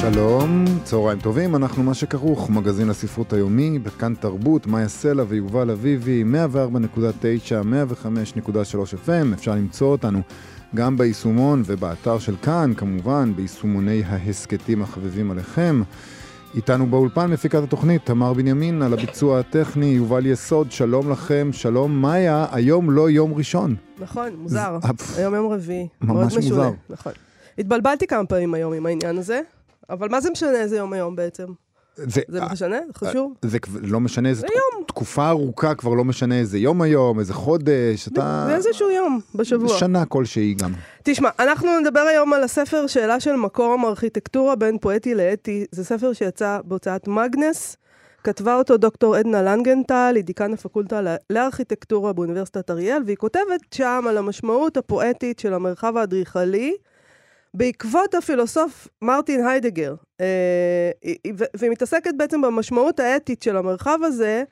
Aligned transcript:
שלום, 0.00 0.64
צהריים 0.84 1.20
טובים, 1.20 1.56
אנחנו 1.56 1.82
מה 1.82 1.94
שכרוך, 1.94 2.50
מגזין 2.50 2.90
הספרות 2.90 3.32
היומי, 3.32 3.78
בכאן 3.78 4.14
תרבות, 4.14 4.66
מאיה 4.66 4.88
סלע 4.88 5.24
ויובל 5.28 5.70
אביבי, 5.70 6.24
104.9, 6.24 7.52
105.3 8.44 8.48
FM, 9.06 9.34
אפשר 9.34 9.54
למצוא 9.54 9.86
אותנו 9.86 10.20
גם 10.74 10.98
ביישומון 10.98 11.62
ובאתר 11.66 12.18
של 12.18 12.36
כאן, 12.36 12.72
כמובן, 12.76 13.32
ביישומוני 13.36 14.02
ההסכתים 14.06 14.82
החביבים 14.82 15.30
עליכם. 15.30 15.82
איתנו 16.54 16.86
באולפן 16.86 17.30
מפיקת 17.30 17.62
התוכנית, 17.62 18.06
תמר 18.06 18.32
בנימין, 18.32 18.82
על 18.82 18.92
הביצוע 18.92 19.38
הטכני, 19.38 19.86
יובל 19.86 20.26
יסוד, 20.26 20.72
שלום 20.72 21.10
לכם, 21.10 21.50
שלום 21.52 22.02
מאיה, 22.02 22.46
היום 22.52 22.90
לא 22.90 23.10
יום 23.10 23.34
ראשון. 23.34 23.74
נכון, 23.98 24.28
מוזר, 24.38 24.78
היום 25.16 25.34
יום 25.34 25.52
רביעי. 25.52 25.88
ממש 26.00 26.36
מוזר. 26.36 26.70
נכון. 26.90 27.12
התבלבלתי 27.58 28.06
כמה 28.06 28.26
פעמים 28.26 28.54
היום 28.54 28.72
עם 28.72 28.86
העניין 28.86 29.18
הזה. 29.18 29.40
אבל 29.90 30.08
מה 30.08 30.20
זה 30.20 30.30
משנה 30.30 30.60
איזה 30.60 30.76
יום 30.76 30.92
היום 30.92 31.16
בעצם? 31.16 31.46
זה, 31.96 32.20
זה 32.28 32.40
משנה? 32.52 32.76
זה 32.86 32.92
חשוב? 32.94 33.34
זה 33.42 33.58
לא 33.82 34.00
משנה, 34.00 34.28
איזה 34.28 34.46
יום. 34.46 34.84
תקופה 34.86 35.28
ארוכה 35.28 35.74
כבר 35.74 35.94
לא 35.94 36.04
משנה 36.04 36.38
איזה 36.38 36.58
יום 36.58 36.82
היום, 36.82 37.20
איזה 37.20 37.34
חודש, 37.34 38.08
אתה... 38.08 38.44
זה 38.48 38.56
איזשהו 38.56 38.90
יום 38.90 39.20
בשבוע. 39.34 39.78
שנה 39.78 40.04
כלשהי 40.04 40.54
גם. 40.54 40.72
תשמע, 41.02 41.28
אנחנו 41.38 41.80
נדבר 41.80 42.00
היום 42.00 42.32
על 42.32 42.42
הספר 42.42 42.86
שאלה 42.86 43.20
של 43.20 43.36
מקום 43.36 43.84
ארכיטקטורה 43.84 44.56
בין 44.56 44.78
פואטי 44.78 45.14
לאתי. 45.14 45.64
זה 45.70 45.84
ספר 45.84 46.12
שיצא 46.12 46.58
בהוצאת 46.64 47.08
מגנס. 47.08 47.76
כתבה 48.24 48.54
אותו 48.54 48.76
דוקטור 48.76 49.16
עדנה 49.16 49.42
לנגנטל, 49.42 50.12
היא 50.16 50.24
דיקן 50.24 50.52
הפקולטה 50.52 51.00
לארכיטקטורה 51.30 52.12
באוניברסיטת 52.12 52.70
אריאל, 52.70 53.02
והיא 53.06 53.16
כותבת 53.16 53.60
שם 53.74 54.04
על 54.08 54.18
המשמעות 54.18 54.76
הפואטית 54.76 55.38
של 55.38 55.54
המרחב 55.54 55.96
האדריכלי. 55.96 56.74
בעקבות 57.56 58.14
הפילוסוף 58.14 58.88
מרטין 59.02 59.46
היידגר, 59.46 59.94
אה, 60.20 60.90
והיא 61.56 61.70
מתעסקת 61.70 62.14
בעצם 62.16 62.42
במשמעות 62.42 63.00
האתית 63.00 63.42
של 63.42 63.56
המרחב 63.56 63.98
הזה, 64.02 64.44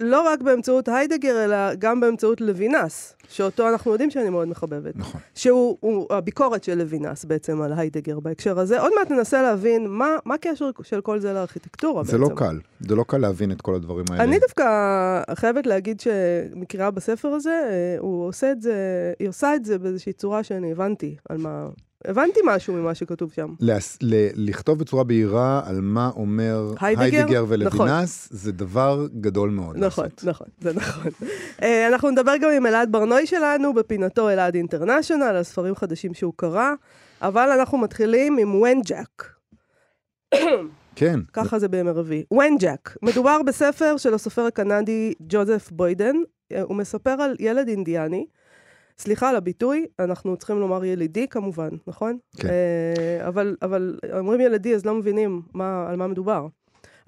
לא 0.00 0.22
רק 0.22 0.42
באמצעות 0.42 0.88
היידגר, 0.88 1.44
אלא 1.44 1.74
גם 1.74 2.00
באמצעות 2.00 2.40
לוינס, 2.40 3.14
שאותו 3.28 3.68
אנחנו 3.68 3.92
יודעים 3.92 4.10
שאני 4.10 4.30
מאוד 4.30 4.48
מחבבת. 4.48 4.96
נכון. 4.96 5.20
שהוא 5.34 6.06
הביקורת 6.10 6.64
של 6.64 6.78
לוינס 6.78 7.24
בעצם 7.24 7.62
על 7.62 7.72
היידגר 7.76 8.20
בהקשר 8.20 8.58
הזה. 8.58 8.80
עוד 8.80 8.92
מעט 8.98 9.10
ננסה 9.10 9.42
להבין 9.42 9.86
מה, 9.88 10.16
מה 10.24 10.34
הקשר 10.34 10.70
של 10.82 11.00
כל 11.00 11.18
זה 11.18 11.32
לארכיטקטורה 11.32 12.04
זה 12.04 12.12
בעצם. 12.12 12.24
זה 12.24 12.30
לא 12.30 12.36
קל, 12.36 12.58
זה 12.80 12.94
לא 12.94 13.04
קל 13.08 13.18
להבין 13.18 13.52
את 13.52 13.60
כל 13.60 13.74
הדברים 13.74 14.04
האלה. 14.10 14.24
אני 14.24 14.38
דווקא 14.38 14.64
חייבת 15.34 15.66
להגיד 15.66 16.00
שמקריאה 16.00 16.90
בספר 16.90 17.28
הזה, 17.28 17.68
אה, 17.70 17.96
הוא 17.98 18.26
עושה 18.26 18.52
את 18.52 18.62
זה, 18.62 18.74
היא 19.18 19.28
עושה 19.28 19.54
את 19.54 19.64
זה 19.64 19.78
באיזושהי 19.78 20.12
צורה 20.12 20.42
שאני 20.42 20.72
הבנתי 20.72 21.16
על 21.28 21.38
מה, 21.38 21.68
הבנתי 22.06 22.40
משהו 22.44 22.74
ממה 22.74 22.94
שכתוב 22.94 23.32
שם. 23.32 23.54
להס, 23.60 23.98
ל- 24.02 24.48
לכתוב 24.48 24.78
בצורה 24.78 25.04
בהירה 25.04 25.62
על 25.66 25.80
מה 25.80 26.10
אומר 26.16 26.72
היידגר, 26.80 27.02
היידגר 27.16 27.44
ולוינס, 27.48 27.74
נכון. 28.26 28.38
זה 28.38 28.52
דבר 28.52 29.06
גדול 29.20 29.50
מאוד 29.50 29.76
נכון, 29.76 30.04
לעשות. 30.04 30.24
נכון, 30.24 30.46
זה 30.60 30.72
נכון. 30.72 31.10
אה, 31.62 31.86
אנחנו 31.88 32.10
נדבר 32.10 32.36
גם 32.40 32.50
עם 32.50 32.66
אלעד 32.66 32.92
ברנוי 32.92 33.26
שלנו, 33.26 33.74
בפינתו 33.74 34.30
אלעד 34.30 34.54
אינטרנשיונל, 34.54 35.22
על 35.22 35.42
ספרים 35.42 35.74
חדשים 35.76 36.14
שהוא 36.14 36.32
קרא, 36.36 36.70
אבל 37.22 37.48
אנחנו 37.58 37.78
מתחילים 37.78 38.38
עם 38.38 38.54
ונג'אק. 38.54 39.30
כן. 40.96 41.20
ככה 41.32 41.58
זה 41.58 41.68
בימי 41.68 41.90
רביעי. 41.90 42.24
ונג'אק. 42.32 42.96
מדובר 43.02 43.42
בספר 43.46 43.96
של 43.96 44.14
הסופר 44.14 44.42
הקנדי 44.42 45.12
ג'וזף 45.20 45.70
בוידן. 45.70 46.16
אה, 46.52 46.62
הוא 46.62 46.76
מספר 46.76 47.10
על 47.10 47.36
ילד 47.38 47.68
אינדיאני. 47.68 48.26
סליחה 48.98 49.28
על 49.28 49.36
הביטוי, 49.36 49.86
אנחנו 49.98 50.36
צריכים 50.36 50.60
לומר 50.60 50.84
ילידי 50.84 51.28
כמובן, 51.28 51.68
נכון? 51.86 52.18
כן. 52.36 52.48
Uh, 52.48 53.28
אבל, 53.28 53.56
אבל 53.62 53.98
אומרים 54.18 54.40
ילידי, 54.40 54.74
אז 54.74 54.86
לא 54.86 54.94
מבינים 54.94 55.42
מה, 55.54 55.86
על 55.88 55.96
מה 55.96 56.06
מדובר. 56.06 56.46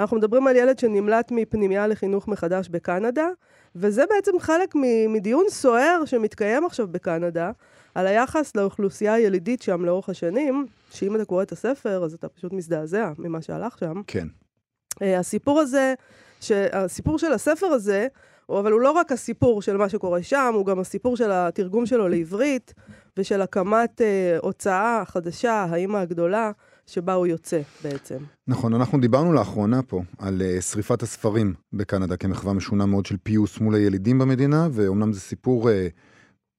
אנחנו 0.01 0.17
מדברים 0.17 0.47
על 0.47 0.57
ילד 0.57 0.79
שנמלט 0.79 1.31
מפנימייה 1.31 1.87
לחינוך 1.87 2.29
מחדש 2.29 2.69
בקנדה, 2.69 3.29
וזה 3.77 4.05
בעצם 4.11 4.39
חלק 4.39 4.75
מדיון 5.09 5.45
סוער 5.49 6.03
שמתקיים 6.05 6.65
עכשיו 6.65 6.89
בקנדה, 6.89 7.51
על 7.95 8.07
היחס 8.07 8.57
לאוכלוסייה 8.57 9.13
הילידית 9.15 9.63
שם 9.63 9.85
לאורך 9.85 10.09
השנים, 10.09 10.67
שאם 10.91 11.17
אתה 11.17 11.25
קורא 11.25 11.43
את 11.43 11.53
הספר, 11.53 12.05
אז 12.05 12.15
אתה 12.15 12.29
פשוט 12.29 12.53
מזדעזע 12.53 13.13
ממה 13.19 13.43
שהלך 13.43 13.79
שם. 13.79 14.03
כן. 14.07 14.27
Uh, 14.91 15.05
הסיפור 15.19 15.61
הזה, 15.61 15.95
הסיפור 16.73 17.19
של 17.19 17.33
הספר 17.33 17.67
הזה, 17.67 18.07
אבל 18.49 18.73
הוא 18.73 18.81
לא 18.81 18.91
רק 18.91 19.13
הסיפור 19.13 19.63
של 19.63 19.77
מה 19.77 19.89
שקורה 19.89 20.23
שם, 20.23 20.53
הוא 20.55 20.67
גם 20.67 20.79
הסיפור 20.79 21.17
של 21.17 21.31
התרגום 21.33 21.87
שלו 21.87 22.09
לעברית, 22.09 22.75
ושל 23.17 23.43
הקמת 23.43 24.01
אה, 24.01 24.39
הוצאה 24.43 25.03
חדשה, 25.07 25.67
האימא 25.71 25.97
הגדולה, 25.97 26.51
שבה 26.87 27.15
הוא 27.15 27.27
יוצא 27.27 27.61
בעצם. 27.83 28.17
נכון, 28.49 28.75
אנחנו 28.75 29.01
דיברנו 29.01 29.33
לאחרונה 29.33 29.83
פה 29.83 30.03
על 30.19 30.43
uh, 30.43 30.63
שריפת 30.63 31.03
הספרים 31.03 31.55
בקנדה 31.73 32.17
כמחווה 32.17 32.53
משונה 32.53 32.87
מאוד 32.87 33.07
של 33.07 33.17
פיוס 33.23 33.61
מול 33.61 33.75
הילידים 33.75 34.19
במדינה, 34.19 34.69
ואומנם 34.73 35.13
זה 35.13 35.21
סיפור... 35.21 35.69
Uh, 35.69 35.73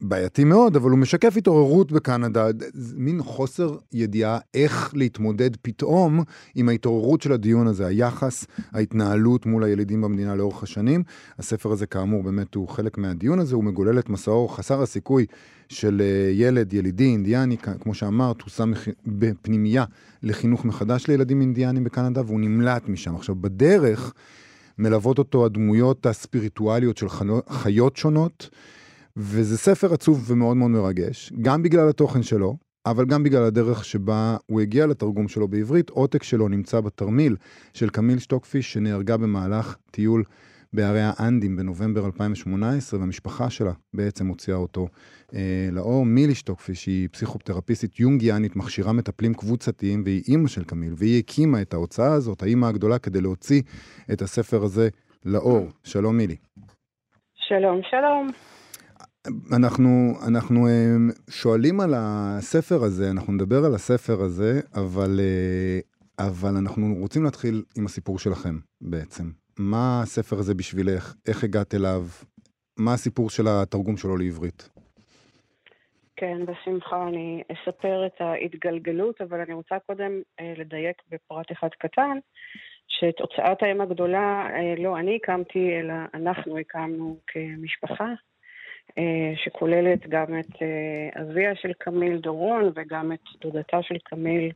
בעייתי 0.01 0.43
מאוד, 0.43 0.75
אבל 0.75 0.89
הוא 0.89 0.99
משקף 0.99 1.37
התעוררות 1.37 1.91
בקנדה, 1.91 2.47
מין 2.95 3.23
חוסר 3.23 3.77
ידיעה 3.93 4.39
איך 4.53 4.91
להתמודד 4.95 5.55
פתאום 5.61 6.23
עם 6.55 6.69
ההתעוררות 6.69 7.21
של 7.21 7.31
הדיון 7.31 7.67
הזה, 7.67 7.87
היחס, 7.87 8.45
ההתנהלות 8.71 9.45
מול 9.45 9.63
הילידים 9.63 10.01
במדינה 10.01 10.35
לאורך 10.35 10.63
השנים. 10.63 11.03
הספר 11.39 11.71
הזה 11.71 11.85
כאמור 11.85 12.23
באמת 12.23 12.55
הוא 12.55 12.67
חלק 12.67 12.97
מהדיון 12.97 13.39
הזה, 13.39 13.55
הוא 13.55 13.63
מגולל 13.63 13.99
את 13.99 14.09
מסעו 14.09 14.47
חסר 14.47 14.81
הסיכוי 14.81 15.25
של 15.69 16.01
אה, 16.01 16.31
ילד 16.33 16.73
ילידי 16.73 17.05
אינדיאני, 17.05 17.57
כמו 17.57 17.93
שאמרת, 17.93 18.41
הוא 18.41 18.49
שם 18.49 18.71
בפנימייה 19.07 19.85
לחינוך 20.23 20.65
מחדש 20.65 21.07
לילדים 21.07 21.41
אינדיאנים 21.41 21.83
בקנדה, 21.83 22.21
והוא 22.25 22.39
נמלט 22.39 22.89
משם. 22.89 23.15
עכשיו, 23.15 23.35
בדרך 23.35 24.13
מלוות 24.77 25.17
אותו 25.17 25.45
הדמויות 25.45 26.05
הספיריטואליות 26.05 26.97
של 26.97 27.07
חיות 27.49 27.97
שונות. 27.97 28.49
וזה 29.17 29.57
ספר 29.57 29.93
עצוב 29.93 30.31
ומאוד 30.31 30.57
מאוד 30.57 30.71
מרגש, 30.71 31.33
גם 31.41 31.63
בגלל 31.63 31.89
התוכן 31.89 32.23
שלו, 32.23 32.57
אבל 32.85 33.05
גם 33.05 33.23
בגלל 33.23 33.43
הדרך 33.43 33.85
שבה 33.85 34.37
הוא 34.45 34.61
הגיע 34.61 34.87
לתרגום 34.87 35.27
שלו 35.27 35.47
בעברית. 35.47 35.89
עותק 35.89 36.23
שלו 36.23 36.47
נמצא 36.47 36.81
בתרמיל 36.81 37.35
של 37.73 37.89
קמיל 37.89 38.19
שטוקפיש, 38.19 38.73
שנהרגה 38.73 39.17
במהלך 39.17 39.77
טיול 39.91 40.23
בערי 40.73 41.01
האנדים 41.03 41.55
בנובמבר 41.55 42.05
2018, 42.05 42.99
והמשפחה 42.99 43.49
שלה 43.49 43.71
בעצם 43.93 44.27
הוציאה 44.27 44.57
אותו 44.57 44.87
אה, 45.33 45.69
לאור. 45.71 46.05
מילי 46.05 46.35
שטוקפיש 46.35 46.85
היא 46.85 47.09
פסיכותרפיסטית 47.11 47.99
יונגיאנית, 47.99 48.55
מכשירה 48.55 48.93
מטפלים 48.93 49.33
קבוצתיים, 49.33 50.01
והיא 50.05 50.23
אימא 50.27 50.47
של 50.47 50.63
קמיל, 50.63 50.93
והיא 50.97 51.19
הקימה 51.19 51.61
את 51.61 51.73
ההוצאה 51.73 52.13
הזאת, 52.13 52.43
האימא 52.43 52.65
הגדולה, 52.65 52.99
כדי 52.99 53.21
להוציא 53.21 53.61
את 54.13 54.21
הספר 54.21 54.63
הזה 54.63 54.89
לאור. 55.25 55.67
שלום 55.83 56.17
מילי. 56.17 56.35
שלום, 57.35 57.81
שלום. 57.89 58.27
אנחנו, 59.27 60.13
אנחנו 60.27 60.67
אה, 60.67 60.95
שואלים 61.29 61.79
על 61.79 61.93
הספר 61.97 62.83
הזה, 62.83 63.11
אנחנו 63.11 63.33
נדבר 63.33 63.65
על 63.65 63.75
הספר 63.75 64.21
הזה, 64.21 64.59
אבל, 64.75 65.19
אה, 65.19 65.79
אבל 66.27 66.55
אנחנו 66.61 66.95
רוצים 66.99 67.23
להתחיל 67.23 67.63
עם 67.77 67.85
הסיפור 67.85 68.19
שלכם 68.19 68.55
בעצם. 68.81 69.23
מה 69.59 70.01
הספר 70.03 70.35
הזה 70.35 70.55
בשבילך? 70.55 71.13
איך 71.27 71.43
הגעת 71.43 71.73
אליו? 71.75 72.01
מה 72.77 72.93
הסיפור 72.93 73.29
של 73.29 73.43
התרגום 73.47 73.97
שלו 73.97 74.17
לעברית? 74.17 74.69
כן, 76.15 76.45
בשמחה. 76.45 77.07
אני 77.07 77.43
אספר 77.51 78.05
את 78.05 78.21
ההתגלגלות, 78.21 79.21
אבל 79.21 79.39
אני 79.39 79.53
רוצה 79.53 79.75
קודם 79.79 80.11
אה, 80.39 80.53
לדייק 80.57 81.01
בפרט 81.09 81.51
אחד 81.51 81.69
קטן, 81.79 82.17
שאת 82.87 83.19
הוצאת 83.19 83.63
האם 83.63 83.81
הגדולה 83.81 84.47
אה, 84.55 84.75
לא 84.77 84.99
אני 84.99 85.15
הקמתי, 85.15 85.79
אלא 85.79 85.93
אנחנו 86.13 86.57
הקמנו 86.57 87.17
כמשפחה. 87.27 88.13
אה, 88.99 89.33
שכוללת 89.35 90.07
גם 90.09 90.39
את 90.39 90.61
אה, 90.61 91.21
אביה 91.21 91.55
של 91.55 91.73
קמיל 91.79 92.17
דורון 92.17 92.71
וגם 92.75 93.11
את 93.11 93.41
דודתה 93.41 93.77
של 93.81 93.95
קמיל 94.03 94.51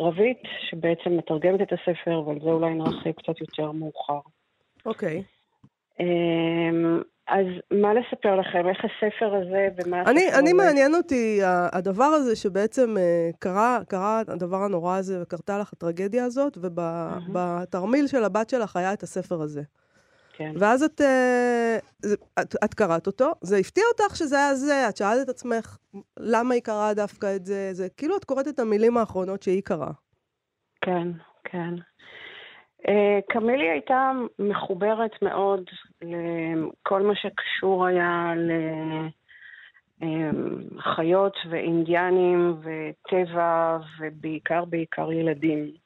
רבית, 0.00 0.42
שבעצם 0.70 1.16
מתרגמת 1.16 1.60
את 1.62 1.72
הספר, 1.72 2.22
ועל 2.26 2.38
זה 2.40 2.50
אולי 2.50 2.74
נרחיב 2.74 3.12
קצת 3.12 3.40
יותר 3.40 3.72
מאוחר. 3.72 4.20
אוקיי. 4.86 5.18
Okay. 5.18 5.34
אמ, 6.00 7.02
אז 7.28 7.46
מה 7.70 7.94
לספר 7.94 8.36
לכם? 8.36 8.68
איך 8.68 8.78
הספר 8.84 9.34
הזה 9.34 9.68
ומה 9.76 10.02
אני? 10.02 10.32
אני 10.38 10.52
מעניין 10.52 10.94
אותי 10.94 11.40
הדבר 11.72 12.04
הזה 12.04 12.36
שבעצם 12.36 12.96
אה, 12.98 13.30
קרה, 13.38 13.78
קרה 13.88 14.22
הדבר 14.28 14.62
הנורא 14.62 14.96
הזה 14.96 15.22
וקרתה 15.22 15.58
לך 15.58 15.72
הטרגדיה 15.72 16.24
הזאת, 16.24 16.58
ובתרמיל 16.60 18.06
של 18.06 18.24
הבת 18.24 18.50
שלך 18.50 18.76
היה 18.76 18.92
את 18.92 19.02
הספר 19.02 19.42
הזה. 19.42 19.62
כן. 20.36 20.52
ואז 20.58 20.82
את, 20.82 21.00
אה, 21.00 21.76
את, 22.42 22.54
את 22.64 22.74
קראת 22.74 23.06
אותו, 23.06 23.32
זה 23.40 23.56
הפתיע 23.56 23.84
אותך 23.92 24.16
שזה 24.16 24.36
היה 24.36 24.54
זה, 24.54 24.88
את 24.88 24.96
שאלת 24.96 25.24
את 25.24 25.28
עצמך 25.28 25.76
למה 26.16 26.54
היא 26.54 26.62
קראה 26.62 26.94
דווקא 26.94 27.36
את 27.36 27.46
זה, 27.46 27.68
זה 27.72 27.88
כאילו 27.96 28.16
את 28.16 28.24
קוראת 28.24 28.48
את 28.48 28.58
המילים 28.58 28.96
האחרונות 28.96 29.42
שהיא 29.42 29.62
קראה. 29.62 29.92
כן, 30.80 31.08
כן. 31.44 31.74
אה, 32.88 33.18
קמילי 33.28 33.70
הייתה 33.70 34.12
מחוברת 34.38 35.22
מאוד 35.22 35.62
לכל 36.02 37.02
מה 37.02 37.14
שקשור 37.14 37.86
היה 37.86 38.32
לחיות 40.00 41.36
ואינדיאנים 41.50 42.56
וטבע 42.60 43.78
ובעיקר 43.98 44.64
בעיקר 44.64 45.12
ילדים. 45.12 45.83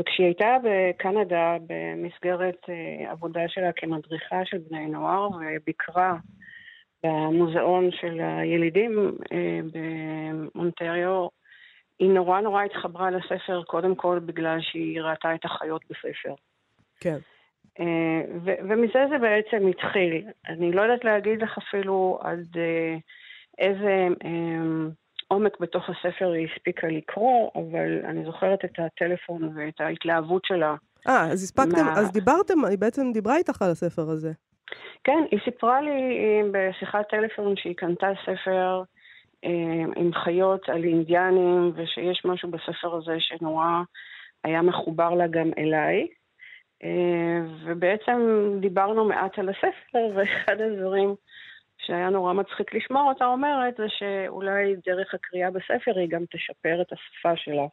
וכשהיא 0.00 0.26
הייתה 0.26 0.56
בקנדה 0.64 1.56
במסגרת 1.66 2.56
אה, 2.68 3.10
עבודה 3.10 3.40
שלה 3.48 3.72
כמדריכה 3.76 4.44
של 4.44 4.58
בני 4.70 4.86
נוער 4.86 5.28
וביקרה 5.30 6.14
במוזיאון 7.04 7.90
של 7.92 8.20
הילידים 8.20 9.16
אה, 9.32 9.60
במונטריו, 9.72 11.26
היא 11.98 12.10
נורא 12.10 12.40
נורא 12.40 12.62
התחברה 12.64 13.10
לספר 13.10 13.62
קודם 13.62 13.94
כל 13.94 14.18
בגלל 14.26 14.58
שהיא 14.60 15.00
ראתה 15.00 15.34
את 15.34 15.44
החיות 15.44 15.82
בספר. 15.90 16.34
כן. 17.00 17.18
אה, 17.80 18.22
ו- 18.44 18.60
ומזה 18.68 19.04
זה 19.10 19.18
בעצם 19.18 19.66
התחיל. 19.66 20.26
אני 20.48 20.72
לא 20.72 20.82
יודעת 20.82 21.04
להגיד 21.04 21.42
לך 21.42 21.58
אפילו 21.58 22.18
עד 22.22 22.56
איזה 23.58 24.06
עומק 25.32 25.60
בתוך 25.60 25.84
הספר 25.90 26.32
היא 26.32 26.48
הספיקה 26.52 26.86
לקרוא, 26.86 27.50
אבל 27.54 28.00
אני 28.04 28.24
זוכרת 28.24 28.64
את 28.64 28.78
הטלפון 28.78 29.52
ואת 29.56 29.80
ההתלהבות 29.80 30.44
שלה. 30.44 30.74
אה, 31.08 31.24
אז 31.32 31.42
הספקתם, 31.42 31.84
מה... 31.84 31.92
אז 31.92 32.12
דיברתם, 32.12 32.64
היא 32.64 32.78
בעצם 32.78 33.12
דיברה 33.12 33.36
איתך 33.36 33.62
על 33.62 33.70
הספר 33.70 34.02
הזה. 34.02 34.32
כן, 35.04 35.22
היא 35.30 35.40
סיפרה 35.44 35.80
לי 35.80 35.92
בשיחת 36.52 37.08
טלפון 37.10 37.56
שהיא 37.56 37.76
קנתה 37.76 38.06
ספר 38.22 38.82
אה, 39.44 39.84
עם 39.96 40.12
חיות 40.14 40.68
על 40.68 40.84
אינדיאנים, 40.84 41.72
ושיש 41.74 42.24
משהו 42.24 42.50
בספר 42.50 42.94
הזה 42.96 43.16
שנורא 43.18 43.82
היה 44.44 44.62
מחובר 44.62 45.10
לה 45.10 45.26
גם 45.26 45.50
אליי. 45.58 46.06
אה, 46.84 47.40
ובעצם 47.64 48.20
דיברנו 48.60 49.04
מעט 49.04 49.38
על 49.38 49.48
הספר, 49.48 50.08
ואחד 50.14 50.60
הדברים 50.60 51.14
שהיה 51.90 52.10
נורא 52.10 52.32
מצחיק 52.32 52.74
לשמוע 52.74 53.02
אותה 53.02 53.26
אומרת, 53.26 53.74
זה 53.78 53.86
שאולי 53.88 54.74
דרך 54.86 55.14
הקריאה 55.14 55.50
בספר 55.50 55.98
היא 55.98 56.08
גם 56.08 56.24
תשפר 56.30 56.82
את 56.82 56.92
השפה 56.92 57.36
שלה, 57.36 57.66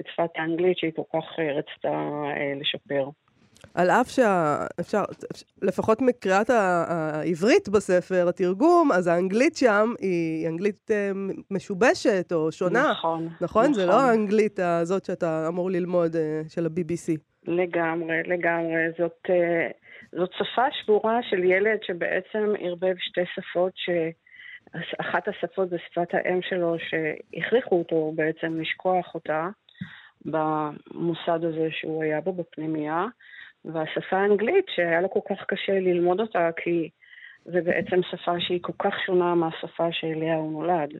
את 0.00 0.04
שפת 0.12 0.30
האנגלית 0.36 0.78
שהיא 0.78 0.92
כל 0.96 1.02
כך 1.12 1.24
אה, 1.38 1.52
רצתה 1.52 1.88
אה, 1.88 2.52
לשפר. 2.60 3.08
על 3.74 3.90
אף 3.90 4.08
שאפשר, 4.08 5.02
לפחות 5.62 6.02
מקריאת 6.02 6.50
העברית 6.50 7.68
בספר, 7.68 8.28
התרגום, 8.28 8.92
אז 8.92 9.06
האנגלית 9.06 9.56
שם 9.56 9.92
היא 10.00 10.48
אנגלית 10.48 10.90
אה, 10.90 11.10
משובשת 11.50 12.32
או 12.32 12.52
שונה. 12.52 12.90
נכון. 12.90 13.28
נכון? 13.40 13.64
נכון. 13.64 13.72
זה 13.72 13.86
לא 13.86 14.00
האנגלית 14.00 14.58
הזאת 14.58 15.04
שאתה 15.04 15.44
אמור 15.48 15.70
ללמוד 15.70 16.16
של 16.48 16.66
ה-BBC. 16.66 17.18
לגמרי, 17.46 18.22
לגמרי. 18.26 18.82
זאת... 18.98 19.30
זאת 20.12 20.30
שפה 20.32 20.70
שבורה 20.72 21.22
של 21.22 21.44
ילד 21.44 21.78
שבעצם 21.82 22.52
ערבב 22.58 22.94
שתי 22.98 23.20
שפות 23.34 23.72
שאחת 23.76 25.28
השפות 25.28 25.70
זה 25.70 25.76
שפת 25.78 26.14
האם 26.14 26.42
שלו, 26.42 26.76
שהכריחו 26.78 27.78
אותו 27.78 28.12
בעצם 28.14 28.60
לשכוח 28.60 29.14
אותה 29.14 29.48
במוסד 30.24 31.44
הזה 31.44 31.68
שהוא 31.70 32.02
היה 32.02 32.20
בו 32.20 32.32
בפנימייה, 32.32 33.06
והשפה 33.64 34.16
האנגלית 34.16 34.64
שהיה 34.74 35.00
לו 35.00 35.10
כל 35.10 35.20
כך 35.28 35.44
קשה 35.46 35.72
ללמוד 35.72 36.20
אותה 36.20 36.50
כי 36.56 36.90
זה 37.44 37.60
בעצם 37.60 38.00
שפה 38.10 38.40
שהיא 38.40 38.62
כל 38.62 38.72
כך 38.78 38.94
שונה 39.06 39.34
מהשפה 39.34 39.92
שאליה 39.92 40.34
הוא 40.34 40.52
נולד. 40.52 40.90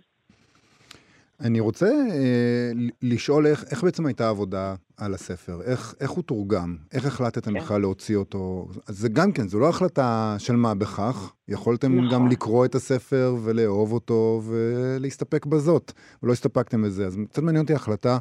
אני 1.44 1.60
רוצה 1.60 1.86
אה, 1.86 2.70
לשאול 3.02 3.46
איך, 3.46 3.64
איך 3.70 3.84
בעצם 3.84 4.06
הייתה 4.06 4.26
העבודה 4.26 4.74
על 4.96 5.14
הספר, 5.14 5.62
איך, 5.62 5.94
איך 6.00 6.10
הוא 6.10 6.24
תורגם, 6.24 6.76
איך 6.92 7.06
החלטתם 7.06 7.52
כן. 7.52 7.60
בכלל 7.60 7.80
להוציא 7.80 8.16
אותו, 8.16 8.66
אז 8.88 8.98
זה 8.98 9.08
גם 9.08 9.32
כן, 9.32 9.48
זו 9.48 9.60
לא 9.60 9.68
החלטה 9.68 10.36
של 10.38 10.56
מה 10.56 10.74
בכך, 10.74 11.32
יכולתם 11.48 11.92
נכון. 11.92 12.10
גם 12.12 12.28
לקרוא 12.28 12.64
את 12.64 12.74
הספר 12.74 13.34
ולאהוב 13.44 13.92
אותו 13.92 14.42
ולהסתפק 14.44 15.46
בזאת, 15.46 15.92
ולא 16.22 16.32
הסתפקתם 16.32 16.82
בזה, 16.82 17.06
אז 17.06 17.18
קצת 17.30 17.42
מעניין 17.42 17.62
אותי 17.62 17.74
החלטה 17.74 18.18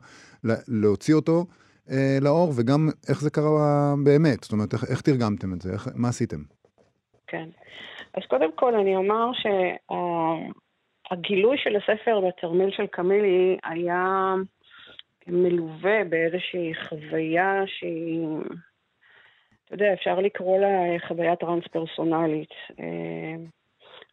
להוציא 0.68 1.14
אותו 1.14 1.46
אה, 1.92 2.18
לאור, 2.22 2.54
וגם 2.56 2.90
איך 3.10 3.22
זה 3.22 3.30
קרה 3.30 3.94
באמת, 4.04 4.44
זאת 4.44 4.52
אומרת, 4.52 4.74
איך, 4.74 4.84
איך 4.92 5.02
תרגמתם 5.02 5.54
את 5.54 5.62
זה, 5.62 5.74
איך, 5.74 5.88
מה 5.96 6.10
עשיתם? 6.10 6.44
כן, 7.28 7.50
אז 8.14 8.24
קודם 8.30 8.50
כל 8.56 8.76
אני 8.76 8.96
אומר 8.96 9.32
שה... 9.34 9.94
הגילוי 11.12 11.58
של 11.58 11.76
הספר 11.76 12.22
בתרמיל 12.22 12.72
של 12.72 12.88
קמילי 12.88 13.58
היה 13.64 14.36
מלווה 15.28 16.04
באיזושהי 16.10 16.74
חוויה 16.90 17.64
שהיא, 17.66 18.28
אתה 19.66 19.74
יודע, 19.74 19.94
אפשר 19.94 20.20
לקרוא 20.20 20.60
לה 20.60 21.00
חוויה 21.08 21.36
טרנס-פרסונלית. 21.36 22.54
אה, 22.80 23.36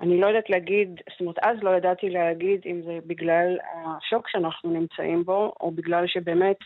אני 0.01 0.21
לא 0.21 0.27
יודעת 0.27 0.51
להגיד, 0.51 1.01
זאת 1.11 1.21
אומרת, 1.21 1.39
אז 1.43 1.63
לא 1.63 1.71
ידעתי 1.71 2.11
להגיד 2.11 2.61
אם 2.67 2.83
זה 2.83 2.99
בגלל 3.07 3.59
השוק 3.75 4.29
שאנחנו 4.29 4.71
נמצאים 4.71 5.25
בו, 5.25 5.53
או 5.61 5.71
בגלל 5.71 6.07
שבאמת 6.07 6.59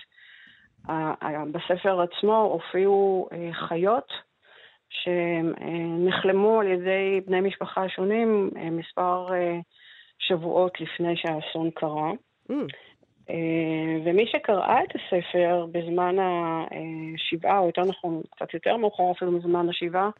בספר 1.52 2.00
עצמו 2.00 2.42
הופיעו 2.42 3.28
אה, 3.32 3.50
חיות 3.52 4.12
שנחלמו 4.90 6.60
על 6.60 6.66
ידי 6.66 7.20
בני 7.26 7.40
משפחה 7.40 7.88
שונים 7.88 8.50
אה, 8.56 8.70
מספר 8.70 9.26
שבועות 10.20 10.80
לפני 10.80 11.16
שהאסון 11.16 11.70
קרה. 11.70 12.12
Mm. 12.50 12.54
אה, 13.30 13.96
ומי 14.04 14.26
שקראה 14.26 14.84
את 14.84 14.88
הספר 14.94 15.66
בזמן 15.72 16.16
השבעה, 16.20 17.58
או 17.58 17.66
יותר 17.66 17.82
נכון, 17.82 18.22
קצת 18.30 18.54
יותר 18.54 18.76
מאוחר 18.76 19.10
אפילו 19.10 19.32
מזמן 19.32 19.68
השבעה, 19.68 20.10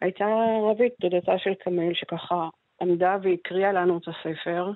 הייתה 0.00 0.26
רבית, 0.62 0.92
דודתה 1.00 1.38
של 1.38 1.54
קמיל, 1.54 1.94
שככה 1.94 2.48
עמדה 2.80 3.16
והקריאה 3.22 3.72
לנו 3.72 3.98
את 3.98 4.08
הספר. 4.08 4.70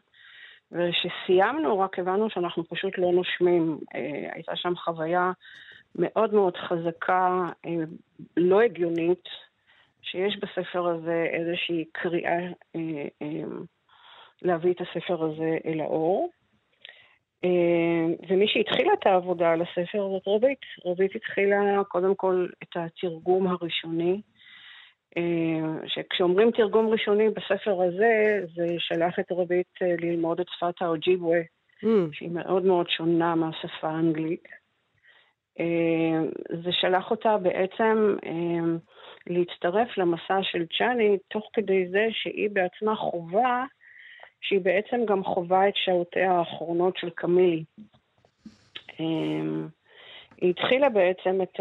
וכשסיימנו, 0.72 1.78
רק 1.78 1.98
הבנו 1.98 2.30
שאנחנו 2.30 2.64
פשוט 2.69 2.98
לא 2.98 3.12
נושמים. 3.12 3.78
אה, 3.94 4.30
הייתה 4.32 4.56
שם 4.56 4.76
חוויה 4.76 5.32
מאוד 5.94 6.34
מאוד 6.34 6.56
חזקה, 6.56 7.46
אה, 7.66 7.70
לא 8.36 8.61
הגיונית, 8.61 9.25
שיש 10.02 10.37
בספר 10.37 10.87
הזה 10.88 11.26
איזושהי 11.32 11.85
קריאה 11.92 12.38
להביא 14.42 14.73
את 14.73 14.80
הספר 14.80 15.25
הזה 15.25 15.59
אל 15.66 15.80
האור. 15.80 16.30
אה, 17.45 18.14
ומי 18.28 18.49
שהתחילה 18.49 18.92
את 18.92 19.07
העבודה 19.07 19.50
על 19.50 19.62
הספר 19.62 20.09
זאת 20.09 20.23
רבית. 20.26 20.59
רבית 20.85 21.16
התחילה 21.16 21.85
קודם 21.88 22.14
כל 22.14 22.47
את 22.62 22.76
התרגום 22.76 23.47
הראשוני, 23.47 24.21
אה, 25.16 25.87
שכשאומרים 25.87 26.50
תרגום 26.50 26.88
ראשוני 26.88 27.28
בספר 27.28 27.83
הזה, 27.83 28.40
זה 28.54 28.66
שלח 28.78 29.18
את 29.18 29.33
רבית 29.33 29.66
אה, 29.83 29.95
ללמוד 29.99 30.40
את 30.40 30.47
שפת 30.49 30.83
האוג'יבווה, 30.83 31.38
mm. 31.40 31.87
שהיא 32.12 32.30
מאוד 32.30 32.64
מאוד 32.64 32.88
שונה 32.88 33.35
מהשפה 33.35 33.88
האנגלית. 33.88 34.45
זה 36.64 36.73
שלח 36.73 37.11
אותה 37.11 37.37
בעצם 37.37 38.16
להצטרף 39.26 39.99
למסע 39.99 40.38
של 40.42 40.66
צ'אני, 40.78 41.16
תוך 41.28 41.50
כדי 41.52 41.88
זה 41.88 42.07
שהיא 42.12 42.50
בעצמה 42.52 42.97
חווה 42.97 43.64
שהיא 44.40 44.61
בעצם 44.61 45.04
גם 45.07 45.25
חווה 45.25 45.68
את 45.68 45.75
שעותיה 45.76 46.33
האחרונות 46.33 46.97
של 46.97 47.11
קמילי. 47.11 47.64
אמ, 49.00 49.68
היא 50.40 50.50
התחילה 50.50 50.88
בעצם 50.88 51.42
את 51.42 51.61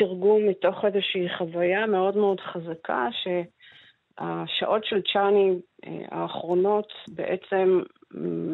התרגום 0.00 0.48
מתוך 0.48 0.84
איזושהי 0.84 1.28
חוויה 1.38 1.86
מאוד 1.86 2.16
מאוד 2.16 2.40
חזקה, 2.40 3.08
שהשעות 3.12 4.84
של 4.84 5.02
צ'אני 5.12 5.50
אה, 5.86 6.04
האחרונות 6.10 6.92
בעצם 7.08 7.80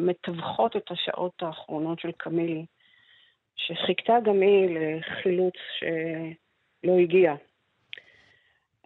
מתווכות 0.07 0.75
את 0.75 0.91
השעות 0.91 1.33
האחרונות 1.41 1.99
של 1.99 2.11
קמילי, 2.11 2.65
שחיכתה 3.55 4.13
גם 4.23 4.41
היא 4.41 4.79
לחילוץ 4.79 5.55
שלא 5.79 6.97
הגיע. 6.97 7.35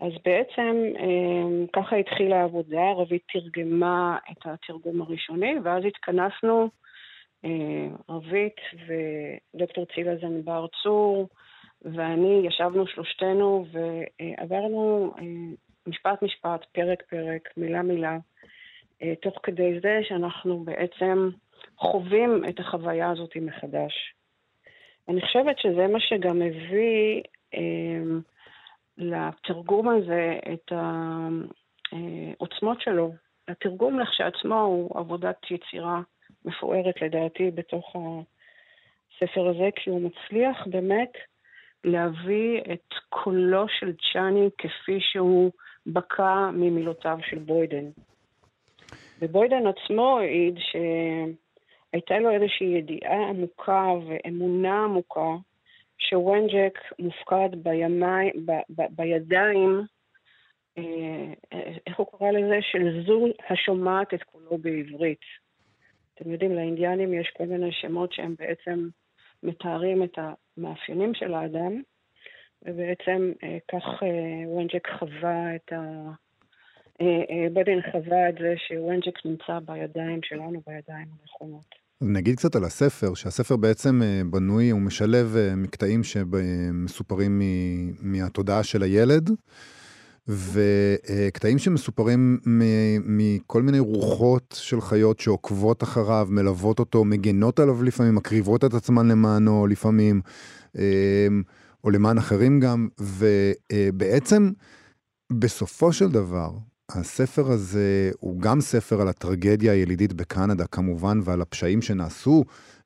אז 0.02 0.12
בעצם 0.26 0.84
אמ, 1.00 1.66
ככה 1.74 1.96
התחילה 1.96 2.42
העבודה, 2.42 2.92
רבית 2.96 3.24
תרגמה 3.34 4.18
את 4.32 4.38
התרגום 4.46 5.02
הראשוני, 5.02 5.54
ואז 5.64 5.84
התכנסנו, 5.86 6.70
אה, 7.46 7.88
רבית 8.10 8.56
ודוקטור 8.88 9.86
צילה 9.96 10.16
זנבר 10.16 10.66
צור, 10.84 11.30
ואני 11.82 12.42
ישבנו 12.48 12.88
שלושתנו 12.88 13.66
ועברנו 13.72 15.14
משפט 15.88 16.22
משפט, 16.22 16.66
פרק 16.72 17.04
פרק, 17.10 17.50
מילה 17.58 17.82
מילה, 17.82 18.18
תוך 19.22 19.34
כדי 19.44 19.80
זה 19.80 20.00
שאנחנו 20.04 20.60
בעצם 20.60 21.30
חווים 21.78 22.44
את 22.50 22.60
החוויה 22.60 23.10
הזאת 23.10 23.38
מחדש. 23.42 24.14
אני 25.10 25.22
חושבת 25.22 25.60
שזה 25.60 25.88
מה 25.88 26.00
שגם 26.00 26.40
מביא 26.40 27.22
אה, 27.54 28.20
לתרגום 28.98 29.90
הזה 29.90 30.40
את 30.54 30.72
העוצמות 31.92 32.82
שלו. 32.82 33.14
התרגום 33.48 34.00
לכשעצמו 34.00 34.62
הוא 34.62 35.00
עבודת 35.00 35.52
יצירה 35.52 36.02
מפוארת 36.46 37.02
לדעתי 37.02 37.52
בתוך 37.52 37.96
הספר 37.96 39.48
הזה, 39.48 39.70
כי 39.76 39.90
הוא 39.90 40.02
מצליח 40.02 40.68
באמת 40.68 41.12
להביא 41.84 42.62
את 42.74 42.94
קולו 43.10 43.66
של 43.80 43.94
צ'אני 44.14 44.50
כפי 44.58 45.00
שהוא 45.00 45.52
בקע 45.86 46.50
ממילותיו 46.54 47.18
של 47.30 47.40
בוידן. 47.40 47.86
ובוידן 49.22 49.68
עצמו 49.68 50.20
העיד 50.20 50.58
ש... 50.58 50.76
הייתה 51.94 52.20
לו 52.20 52.32
איזושהי 52.32 52.68
ידיעה 52.68 53.30
עמוקה 53.30 53.86
ואמונה 54.08 54.84
עמוקה 54.84 55.36
שוונג'ק 56.10 56.80
מופקד 57.00 57.50
בימי, 57.64 58.32
ב, 58.46 58.52
ב, 58.52 58.82
בידיים, 58.90 59.82
אה, 60.78 61.34
איך 61.88 62.00
הוא 62.00 62.08
קרא 62.08 62.32
לזה? 62.32 62.58
של 62.62 63.06
זו 63.06 63.26
השומעת 63.50 64.14
את 64.14 64.24
קולו 64.24 64.58
בעברית. 64.58 65.22
אתם 66.14 66.32
יודעים, 66.32 66.56
לאינדיאנים 66.56 67.14
יש 67.14 67.34
כל 67.38 67.46
מיני 67.46 67.72
שמות 67.72 68.14
שהם 68.14 68.36
בעצם 68.40 68.88
מתארים 69.44 70.04
את 70.04 70.18
המאפיינים 70.18 71.14
של 71.14 71.34
האדם, 71.34 71.82
ובעצם 72.62 73.32
אה, 73.44 73.58
כך 73.72 74.04
אה, 74.04 74.48
וונג'ק 74.48 74.88
חווה 75.00 75.56
את 75.56 75.74
ה... 75.74 76.12
בדין 77.54 77.82
חווה 77.92 78.30
את 78.30 78.36
זה 78.40 78.54
שוונג'ק 78.58 79.26
נמצא 79.26 79.60
בידיים 79.60 80.20
שלנו, 80.24 80.62
בידיים 80.68 81.08
הנכונות. 81.22 81.81
נגיד 82.02 82.38
קצת 82.38 82.56
על 82.56 82.64
הספר, 82.64 83.14
שהספר 83.14 83.56
בעצם 83.56 84.02
אה, 84.04 84.22
בנוי, 84.30 84.70
הוא 84.70 84.82
משלב 84.82 85.36
אה, 85.36 85.56
מקטעים 85.56 86.04
שמסופרים 86.04 87.42
מהתודעה 88.02 88.64
של 88.64 88.84
הילד, 88.84 89.32
וקטעים 90.28 91.58
שמסופרים 91.60 92.40
מכל 93.06 93.62
מיני 93.62 93.80
רוחות 93.80 94.56
של 94.60 94.82
חיות 94.82 95.20
שעוקבות 95.20 95.84
אחריו, 95.84 96.28
מלוות 96.30 96.80
אותו, 96.80 97.06
מגנות 97.06 97.60
עליו 97.60 97.84
לפעמים, 97.84 98.16
מקריבות 98.16 98.66
את 98.66 98.74
עצמן 98.74 99.08
למענו 99.08 99.68
לפעמים, 99.68 100.22
אה, 100.78 101.28
או 101.84 101.90
למען 101.90 102.18
אחרים 102.18 102.60
גם, 102.60 102.88
ובעצם 103.00 104.52
בסופו 105.34 105.94
של 105.94 106.12
דבר, 106.12 106.52
הספר 106.96 107.52
הזה 107.52 108.12
הוא 108.20 108.42
גם 108.42 108.62
ספר 108.62 109.02
על 109.02 109.08
הטרגדיה 109.08 109.72
הילידית 109.72 110.14
בקנדה, 110.14 110.66
כמובן, 110.66 111.20
ועל 111.24 111.42
הפשעים 111.42 111.82
שנעשו 111.82 112.44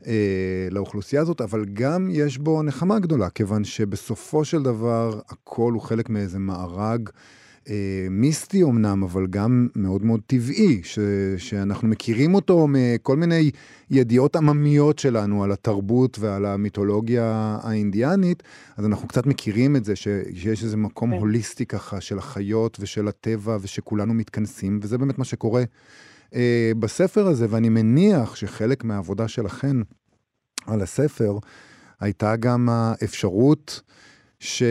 אה, 0.07 0.67
לאוכלוסייה 0.71 1.21
הזאת, 1.21 1.41
אבל 1.41 1.65
גם 1.73 2.09
יש 2.11 2.37
בו 2.37 2.63
נחמה 2.63 2.99
גדולה, 2.99 3.29
כיוון 3.29 3.63
שבסופו 3.63 4.45
של 4.45 4.63
דבר 4.63 5.19
הכל 5.29 5.73
הוא 5.73 5.81
חלק 5.81 6.09
מאיזה 6.09 6.39
מארג 6.39 7.09
אה, 7.69 8.07
מיסטי 8.09 8.63
אמנם, 8.63 9.03
אבל 9.03 9.27
גם 9.27 9.67
מאוד 9.75 10.05
מאוד 10.05 10.21
טבעי, 10.27 10.81
ש, 10.83 10.99
שאנחנו 11.37 11.87
מכירים 11.87 12.35
אותו 12.35 12.67
מכל 12.69 13.17
מיני 13.17 13.51
ידיעות 13.91 14.35
עממיות 14.35 14.99
שלנו 14.99 15.43
על 15.43 15.51
התרבות 15.51 16.19
ועל 16.19 16.45
המיתולוגיה 16.45 17.57
האינדיאנית, 17.63 18.43
אז 18.77 18.85
אנחנו 18.85 19.07
קצת 19.07 19.25
מכירים 19.25 19.75
את 19.75 19.85
זה, 19.85 19.95
ש, 19.95 20.07
שיש 20.33 20.63
איזה 20.63 20.77
מקום 20.77 21.11
כן. 21.11 21.17
הוליסטי 21.17 21.65
ככה 21.65 22.01
של 22.01 22.17
החיות 22.17 22.77
ושל 22.79 23.07
הטבע 23.07 23.57
ושכולנו 23.61 24.13
מתכנסים, 24.13 24.79
וזה 24.81 24.97
באמת 24.97 25.17
מה 25.17 25.25
שקורה 25.25 25.63
אה, 26.35 26.71
בספר 26.79 27.27
הזה, 27.27 27.45
ואני 27.49 27.69
מניח 27.69 28.35
שחלק 28.35 28.83
מהעבודה 28.83 29.27
שלכן 29.27 29.77
על 30.67 30.81
הספר 30.81 31.37
הייתה 31.99 32.35
גם 32.35 32.69
האפשרות, 32.69 33.81
ש... 34.39 34.63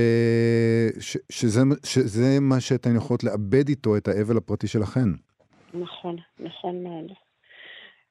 ש... 1.00 1.16
שזה, 1.32 1.60
שזה 1.84 2.40
מה 2.40 2.60
שאתן 2.60 2.96
יכולות 2.96 3.24
לאבד 3.24 3.68
איתו 3.68 3.96
את 3.96 4.08
האבל 4.08 4.36
הפרטי 4.36 4.66
שלכן. 4.66 5.08
נכון, 5.74 6.16
נכון 6.38 6.82
מאוד. 6.82 7.12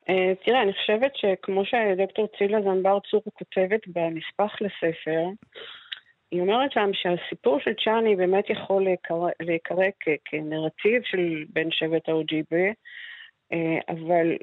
Uh, 0.09 0.45
תראה, 0.45 0.61
אני 0.61 0.73
חושבת 0.73 1.11
שכמו 1.15 1.63
שדוקטור 1.65 2.27
צילה 2.37 2.61
זנבר 2.61 2.99
צור 3.11 3.21
כותבת 3.33 3.87
בנספח 3.87 4.61
לספר, 4.61 5.29
היא 6.31 6.41
אומרת 6.41 6.71
שם 6.71 6.89
שהסיפור 6.93 7.59
של 7.59 7.71
צ'אני 7.83 8.15
באמת 8.15 8.49
יכול 8.49 8.87
להיקרא 9.39 9.85
כנרטיב 10.25 11.01
של 11.03 11.43
בן 11.49 11.71
שבט 11.71 12.09
האוג'יבה, 12.09 12.71
uh, 13.53 13.55
אבל 13.87 14.37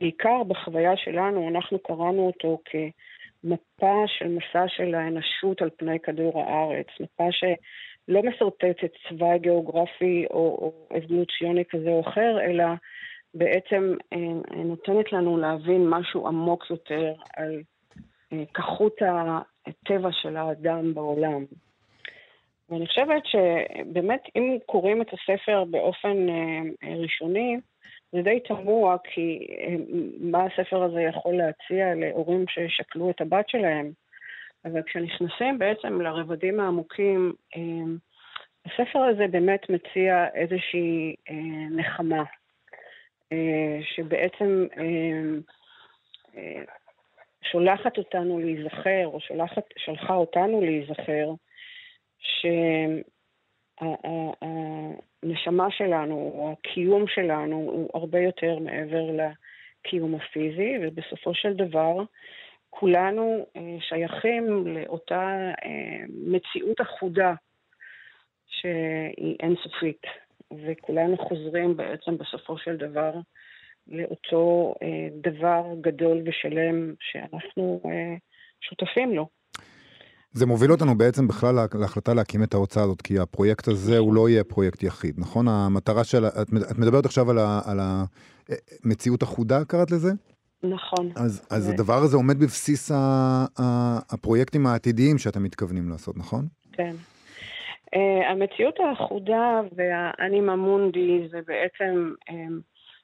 בעיקר 0.00 0.42
בחוויה 0.48 0.96
שלנו, 0.96 1.48
אנחנו 1.48 1.78
קראנו 1.78 2.26
אותו 2.26 2.58
כ... 2.64 2.74
מפה 3.44 4.04
של 4.06 4.28
מסע 4.28 4.68
של 4.68 4.94
האנושות 4.94 5.62
על 5.62 5.70
פני 5.76 6.00
כדור 6.00 6.40
הארץ, 6.40 6.86
מפה 7.00 7.28
שלא 7.30 8.22
משרטטת 8.22 8.92
צבא 9.08 9.36
גיאוגרפי 9.36 10.26
או, 10.30 10.36
או 10.36 10.96
אבולוציוני 10.98 11.64
כזה 11.64 11.88
או 11.88 12.00
אחר, 12.00 12.40
אלא 12.40 12.64
בעצם 13.34 13.94
אה, 14.12 14.18
נותנת 14.64 15.12
לנו 15.12 15.36
להבין 15.36 15.88
משהו 15.88 16.26
עמוק 16.26 16.70
יותר 16.70 17.12
על 17.36 17.62
אה, 18.32 18.44
כחות 18.54 18.96
הטבע 19.66 20.08
של 20.12 20.36
האדם 20.36 20.94
בעולם. 20.94 21.44
ואני 22.70 22.86
חושבת 22.86 23.22
שבאמת, 23.26 24.22
אם 24.36 24.58
קוראים 24.66 25.02
את 25.02 25.08
הספר 25.12 25.64
באופן 25.64 26.28
אה, 26.28 26.94
ראשוני, 26.96 27.56
זה 28.12 28.22
די 28.22 28.40
תמוה, 28.40 28.96
כי 29.04 29.46
אה, 29.60 29.74
מה 30.20 30.44
הספר 30.44 30.82
הזה 30.82 31.00
יכול 31.00 31.34
להציע 31.34 31.94
להורים 31.94 32.44
ששקלו 32.48 33.10
את 33.10 33.20
הבת 33.20 33.48
שלהם? 33.48 33.90
אבל 34.64 34.82
כשנכנסים 34.82 35.58
בעצם 35.58 36.00
לרבדים 36.00 36.60
העמוקים, 36.60 37.32
אה, 37.56 37.60
הספר 38.66 38.98
הזה 38.98 39.26
באמת 39.30 39.70
מציע 39.70 40.26
איזושהי 40.34 41.14
אה, 41.30 41.68
נחמה, 41.70 42.22
שבעצם 43.82 44.66
שולחת 47.42 47.98
אותנו 47.98 48.38
להיזכר, 48.38 49.06
או 49.06 49.20
שולחת, 49.20 49.64
שלחה 49.76 50.14
אותנו 50.14 50.60
להיזכר, 50.60 51.30
הנשמה 55.22 55.70
שלנו, 55.70 56.14
או 56.14 56.52
הקיום 56.52 57.04
שלנו, 57.06 57.56
הוא 57.56 57.90
הרבה 57.94 58.20
יותר 58.20 58.58
מעבר 58.58 59.02
לקיום 59.10 60.14
הפיזי, 60.14 60.74
ובסופו 60.82 61.34
של 61.34 61.52
דבר 61.54 62.04
כולנו 62.70 63.46
אה, 63.56 63.76
שייכים 63.80 64.66
לאותה 64.66 65.50
אה, 65.64 66.04
מציאות 66.08 66.80
אחודה 66.80 67.34
שהיא 68.46 69.36
אינסופית, 69.40 70.02
וכולנו 70.64 71.18
חוזרים 71.18 71.76
בעצם 71.76 72.18
בסופו 72.18 72.58
של 72.58 72.76
דבר 72.76 73.12
לאותו 73.88 74.74
אה, 74.82 75.08
דבר 75.14 75.62
גדול 75.80 76.22
ושלם 76.24 76.94
שאנחנו 77.00 77.80
שותפים 78.60 79.14
לו. 79.14 79.41
זה 80.32 80.46
מוביל 80.46 80.72
אותנו 80.72 80.98
בעצם 80.98 81.28
בכלל 81.28 81.54
להחלטה 81.74 82.14
להקים 82.14 82.42
את 82.42 82.54
ההוצאה 82.54 82.82
הזאת, 82.82 83.02
כי 83.02 83.18
הפרויקט 83.18 83.68
הזה 83.68 83.98
הוא 83.98 84.14
לא 84.14 84.28
יהיה 84.28 84.44
פרויקט 84.44 84.82
יחיד, 84.82 85.14
נכון? 85.18 85.48
המטרה 85.48 86.04
של... 86.04 86.24
את, 86.26 86.78
מדברת 86.78 87.06
עכשיו 87.06 87.30
על, 87.30 87.38
ה, 87.38 87.60
על 87.64 87.80
המציאות 87.80 89.22
אחודה, 89.22 89.64
קראת 89.64 89.90
לזה? 89.90 90.10
נכון. 90.62 91.10
אז, 91.16 91.46
אז 91.50 91.68
ו... 91.68 91.72
הדבר 91.72 91.98
הזה 92.02 92.16
עומד 92.16 92.38
בבסיס 92.38 92.90
ה, 92.90 92.96
ה, 93.58 93.98
הפרויקטים 94.10 94.66
העתידיים 94.66 95.18
שאתם 95.18 95.42
מתכוונים 95.42 95.88
לעשות, 95.88 96.16
נכון? 96.16 96.46
כן. 96.72 96.94
Uh, 97.94 98.30
המציאות 98.30 98.74
האחודה 98.80 99.60
והאנימה 99.76 100.56
מונדי 100.56 101.28
זה 101.30 101.40
בעצם 101.46 102.12
um, 102.30 102.32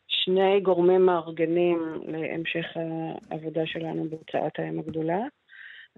שני 0.09 0.61
גורמים 0.63 1.07
מארגנים 1.07 1.79
להמשך 2.07 2.67
העבודה 3.31 3.67
שלנו 3.67 4.07
בהוצאת 4.11 4.53
האם 4.59 4.79
הגדולה. 4.79 5.21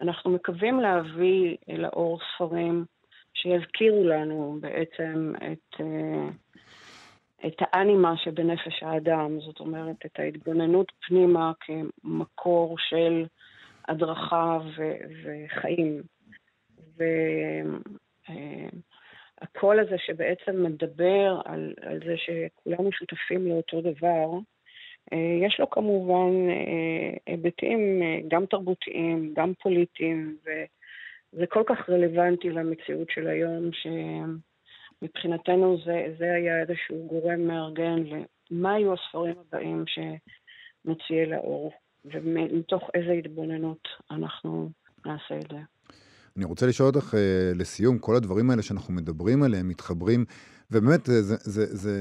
אנחנו 0.00 0.30
מקווים 0.30 0.80
להביא 0.80 1.57
לאור 1.69 2.19
ספרים 2.35 2.85
שיזכירו 3.35 4.04
לנו 4.04 4.59
בעצם 4.61 5.33
את, 5.37 5.80
אה, 5.80 6.28
את 7.47 7.57
האנימה 7.61 8.16
שבנפש 8.16 8.83
האדם, 8.83 9.40
זאת 9.40 9.61
אומרת, 9.61 9.97
את 10.07 10.19
ההתבוננות 10.19 10.92
פנימה 11.07 11.52
כמקור 11.61 12.76
של 12.78 13.26
הדרכה 13.88 14.59
ו, 14.76 14.83
וחיים. 15.25 16.02
והקול 19.40 19.78
אה, 19.78 19.83
הזה 19.83 19.97
שבעצם 19.99 20.62
מדבר 20.62 21.40
על, 21.45 21.75
על 21.83 22.00
זה 22.07 22.14
שכולנו 22.16 22.92
שותפים 22.92 23.47
לאותו 23.47 23.80
דבר, 23.80 24.28
יש 25.47 25.61
לו 25.61 25.71
כמובן 25.71 26.50
אה, 26.50 27.16
היבטים 27.26 28.02
אה, 28.02 28.21
גם 28.28 28.47
תרבותיים, 28.47 29.35
גם 29.37 29.52
פוליטיים, 29.62 30.37
זה 31.33 31.47
כל 31.47 31.62
כך 31.66 31.90
רלוונטי 31.90 32.50
למציאות 32.50 33.11
של 33.11 33.26
היום, 33.26 33.71
שמבחינתנו 35.02 35.78
זה, 35.85 36.14
זה 36.19 36.33
היה 36.35 36.61
איזשהו 36.61 37.07
גורם 37.07 37.40
מארגן 37.40 38.02
למה 38.50 38.78
יהיו 38.78 38.95
הספרים 38.95 39.35
הבאים 39.49 39.85
שנוציא 39.87 41.25
לאור, 41.25 41.73
ומתוך 42.04 42.90
איזה 42.95 43.12
התבוננות 43.12 43.88
אנחנו 44.11 44.71
נעשה 45.07 45.38
את 45.38 45.50
זה. 45.50 45.59
אני 46.37 46.45
רוצה 46.45 46.66
לשאול 46.66 46.88
אותך 46.88 47.14
אה, 47.14 47.52
לסיום, 47.54 47.99
כל 47.99 48.16
הדברים 48.16 48.50
האלה 48.50 48.62
שאנחנו 48.62 48.95
מדברים 48.95 49.42
עליהם 49.42 49.69
מתחברים, 49.69 50.25
ובאמת, 50.73 51.07
זה, 51.07 51.23
זה, 51.23 51.37
זה, 51.41 51.67
זה, 51.77 51.95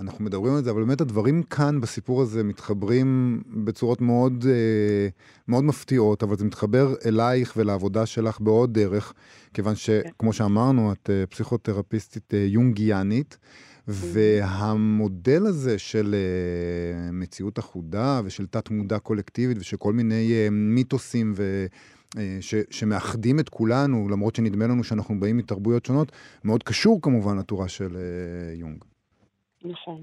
אנחנו 0.00 0.24
מדברים 0.24 0.54
על 0.54 0.64
זה, 0.64 0.70
אבל 0.70 0.84
באמת 0.84 1.00
הדברים 1.00 1.42
כאן 1.42 1.80
בסיפור 1.80 2.22
הזה 2.22 2.44
מתחברים 2.44 3.42
בצורות 3.64 4.00
מאוד, 4.00 4.44
אה, 4.48 5.08
מאוד 5.48 5.64
מפתיעות, 5.64 6.22
אבל 6.22 6.36
זה 6.36 6.44
מתחבר 6.44 6.94
אלייך 7.06 7.52
ולעבודה 7.56 8.06
שלך 8.06 8.40
בעוד 8.40 8.74
דרך, 8.74 9.12
כיוון 9.54 9.76
שכמו 9.76 10.30
כן. 10.30 10.32
שאמרנו, 10.32 10.92
את 10.92 11.10
אה, 11.10 11.26
פסיכותרפיסטית 11.26 12.34
יונגיאנית. 12.34 13.38
והמודל 13.88 15.46
הזה 15.46 15.78
של 15.78 16.14
מציאות 17.12 17.58
אחודה 17.58 18.20
ושל 18.24 18.46
תת-מודע 18.46 18.98
קולקטיבית 18.98 19.58
ושל 19.60 19.76
כל 19.76 19.92
מיני 19.92 20.48
מיתוסים 20.50 21.32
ו... 21.36 21.66
אה, 22.18 22.36
ש, 22.40 22.54
שמאחדים 22.70 23.40
את 23.40 23.48
כולנו, 23.48 24.08
למרות 24.08 24.34
שנדמה 24.34 24.64
לנו 24.64 24.84
שאנחנו 24.84 25.20
באים 25.20 25.36
מתרבויות 25.36 25.86
שונות, 25.86 26.12
מאוד 26.44 26.62
קשור 26.62 27.02
כמובן 27.02 27.38
לתורה 27.38 27.68
של 27.68 27.96
אה, 27.96 28.54
יונג. 28.54 28.84
נכון. 29.64 30.02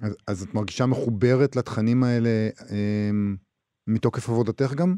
אז, 0.00 0.16
אז 0.26 0.42
את 0.42 0.54
מרגישה 0.54 0.86
מחוברת 0.86 1.56
לתכנים 1.56 2.04
האלה 2.04 2.48
אה, 2.70 3.10
מתוקף 3.86 4.28
עבודתך 4.28 4.74
גם? 4.74 4.94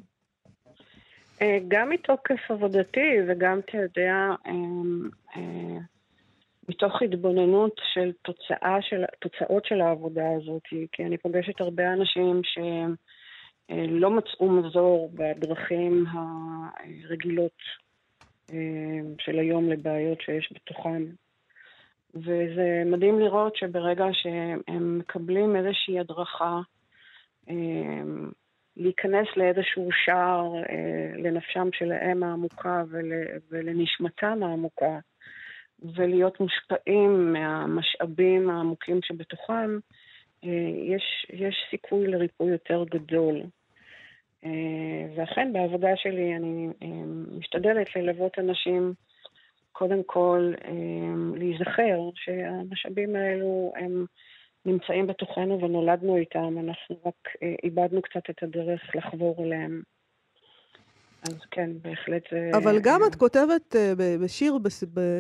אה, 1.43 1.59
גם 1.69 1.91
מתוקף 1.91 2.51
עבודתי 2.51 3.17
וגם, 3.29 3.59
אתה 3.59 3.77
יודע, 3.77 4.15
אה, 4.47 4.53
אה, 5.37 5.79
מתוך 6.69 7.03
התבוננות 7.03 7.81
של, 7.95 8.13
תוצאה 8.23 8.77
של 8.81 9.05
תוצאות 9.21 9.65
של 9.65 9.81
העבודה 9.81 10.25
הזאת, 10.37 10.63
כי 10.93 11.05
אני 11.05 11.19
פוגשת 11.19 11.61
הרבה 11.61 11.93
אנשים 11.93 12.41
שהם 12.45 12.95
לא 13.71 14.11
מצאו 14.11 14.51
מזור 14.51 15.11
בדרכים 15.15 16.05
הרגילות 16.07 17.61
אה, 18.53 19.01
של 19.19 19.39
היום 19.39 19.69
לבעיות 19.69 20.21
שיש 20.21 20.53
בתוכם. 20.55 21.05
וזה 22.15 22.83
מדהים 22.87 23.21
לראות 23.21 23.57
שברגע 23.57 24.05
שהם 24.13 24.99
מקבלים 24.99 25.57
איזושהי 25.57 26.01
הדרכה, 26.01 26.61
אה, 27.49 27.55
להיכנס 28.77 29.27
לאיזשהו 29.37 29.89
שער 30.05 30.53
לנפשם 31.19 31.69
שלהם 31.73 32.23
העמוקה 32.23 32.83
ול, 32.89 33.13
ולנשמתם 33.51 34.43
העמוקה, 34.43 34.99
ולהיות 35.95 36.41
מושפעים 36.41 37.33
מהמשאבים 37.33 38.51
העמוקים 38.51 39.01
שבתוכם, 39.03 39.79
יש, 40.43 41.27
יש 41.33 41.57
סיכוי 41.71 42.07
לריפוי 42.07 42.51
יותר 42.51 42.85
גדול. 42.85 43.43
אה, 44.45 44.51
ואכן, 45.17 45.53
בעבודה 45.53 45.97
שלי 45.97 46.37
אני 46.37 46.69
אה, 46.83 46.89
משתדלת 47.39 47.97
ללוות 47.97 48.39
אנשים, 48.39 48.95
קודם 49.73 50.03
כל 50.07 50.53
אה, 50.65 51.39
להיזכר 51.39 51.99
שהמשאבים 52.15 53.17
האלו 53.17 53.73
הם 53.77 54.07
נמצאים 54.65 55.07
בתוכנו 55.07 55.61
ונולדנו 55.63 56.17
איתם, 56.17 56.59
אנחנו 56.59 56.97
רק 57.07 57.29
איבדנו 57.65 58.03
קצת 58.03 58.31
את 58.31 58.43
הדרך 58.43 58.81
לחבור 58.95 59.45
אליהם. 59.45 59.83
אז 61.23 61.37
כן, 61.51 61.71
בהחלט 61.83 62.23
זה... 62.31 62.51
אבל 62.57 62.79
גם 62.83 63.01
את 63.09 63.15
כותבת 63.15 63.77
בשיר 64.25 64.59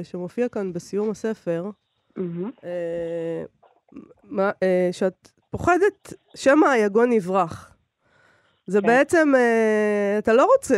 שמופיע 0.02 0.48
כאן 0.48 0.72
בסיום 0.72 1.10
הספר, 1.10 1.70
שאת 4.92 5.28
פוחדת 5.50 6.12
שמא 6.36 6.66
היגון 6.66 7.12
יברח. 7.12 7.75
זה 8.66 8.80
כן. 8.80 8.86
בעצם, 8.86 9.32
uh, 9.34 10.18
אתה 10.18 10.32
לא 10.32 10.46
רוצה, 10.56 10.76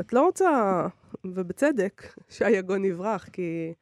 את 0.00 0.12
לא 0.12 0.24
רוצה, 0.24 0.86
ובצדק, 1.24 2.02
שהיגון 2.30 2.84
יברח, 2.84 3.28
כי 3.28 3.72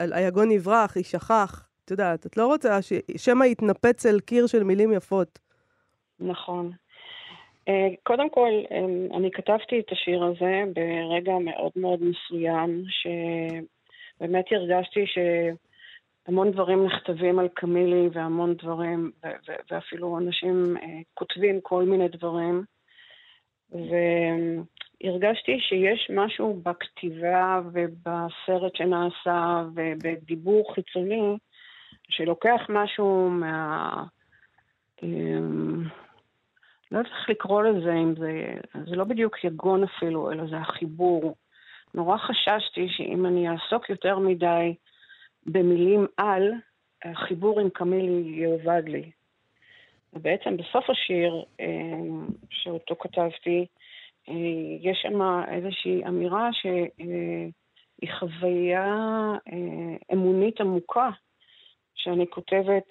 היגון 0.00 0.50
יברח, 0.50 0.96
יישכח, 0.96 1.68
את 1.84 1.90
יודעת, 1.90 2.26
את 2.26 2.36
לא 2.36 2.46
רוצה 2.46 2.78
שמא 3.16 3.44
יתנפץ 3.44 4.06
אל 4.06 4.20
קיר 4.20 4.46
של 4.46 4.64
מילים 4.64 4.92
יפות. 4.92 5.38
נכון. 6.20 6.70
Uh, 7.68 7.72
קודם 8.02 8.30
כל, 8.30 8.50
um, 8.68 9.16
אני 9.16 9.30
כתבתי 9.30 9.80
את 9.80 9.92
השיר 9.92 10.24
הזה 10.24 10.62
ברגע 10.74 11.32
מאוד 11.38 11.72
מאוד 11.76 12.00
מסוים, 12.02 12.84
שבאמת 12.88 14.44
הרגשתי 14.50 15.06
ש... 15.06 15.18
המון 16.28 16.50
דברים 16.50 16.86
נכתבים 16.86 17.38
על 17.38 17.48
קמילי 17.48 18.08
והמון 18.12 18.54
דברים, 18.54 19.10
ואפילו 19.70 20.18
אנשים 20.18 20.76
אה, 20.76 21.00
כותבים 21.14 21.60
כל 21.60 21.84
מיני 21.84 22.08
דברים. 22.08 22.64
והרגשתי 23.70 25.60
שיש 25.60 26.10
משהו 26.14 26.60
בכתיבה 26.62 27.60
ובסרט 27.72 28.76
שנעשה 28.76 29.64
ובדיבור 29.74 30.74
חיצוני, 30.74 31.38
שלוקח 32.08 32.60
משהו 32.68 33.30
מה... 33.30 34.04
אמ, 35.02 35.84
לא 36.92 36.98
יודעת 36.98 37.12
איך 37.12 37.30
לקרוא 37.30 37.62
לזה, 37.62 37.92
אם 37.92 38.14
זה, 38.18 38.54
זה 38.90 38.96
לא 38.96 39.04
בדיוק 39.04 39.44
יגון 39.44 39.84
אפילו, 39.84 40.32
אלא 40.32 40.46
זה 40.46 40.56
החיבור. 40.56 41.36
נורא 41.94 42.16
חששתי 42.18 42.88
שאם 42.88 43.26
אני 43.26 43.48
אעסוק 43.48 43.90
יותר 43.90 44.18
מדי 44.18 44.74
במילים 45.46 46.06
על, 46.16 46.52
החיבור 47.04 47.60
עם 47.60 47.70
קמילי 47.70 48.42
יאבד 48.42 48.82
לי. 48.88 49.10
ובעצם 50.12 50.56
בסוף 50.56 50.90
השיר 50.90 51.44
אה, 51.60 51.66
שאותו 52.50 52.96
כתבתי, 52.98 53.66
אה, 54.28 54.34
יש 54.80 54.98
שם 55.02 55.42
איזושהי 55.48 56.04
אמירה 56.04 56.48
שהיא 56.52 58.12
חוויה 58.18 58.86
אה, 59.52 59.96
אמונית 60.12 60.60
עמוקה, 60.60 61.10
שאני 61.94 62.26
כותבת 62.30 62.88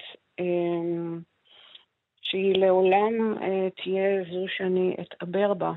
שהיא 2.22 2.56
לעולם 2.56 3.36
תהיה 3.76 4.24
זו 4.32 4.46
שאני 4.48 4.96
אתעבר 5.02 5.54
בה, 5.54 5.72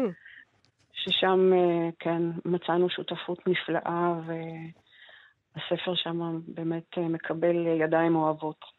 ששם, 0.94 1.54
אה, 1.54 1.90
כן, 2.00 2.22
מצאנו 2.46 2.90
שותפות 2.90 3.48
נפלאה 3.48 4.14
והספר 5.56 5.96
שם 5.96 6.40
באמת 6.48 6.98
אה, 6.98 7.08
מקבל 7.08 7.68
ידיים 7.68 8.16
אוהבות. 8.16 8.77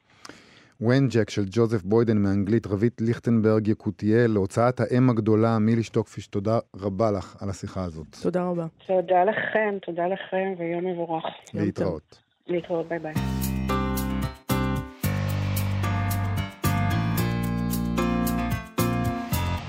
וונג'ק 0.81 1.31
של 1.31 1.45
ג'וזף 1.51 1.83
בוידן 1.83 2.19
מאנגלית, 2.19 2.67
רבית 2.67 3.01
ליכטנברג 3.01 3.69
יקותיאל, 3.69 4.31
להוצאת 4.31 4.81
האם 4.81 5.11
הגדולה 5.11 5.59
מילי 5.59 5.83
שטוקפיש, 5.83 6.27
תודה 6.27 6.59
רבה 6.77 7.11
לך 7.11 7.43
על 7.43 7.51
השיחה 7.51 7.85
הזאת. 7.85 8.07
תודה 8.23 8.45
רבה. 8.45 8.67
תודה 8.87 9.25
לכם, 9.25 9.79
תודה 9.87 10.07
לכם, 10.07 10.55
ויום 10.59 10.87
מבורך. 10.87 11.25
להתראות. 11.55 12.23
להתראות, 12.47 12.89
ביי 12.89 12.99
ביי. 12.99 13.15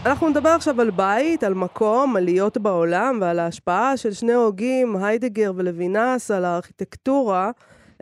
אנחנו 0.05 0.29
נדבר 0.29 0.49
עכשיו 0.49 0.81
על 0.81 0.91
בית, 0.91 1.43
על 1.43 1.53
מקום, 1.53 2.15
על 2.15 2.23
להיות 2.23 2.57
בעולם 2.57 3.17
ועל 3.21 3.39
ההשפעה 3.39 3.97
של 3.97 4.11
שני 4.11 4.33
הוגים, 4.33 4.95
היידגר 4.95 5.51
ולוינס, 5.55 6.31
על 6.31 6.45
הארכיטקטורה. 6.45 7.51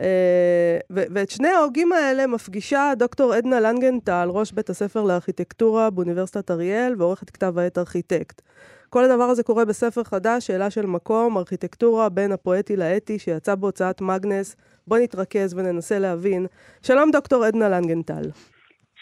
אה, 0.00 0.78
ואת 0.90 1.30
שני 1.30 1.48
ההוגים 1.48 1.92
האלה 1.92 2.26
מפגישה 2.26 2.92
דוקטור 2.96 3.32
עדנה 3.32 3.60
לנגנטל, 3.60 4.28
ראש 4.30 4.52
בית 4.52 4.70
הספר 4.70 5.02
לארכיטקטורה 5.02 5.90
באוניברסיטת 5.90 6.50
אריאל 6.50 6.94
ועורכת 6.98 7.30
כתב 7.30 7.58
העת 7.58 7.78
ארכיטקט. 7.78 8.42
כל 8.90 9.04
הדבר 9.04 9.24
הזה 9.24 9.42
קורה 9.42 9.64
בספר 9.64 10.04
חדש, 10.04 10.46
שאלה 10.46 10.70
של 10.70 10.86
מקום, 10.86 11.38
ארכיטקטורה 11.38 12.08
בין 12.08 12.32
הפואטי 12.32 12.76
לאתי, 12.76 13.18
שיצא 13.18 13.54
בהוצאת 13.54 14.00
מגנס. 14.00 14.56
בואי 14.86 15.02
נתרכז 15.02 15.54
וננסה 15.54 15.98
להבין. 15.98 16.46
שלום 16.82 17.10
דוקטור 17.10 17.44
עדנה 17.44 17.68
לנגנטל. 17.68 18.22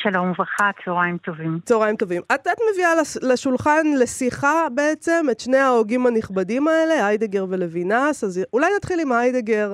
שלום 0.02 0.30
וברכה, 0.30 0.70
צהריים 0.84 1.18
טובים. 1.18 1.58
צהריים 1.64 1.96
טובים. 1.96 2.22
את, 2.34 2.46
את 2.46 2.58
מביאה 2.72 2.90
לשולחן 3.22 3.86
לשיחה 4.00 4.66
בעצם 4.74 5.26
את 5.30 5.40
שני 5.40 5.56
ההוגים 5.56 6.06
הנכבדים 6.06 6.68
האלה, 6.68 7.06
היידגר 7.06 7.46
ולוינס, 7.48 8.24
אז 8.24 8.40
אולי 8.52 8.66
נתחיל 8.76 9.00
עם 9.00 9.12
היידגר 9.12 9.72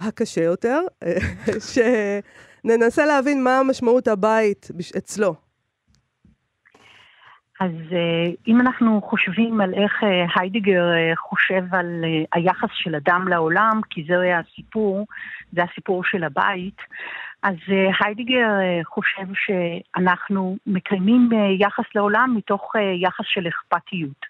הקשה 0.00 0.42
יותר, 0.42 0.80
שננסה 2.64 3.06
להבין 3.06 3.44
מה 3.44 3.60
משמעות 3.68 4.08
הבית 4.08 4.68
אצלו. 4.98 5.34
אז 7.60 7.70
אה, 7.92 8.30
אם 8.48 8.60
אנחנו 8.60 9.00
חושבים 9.02 9.60
על 9.60 9.74
איך 9.74 10.04
אה, 10.04 10.40
היידיגר 10.40 10.84
אה, 10.92 11.16
חושב 11.16 11.74
על 11.74 12.04
היחס 12.32 12.68
של 12.72 12.94
אדם 12.94 13.28
לעולם, 13.28 13.80
כי 13.90 14.04
זה 14.08 14.38
הסיפור, 14.38 15.06
זה 15.52 15.62
הסיפור 15.62 16.04
של 16.04 16.24
הבית, 16.24 16.76
אז 17.42 17.56
היידיגר 18.00 18.48
חושב 18.84 19.26
שאנחנו 19.34 20.56
מקיימים 20.66 21.28
יחס 21.58 21.84
לעולם 21.94 22.34
מתוך 22.36 22.72
יחס 23.02 23.24
של 23.28 23.48
אכפתיות. 23.48 24.26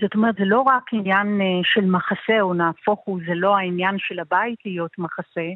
זאת 0.00 0.14
אומרת, 0.14 0.34
זה 0.38 0.44
לא 0.44 0.60
רק 0.60 0.82
עניין 0.92 1.40
של 1.62 1.84
מחסה, 1.84 2.40
או 2.40 2.54
נהפוך 2.54 3.00
הוא, 3.04 3.20
זה 3.26 3.34
לא 3.34 3.56
העניין 3.56 3.96
של 3.98 4.20
הבית 4.20 4.58
להיות 4.64 4.98
מחסה, 4.98 5.48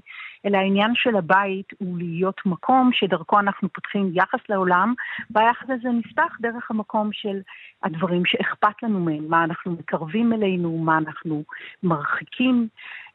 אלא 0.47 0.59
העניין 0.59 0.91
של 0.95 1.17
הבית 1.17 1.73
הוא 1.79 1.99
להיות 1.99 2.41
מקום 2.47 2.91
שדרכו 2.93 3.39
אנחנו 3.39 3.69
פותחים 3.69 4.11
יחס 4.15 4.41
לעולם, 4.49 4.95
והיחס 5.31 5.71
הזה 5.71 5.89
נפתח 5.89 6.37
דרך 6.41 6.71
המקום 6.71 7.13
של 7.13 7.41
הדברים 7.83 8.23
שאכפת 8.25 8.83
לנו 8.83 9.01
מהם, 9.01 9.25
מה 9.29 9.45
אנחנו 9.45 9.73
מקרבים 9.73 10.33
אלינו, 10.33 10.79
מה 10.79 10.99
אנחנו 10.99 11.43
מרחיקים. 11.83 12.69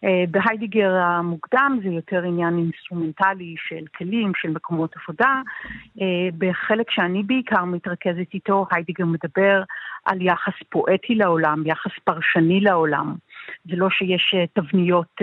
אה, 0.04 0.24
בהיידגר 0.32 0.96
המוקדם 0.96 1.80
זה 1.84 1.90
יותר 1.90 2.24
עניין 2.24 2.58
אינסטרומנטלי 2.58 3.56
של 3.58 3.86
כלים, 3.98 4.32
של 4.36 4.50
מקומות 4.50 4.96
עבודה. 5.04 5.42
אה, 6.02 6.30
בחלק 6.38 6.92
שאני 6.92 7.24
בעיקר 7.24 7.66
מתרכזת 7.66 8.34
איתו, 8.34 8.66
היידיגר 8.72 9.06
מדבר 9.06 9.64
על 10.06 10.22
יחס 10.22 10.54
פואטי 10.70 11.16
לעולם, 11.16 11.63
יחס 11.66 11.92
פרשני 12.04 12.60
לעולם. 12.60 13.16
זה 13.66 13.76
לא 13.76 13.89
שיש 13.89 14.36
אה, 14.38 14.46
תבניות 14.54 15.16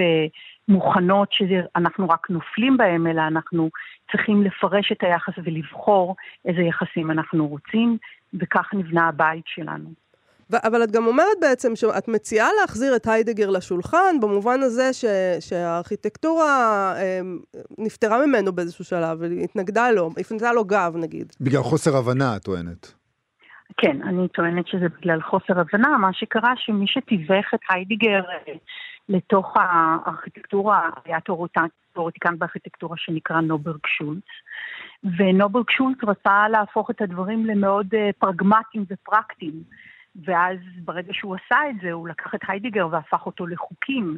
מוכנות 0.68 1.28
שאנחנו 1.32 2.08
רק 2.08 2.30
נופלים 2.30 2.76
בהן, 2.76 3.06
אלא 3.06 3.22
אנחנו 3.22 3.70
צריכים 4.10 4.42
לפרש 4.42 4.92
את 4.92 5.02
היחס 5.02 5.32
ולבחור 5.44 6.16
איזה 6.44 6.60
יחסים 6.60 7.10
אנחנו 7.10 7.46
רוצים, 7.46 7.98
וכך 8.34 8.66
נבנה 8.74 9.08
הבית 9.08 9.44
שלנו. 9.46 9.90
אבל 10.54 10.84
את 10.84 10.90
גם 10.90 11.06
אומרת 11.06 11.36
בעצם 11.40 11.76
שאת 11.76 12.08
מציעה 12.08 12.48
להחזיר 12.60 12.96
את 12.96 13.06
היידגר 13.06 13.50
לשולחן, 13.50 14.20
במובן 14.20 14.60
הזה 14.62 14.92
ש, 14.92 15.04
שהארכיטקטורה 15.40 16.92
אה, 16.96 17.20
נפטרה 17.78 18.26
ממנו 18.26 18.52
באיזשהו 18.52 18.84
שלב, 18.84 19.18
והתנגדה 19.20 19.90
לו, 19.90 20.10
הפנתה 20.18 20.52
לו 20.52 20.64
גב 20.64 20.94
נגיד. 20.96 21.32
בגלל 21.40 21.62
חוסר 21.62 21.96
הבנה, 21.96 22.36
את 22.36 22.42
טוענת. 22.42 22.99
כן, 23.82 24.02
אני 24.02 24.28
טוענת 24.28 24.66
שזה 24.66 24.88
בגלל 24.88 25.22
חוסר 25.22 25.60
הבנה. 25.60 25.98
מה 25.98 26.12
שקרה 26.12 26.52
שמי 26.56 26.86
שתיווך 26.86 27.54
את 27.54 27.60
היידיגר 27.70 28.22
אה, 28.30 28.52
לתוך 29.08 29.56
הארכיטקטורה, 29.56 30.90
היה 31.04 31.18
תיאורטיקן 31.20 32.38
בארכיטקטורה 32.38 32.96
שנקרא 32.96 33.40
נוברג 33.40 33.86
שולץ. 33.86 34.24
ונוברג 35.18 35.70
שולץ 35.70 35.96
רצה 36.06 36.48
להפוך 36.48 36.90
את 36.90 37.02
הדברים 37.02 37.46
למאוד 37.46 37.94
אה, 37.94 38.10
פרגמטיים 38.18 38.84
ופרקטיים. 38.90 39.62
ואז 40.24 40.58
ברגע 40.84 41.12
שהוא 41.12 41.36
עשה 41.36 41.58
את 41.70 41.76
זה, 41.82 41.92
הוא 41.92 42.08
לקח 42.08 42.34
את 42.34 42.40
היידיגר 42.48 42.88
והפך 42.90 43.26
אותו 43.26 43.46
לחוקים, 43.46 44.16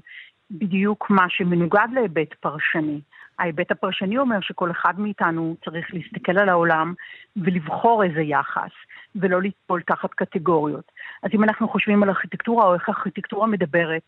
בדיוק 0.51 1.11
מה 1.11 1.27
שמנוגד 1.29 1.88
להיבט 1.94 2.35
פרשני. 2.35 3.01
ההיבט 3.38 3.71
הפרשני 3.71 4.18
אומר 4.18 4.40
שכל 4.40 4.71
אחד 4.71 5.01
מאיתנו 5.01 5.57
צריך 5.64 5.95
להסתכל 5.95 6.38
על 6.38 6.49
העולם 6.49 6.95
ולבחור 7.37 8.05
איזה 8.05 8.21
יחס, 8.21 8.71
ולא 9.14 9.42
ליפול 9.42 9.83
תחת 9.83 10.11
קטגוריות. 10.14 10.92
אז 11.23 11.31
אם 11.35 11.45
אנחנו 11.45 11.68
חושבים 11.68 12.03
על 12.03 12.09
ארכיטקטורה, 12.09 12.66
או 12.66 12.75
איך 12.75 12.88
ארכיטקטורה 12.88 13.47
מדברת 13.47 14.03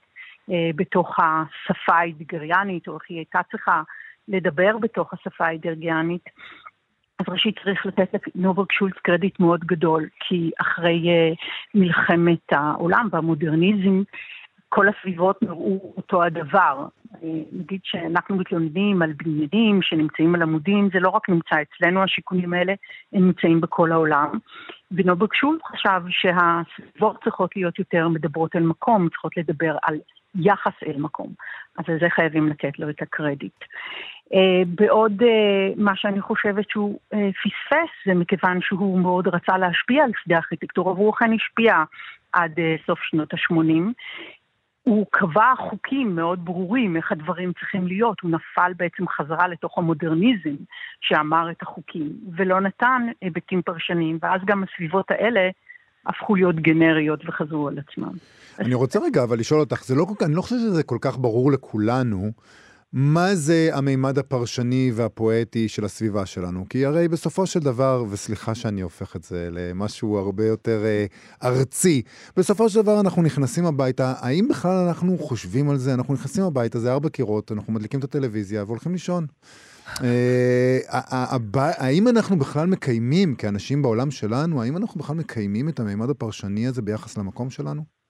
אה, 0.50 0.70
בתוך 0.76 1.16
השפה 1.18 1.94
האידגריאנית, 1.94 2.88
או 2.88 2.94
איך 2.94 3.02
היא 3.08 3.18
הייתה 3.18 3.40
צריכה 3.50 3.82
לדבר 4.28 4.78
בתוך 4.78 5.12
השפה 5.12 5.46
האידגריאנית, 5.46 6.28
אז 7.18 7.26
ראשית 7.28 7.58
צריך 7.64 7.86
לתת 7.86 8.20
לנוברג 8.34 8.66
שולץ 8.72 8.94
קרדיט 9.02 9.40
מאוד 9.40 9.60
גדול, 9.60 10.08
כי 10.20 10.50
אחרי 10.60 11.02
uh, 11.04 11.36
מלחמת 11.74 12.52
העולם 12.52 13.08
והמודרניזם, 13.12 14.02
כל 14.74 14.86
הסביבות 14.88 15.42
נראו 15.42 15.94
אותו 15.96 16.22
הדבר. 16.22 16.86
נגיד 17.52 17.80
שאנחנו 17.84 18.36
מתלוננים 18.36 19.02
על 19.02 19.12
בניינים 19.12 19.82
שנמצאים 19.82 20.34
על 20.34 20.42
עמודים, 20.42 20.88
זה 20.92 21.00
לא 21.00 21.08
רק 21.08 21.28
נמצא 21.28 21.56
אצלנו, 21.62 22.02
השיכונים 22.02 22.52
האלה, 22.52 22.72
הם 23.12 23.26
נמצאים 23.26 23.60
בכל 23.60 23.92
העולם. 23.92 24.38
ונוברג 24.92 25.34
שולץ 25.34 25.60
חשב 25.66 26.00
שהסביבות 26.08 27.24
צריכות 27.24 27.56
להיות 27.56 27.78
יותר 27.78 28.08
מדברות 28.08 28.56
אל 28.56 28.62
מקום, 28.62 29.08
צריכות 29.08 29.36
לדבר 29.36 29.76
על 29.82 29.98
יחס 30.34 30.72
אל 30.86 30.96
מקום. 30.98 31.32
אז 31.78 31.84
על 31.88 31.98
זה 32.00 32.06
חייבים 32.10 32.48
לתת 32.48 32.78
לו 32.78 32.90
את 32.90 33.02
הקרדיט. 33.02 33.64
אה, 34.34 34.62
בעוד 34.66 35.22
אה, 35.22 35.72
מה 35.76 35.96
שאני 35.96 36.20
חושבת 36.20 36.70
שהוא 36.70 36.98
אה, 37.12 37.30
פספס, 37.42 37.90
זה 38.06 38.14
מכיוון 38.14 38.60
שהוא 38.60 38.98
מאוד 38.98 39.28
רצה 39.28 39.58
להשפיע 39.58 40.04
על 40.04 40.10
שדה 40.24 40.34
הארכיטקטורה, 40.34 40.92
והוא 40.92 41.14
אכן 41.14 41.32
השפיע 41.32 41.74
עד 42.32 42.52
סוף 42.86 42.98
שנות 43.02 43.34
ה-80. 43.34 43.92
הוא 44.84 45.06
קבע 45.10 45.52
חוקים 45.58 46.16
מאוד 46.16 46.44
ברורים 46.44 46.96
איך 46.96 47.12
הדברים 47.12 47.52
צריכים 47.52 47.86
להיות, 47.86 48.20
הוא 48.20 48.30
נפל 48.30 48.72
בעצם 48.76 49.08
חזרה 49.08 49.48
לתוך 49.48 49.78
המודרניזם 49.78 50.56
שאמר 51.00 51.50
את 51.50 51.62
החוקים, 51.62 52.12
ולא 52.36 52.60
נתן 52.60 53.02
היבטים 53.20 53.62
פרשניים, 53.62 54.18
ואז 54.22 54.40
גם 54.46 54.64
הסביבות 54.64 55.10
האלה 55.10 55.50
הפכו 56.06 56.34
להיות 56.34 56.56
גנריות 56.56 57.20
וחזרו 57.26 57.68
על 57.68 57.78
עצמם. 57.78 58.12
אני 58.58 58.74
רוצה 58.74 58.98
רגע 58.98 59.22
אבל 59.22 59.38
לשאול 59.38 59.60
אותך, 59.60 59.84
זה 59.84 59.94
לא 59.94 60.06
אני 60.24 60.34
לא 60.34 60.42
חושב 60.42 60.56
שזה 60.56 60.82
כל 60.82 60.98
כך 61.00 61.18
ברור 61.18 61.52
לכולנו. 61.52 62.32
מה 62.96 63.34
זה 63.34 63.70
המימד 63.72 64.18
הפרשני 64.18 64.92
והפואטי 64.94 65.68
של 65.68 65.84
הסביבה 65.84 66.26
שלנו? 66.26 66.66
כי 66.70 66.86
הרי 66.86 67.08
בסופו 67.08 67.46
של 67.46 67.60
דבר, 67.60 68.04
וסליחה 68.10 68.54
שאני 68.54 68.80
הופך 68.80 69.16
את 69.16 69.24
זה 69.24 69.48
למשהו 69.52 70.18
הרבה 70.18 70.46
יותר 70.46 70.82
אה, 70.84 71.06
ארצי, 71.48 72.02
בסופו 72.36 72.68
של 72.68 72.82
דבר 72.82 73.00
אנחנו 73.00 73.22
נכנסים 73.22 73.66
הביתה, 73.66 74.14
האם 74.18 74.48
בכלל 74.48 74.86
אנחנו 74.86 75.18
חושבים 75.18 75.70
על 75.70 75.76
זה? 75.76 75.94
אנחנו 75.94 76.14
נכנסים 76.14 76.44
הביתה, 76.44 76.80
זה 76.80 76.92
ארבע 76.92 77.08
קירות, 77.08 77.52
אנחנו 77.52 77.72
מדליקים 77.72 78.00
את 78.00 78.04
הטלוויזיה 78.04 78.64
והולכים 78.64 78.92
לישון. 78.92 79.26
אה, 80.04 80.78
האם 81.78 82.08
אנחנו 82.08 82.38
בכלל 82.38 82.66
מקיימים, 82.66 83.34
כאנשים 83.34 83.82
בעולם 83.82 84.10
שלנו, 84.10 84.62
האם 84.62 84.76
אנחנו 84.76 85.00
בכלל 85.00 85.16
מקיימים 85.16 85.68
את 85.68 85.80
המימד 85.80 86.10
הפרשני 86.10 86.66
הזה 86.66 86.82
ביחס 86.82 87.18
למקום 87.18 87.50
שלנו? 87.50 88.03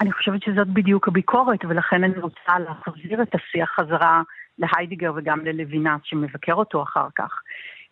אני 0.00 0.12
חושבת 0.12 0.42
שזאת 0.42 0.68
בדיוק 0.68 1.08
הביקורת, 1.08 1.64
ולכן 1.64 2.04
אני 2.04 2.18
רוצה 2.18 2.58
להחזיר 2.58 3.22
את 3.22 3.34
השיח 3.34 3.70
חזרה 3.70 4.22
להיידיגר 4.58 5.12
וגם 5.16 5.44
ללוינס 5.44 6.00
שמבקר 6.04 6.54
אותו 6.54 6.82
אחר 6.82 7.06
כך. 7.14 7.42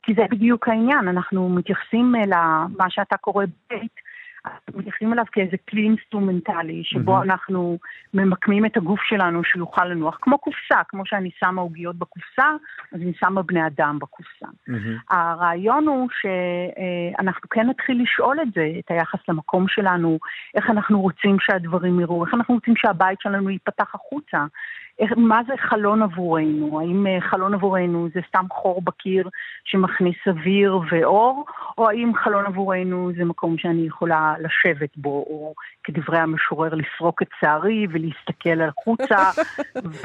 כי 0.02 0.14
זה 0.14 0.22
בדיוק 0.30 0.68
העניין, 0.68 1.08
אנחנו 1.08 1.48
מתייחסים 1.48 2.14
למה 2.26 2.90
שאתה 2.90 3.16
קורא 3.16 3.44
בית, 3.70 4.09
מתייחסים 4.74 5.12
אליו 5.12 5.24
כאיזה 5.32 5.56
כלי 5.68 5.82
אינסטרומנטלי, 5.82 6.82
שבו 6.84 7.18
mm-hmm. 7.18 7.22
אנחנו 7.22 7.78
ממקמים 8.14 8.66
את 8.66 8.76
הגוף 8.76 9.00
שלנו 9.02 9.44
שיוכל 9.44 9.84
לנוח, 9.84 10.18
כמו 10.20 10.38
קופסה, 10.38 10.80
כמו 10.88 11.06
שאני 11.06 11.30
שמה 11.38 11.60
עוגיות 11.60 11.96
בקופסה, 11.96 12.50
אז 12.92 13.00
אני 13.00 13.12
שמה 13.20 13.42
בני 13.42 13.66
אדם 13.66 13.98
בקופסה. 13.98 14.46
Mm-hmm. 14.46 15.14
הרעיון 15.16 15.86
הוא 15.86 16.08
שאנחנו 16.20 17.48
כן 17.48 17.68
נתחיל 17.68 18.02
לשאול 18.02 18.40
את 18.40 18.48
זה, 18.54 18.72
את 18.78 18.90
היחס 18.90 19.20
למקום 19.28 19.68
שלנו, 19.68 20.18
איך 20.54 20.70
אנחנו 20.70 21.00
רוצים 21.00 21.36
שהדברים 21.40 22.00
יראו, 22.00 22.24
איך 22.24 22.34
אנחנו 22.34 22.54
רוצים 22.54 22.74
שהבית 22.76 23.20
שלנו 23.20 23.50
ייפתח 23.50 23.94
החוצה. 23.94 24.44
מה 25.16 25.40
זה 25.46 25.52
חלון 25.56 26.02
עבורנו? 26.02 26.80
האם 26.80 27.06
אה, 27.06 27.20
חלון 27.20 27.54
עבורנו 27.54 28.08
זה 28.14 28.20
סתם 28.28 28.44
חור 28.50 28.82
בקיר 28.82 29.28
שמכניס 29.64 30.16
אוויר 30.26 30.80
ואור, 30.90 31.44
או 31.78 31.88
האם 31.88 32.12
חלון 32.14 32.46
עבורנו 32.46 33.10
זה 33.16 33.24
מקום 33.24 33.58
שאני 33.58 33.86
יכולה 33.86 34.34
לשבת 34.40 34.96
בו, 34.96 35.10
או 35.10 35.54
כדברי 35.84 36.18
המשורר, 36.18 36.74
לפרוק 36.74 37.22
את 37.22 37.28
שערי 37.40 37.86
ולהסתכל 37.90 38.60
על 38.62 38.70
חוצה, 38.84 39.30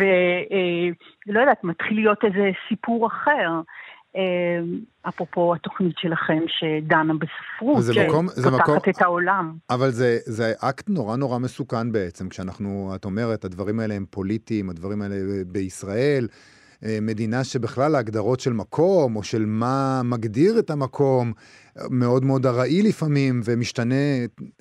ולא 1.28 1.40
יודעת, 1.40 1.64
מתחיל 1.64 1.98
להיות 1.98 2.26
איזה 2.26 2.52
סיפור 2.70 3.08
אחר. 3.08 3.50
אה, 4.16 4.60
אפרופו 5.10 5.56
התוכנית 5.56 5.98
שלכם 5.98 6.44
שדנה 6.48 7.14
בספרות, 7.14 7.84
זה 7.84 7.94
מקום, 8.08 8.28
זה 8.28 8.52
מקום, 8.52 8.78
את 8.90 9.02
העולם. 9.02 9.54
אבל 9.70 9.92
זה, 9.92 10.18
זה 10.26 10.54
אקט 10.60 10.90
נורא 10.90 11.16
נורא 11.16 11.38
מסוכן 11.38 11.92
בעצם, 11.92 12.30
כשאנחנו, 12.30 12.92
את 12.96 13.06
אומרת, 13.06 13.46
הדברים 13.46 13.80
האלה 13.80 13.94
הם 13.94 14.06
פוליטיים, 14.10 14.70
הדברים 14.70 15.02
האלה 15.02 15.16
בישראל. 15.48 16.28
אה, 16.84 16.98
מדינה 17.02 17.44
שבכלל 17.44 17.96
ההגדרות 17.96 18.40
של 18.40 18.54
מקום, 18.54 19.16
או 19.16 19.24
של 19.24 19.46
מה 19.46 20.02
מגדיר 20.04 20.60
את 20.60 20.70
המקום, 20.70 21.34
מאוד 21.90 22.26
מאוד 22.26 22.46
ארעי 22.46 22.82
לפעמים, 22.82 23.42
ומשתנה. 23.46 23.96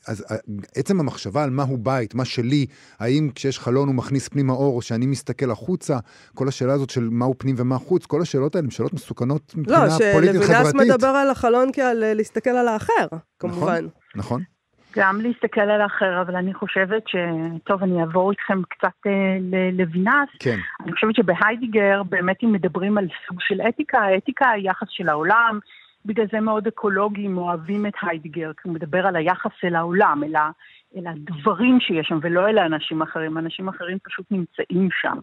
אז 0.06 0.24
אה, 0.30 0.36
עצם 0.74 1.00
המחשבה 1.00 1.44
על 1.44 1.50
מהו 1.50 1.76
בית, 1.76 2.14
מה 2.14 2.24
שלי, 2.24 2.66
האם 2.98 3.30
כשיש 3.34 3.58
חלון 3.58 3.88
הוא 3.88 3.94
מכניס 3.94 4.28
פנימה 4.28 4.52
אור, 4.52 4.76
או 4.76 4.82
שאני 4.82 5.06
מסתכל 5.06 5.50
החוצה, 5.50 5.98
כל 6.34 6.48
השאלה 6.48 6.72
הזאת 6.72 6.90
של 6.90 7.08
מהו 7.10 7.34
פנים 7.38 7.54
ומה 7.58 7.78
חוץ, 7.78 8.06
כל 8.06 8.22
השאלות 8.22 8.54
האלה 8.54 8.64
הן 8.64 8.70
שאלות 8.70 8.92
מסוכנות 8.92 9.54
מבחינה 9.56 9.86
לא, 9.86 10.12
פוליטית-חברתית. 10.12 10.64
לא, 10.64 10.70
שלוינס 10.70 10.90
מדבר 10.94 11.06
על 11.06 11.30
החלון 11.30 11.70
כעל 11.72 12.14
להסתכל 12.14 12.50
על 12.50 12.68
האחר, 12.68 13.06
כמובן. 13.38 13.86
נכון, 14.14 14.40
נכון. 14.40 14.53
גם 14.96 15.20
להסתכל 15.20 15.60
על 15.60 15.80
האחר, 15.80 16.20
אבל 16.20 16.36
אני 16.36 16.54
חושבת 16.54 17.08
ש... 17.08 17.16
טוב, 17.64 17.82
אני 17.82 18.00
אעבור 18.00 18.30
איתכם 18.30 18.62
קצת 18.62 19.06
אה, 19.06 19.36
לוינס. 19.72 20.30
כן. 20.40 20.58
אני 20.84 20.92
חושבת 20.92 21.14
שבהיידיגר, 21.14 22.02
באמת 22.02 22.36
אם 22.44 22.52
מדברים 22.52 22.98
על 22.98 23.06
סוג 23.26 23.40
של 23.40 23.60
אתיקה, 23.68 23.98
האתיקה 23.98 24.50
היא 24.50 24.70
יחס 24.70 24.86
של 24.90 25.08
העולם, 25.08 25.58
בגלל 26.04 26.26
זה 26.32 26.40
מאוד 26.40 26.66
אקולוגים 26.66 27.38
אוהבים 27.38 27.86
את 27.86 27.92
היידיגר, 28.02 28.52
כי 28.52 28.68
הוא 28.68 28.74
מדבר 28.74 29.06
על 29.06 29.16
היחס 29.16 29.64
אל 29.64 29.74
העולם, 29.74 30.24
אל, 30.24 30.36
ה... 30.36 30.50
אל 30.96 31.06
הדברים 31.06 31.80
שיש 31.80 32.06
שם, 32.06 32.18
ולא 32.22 32.48
אל 32.48 32.58
האנשים 32.58 33.02
האחרים, 33.02 33.38
אנשים 33.38 33.68
אחרים 33.68 33.98
פשוט 34.04 34.26
נמצאים 34.30 34.88
שם. 34.90 35.18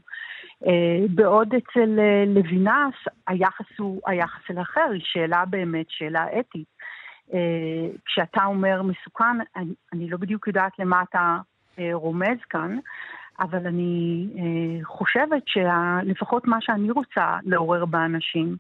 Uh, 0.64 0.68
בעוד 1.10 1.48
אצל 1.48 2.00
uh, 2.00 2.30
לוינס, 2.30 2.96
היחס 3.28 3.66
הוא 3.78 4.02
היחס 4.06 4.42
אל 4.52 4.58
האחר, 4.58 4.88
היא 4.94 5.02
שאלה 5.04 5.46
באמת, 5.46 5.86
שאלה 5.90 6.26
אתית. 6.40 6.68
אה, 7.34 7.88
כשאתה 8.06 8.46
אומר 8.46 8.82
מסוכן, 8.82 9.38
אני, 9.56 9.74
אני 9.94 10.10
לא 10.10 10.18
בדיוק 10.18 10.48
יודעת 10.48 10.80
למה 10.80 11.04
אתה 11.10 11.38
אה, 11.80 11.90
רומז 11.94 12.38
כאן, 12.50 12.78
אבל 13.40 13.68
אני 13.68 14.28
אה, 14.38 14.86
חושבת 14.86 15.44
שלפחות 15.46 16.48
מה 16.48 16.58
שאני 16.62 16.92
רוצה 16.92 17.38
לעורר 17.44 17.86
באנשים, 17.86 18.56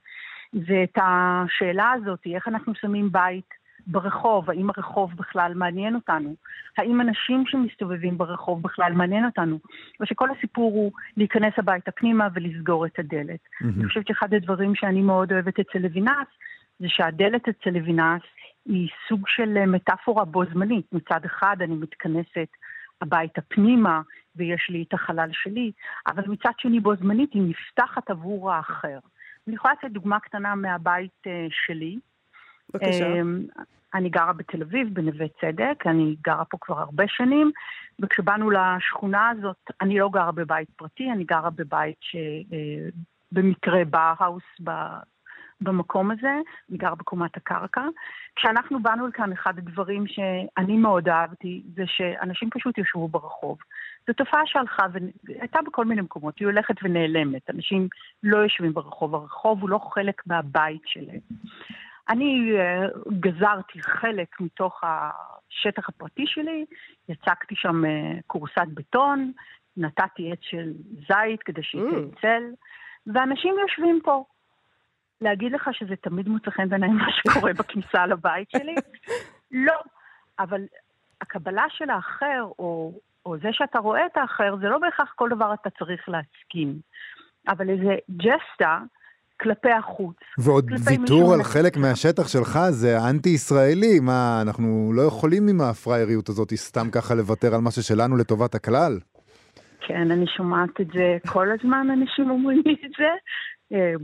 זה 0.53 0.83
את 0.83 0.97
השאלה 1.01 1.91
הזאת, 1.91 2.19
איך 2.35 2.47
אנחנו 2.47 2.73
שמים 2.75 3.11
בית 3.11 3.61
ברחוב, 3.87 4.49
האם 4.49 4.69
הרחוב 4.69 5.11
בכלל 5.15 5.53
מעניין 5.55 5.95
אותנו? 5.95 6.35
האם 6.77 7.01
אנשים 7.01 7.43
שמסתובבים 7.47 8.17
ברחוב 8.17 8.61
בכלל 8.61 8.93
מעניין 8.93 9.25
אותנו? 9.25 9.59
או 9.99 10.05
שכל 10.05 10.29
הסיפור 10.37 10.71
הוא 10.71 10.91
להיכנס 11.17 11.53
הביתה 11.57 11.91
פנימה 11.91 12.27
ולסגור 12.33 12.85
את 12.85 12.99
הדלת. 12.99 13.39
Mm-hmm. 13.39 13.65
אני 13.77 13.87
חושבת 13.87 14.07
שאחד 14.07 14.33
הדברים 14.33 14.75
שאני 14.75 15.01
מאוד 15.01 15.31
אוהבת 15.31 15.59
אצל 15.59 15.79
לוינס, 15.79 16.27
זה 16.79 16.89
שהדלת 16.89 17.47
אצל 17.47 17.69
לוינס 17.69 18.21
היא 18.65 18.89
סוג 19.09 19.27
של 19.27 19.57
אה, 19.57 19.65
מטאפורה 19.65 20.25
בו 20.25 20.43
זמנית. 20.45 20.85
מצד 20.91 21.25
אחד 21.25 21.57
אני 21.61 21.75
מתכנסת 21.75 22.47
הביתה 23.01 23.41
פנימה 23.41 24.01
ויש 24.35 24.69
לי 24.69 24.83
את 24.87 24.93
החלל 24.93 25.29
שלי, 25.31 25.71
אבל 26.07 26.23
מצד 26.27 26.51
שני 26.57 26.79
בו 26.79 26.95
זמנית 26.95 27.33
היא 27.33 27.43
נפתחת 27.49 28.09
עבור 28.09 28.51
האחר. 28.51 28.99
אני 29.47 29.55
יכולה 29.55 29.73
לתת 29.73 29.91
דוגמה 29.91 30.19
קטנה 30.19 30.55
מהבית 30.55 31.11
uh, 31.27 31.29
שלי. 31.49 31.99
בבקשה. 32.73 33.21
Um, 33.21 33.61
אני 33.93 34.09
גרה 34.09 34.33
בתל 34.33 34.61
אביב, 34.61 34.93
בנווה 34.93 35.25
צדק, 35.41 35.83
אני 35.85 36.15
גרה 36.23 36.45
פה 36.45 36.57
כבר 36.61 36.79
הרבה 36.79 37.03
שנים, 37.07 37.51
וכשבאנו 37.99 38.49
לשכונה 38.51 39.29
הזאת, 39.29 39.71
אני 39.81 39.99
לא 39.99 40.09
גרה 40.09 40.31
בבית 40.31 40.69
פרטי, 40.75 41.11
אני 41.11 41.23
גרה 41.23 41.49
בבית 41.49 41.97
שבמקרה 42.01 43.81
uh, 43.81 43.85
באהאוס 43.85 44.43
במקום 45.61 46.11
הזה, 46.11 46.33
אני 46.69 46.77
גר 46.77 46.95
בקומת 46.95 47.37
הקרקע. 47.37 47.81
כשאנחנו 48.35 48.79
באנו 48.79 49.07
לכאן, 49.07 49.31
אחד 49.31 49.57
הדברים 49.57 50.07
שאני 50.07 50.77
מאוד 50.77 51.09
אהבתי, 51.09 51.63
זה 51.75 51.83
שאנשים 51.85 52.49
פשוט 52.49 52.77
ישבו 52.77 53.07
ברחוב. 53.07 53.57
זו 54.07 54.13
תופעה 54.13 54.41
שהלכה 54.45 54.85
והייתה 55.23 55.59
בכל 55.65 55.85
מיני 55.85 56.01
מקומות, 56.01 56.39
היא 56.39 56.45
הולכת 56.47 56.75
ונעלמת. 56.83 57.49
אנשים 57.49 57.87
לא 58.23 58.37
יושבים 58.37 58.73
ברחוב, 58.73 59.15
הרחוב 59.15 59.61
הוא 59.61 59.69
לא 59.69 59.79
חלק 59.93 60.21
מהבית 60.27 60.81
שלהם. 60.85 61.19
אני 62.09 62.51
uh, 62.51 63.09
גזרתי 63.19 63.81
חלק 63.81 64.41
מתוך 64.41 64.81
השטח 64.83 65.89
הפרטי 65.89 66.23
שלי, 66.27 66.65
יצקתי 67.09 67.55
שם 67.55 67.85
uh, 67.85 68.21
כורסת 68.27 68.67
בטון, 68.73 69.31
נתתי 69.77 70.31
עץ 70.31 70.39
של 70.41 70.71
זית 71.07 71.43
כדי 71.45 71.63
שייתן 71.63 71.87
mm. 71.87 72.21
צל, 72.21 72.43
ואנשים 73.07 73.55
יושבים 73.61 73.99
פה. 74.03 74.23
להגיד 75.21 75.51
לך 75.51 75.69
שזה 75.73 75.95
תמיד 75.95 76.27
מוצא 76.27 76.51
חן 76.51 76.69
בעיניי 76.69 76.89
מה 76.89 77.07
שקורה 77.11 77.53
בכניסה 77.53 78.05
לבית 78.05 78.49
שלי? 78.49 78.75
לא. 79.67 79.79
אבל 80.39 80.61
הקבלה 81.21 81.63
של 81.69 81.89
האחר, 81.89 82.43
או, 82.59 82.93
או 83.25 83.37
זה 83.37 83.49
שאתה 83.51 83.79
רואה 83.79 84.05
את 84.05 84.17
האחר, 84.17 84.55
זה 84.61 84.67
לא 84.67 84.77
בהכרח 84.77 85.13
כל 85.15 85.29
דבר 85.29 85.53
אתה 85.53 85.69
צריך 85.69 86.09
להסכים. 86.09 86.79
אבל 87.47 87.69
איזה 87.69 87.95
ג'סטה 88.11 88.79
כלפי 89.41 89.71
החוץ. 89.71 90.15
ועוד 90.37 90.71
ויתור 90.85 91.33
על 91.33 91.43
חלק 91.43 91.77
מהשטח 91.77 92.27
שלך 92.27 92.59
זה 92.69 92.97
אנטי-ישראלי. 93.09 93.99
מה, 93.99 94.41
אנחנו 94.41 94.91
לא 94.95 95.01
יכולים 95.01 95.47
עם 95.47 95.61
הפרייריות 95.61 96.29
הזאת 96.29 96.53
סתם 96.53 96.87
ככה 96.91 97.15
לוותר 97.15 97.55
על 97.55 97.61
משהו 97.61 97.83
שלנו 97.83 98.17
לטובת 98.17 98.55
הכלל? 98.55 98.99
כן, 99.87 100.11
אני 100.11 100.25
שומעת 100.27 100.81
את 100.81 100.87
זה 100.93 101.17
כל 101.27 101.47
הזמן, 101.51 101.87
אנשים 101.93 102.29
אומרים 102.29 102.61
לי 102.65 102.73
את 102.85 102.91
זה, 102.97 103.09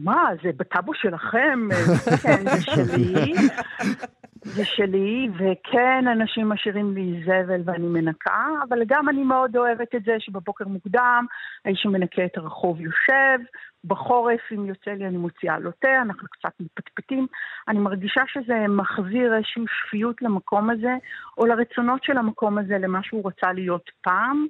מה, 0.03 0.29
זה 0.43 0.49
בטאבו 0.57 0.93
שלכם? 0.93 1.67
אה, 1.71 2.17
כן, 2.23 2.43
זה 2.43 2.61
שלי. 2.61 3.33
זה 4.55 4.65
שלי, 4.65 5.29
וכן, 5.33 6.07
אנשים 6.07 6.49
משאירים 6.49 6.93
לי 6.95 7.23
זבל 7.25 7.61
ואני 7.65 7.87
מנקה, 7.87 8.45
אבל 8.69 8.79
גם 8.87 9.09
אני 9.09 9.23
מאוד 9.23 9.57
אוהבת 9.57 9.95
את 9.95 10.03
זה 10.03 10.15
שבבוקר 10.19 10.67
מוקדם, 10.67 11.25
האיש 11.65 11.79
שמנקה 11.81 12.25
את 12.25 12.37
הרחוב 12.37 12.81
יושב, 12.81 13.39
בחורף, 13.83 14.39
אם 14.51 14.65
יוצא 14.65 14.91
לי, 14.91 15.07
אני 15.07 15.17
מוציאה 15.17 15.59
לו 15.59 15.71
תה, 15.71 16.01
אנחנו 16.01 16.27
קצת 16.27 16.51
מפטפטים. 16.59 17.27
אני 17.67 17.79
מרגישה 17.79 18.21
שזה 18.27 18.67
מחזיר 18.69 19.35
איזושהי 19.35 19.63
שפיות 19.67 20.21
למקום 20.21 20.69
הזה, 20.69 20.93
או 21.37 21.45
לרצונות 21.45 22.03
של 22.03 22.17
המקום 22.17 22.57
הזה, 22.57 22.77
למה 22.77 22.99
שהוא 23.03 23.27
רצה 23.27 23.53
להיות 23.53 23.89
פעם. 24.01 24.47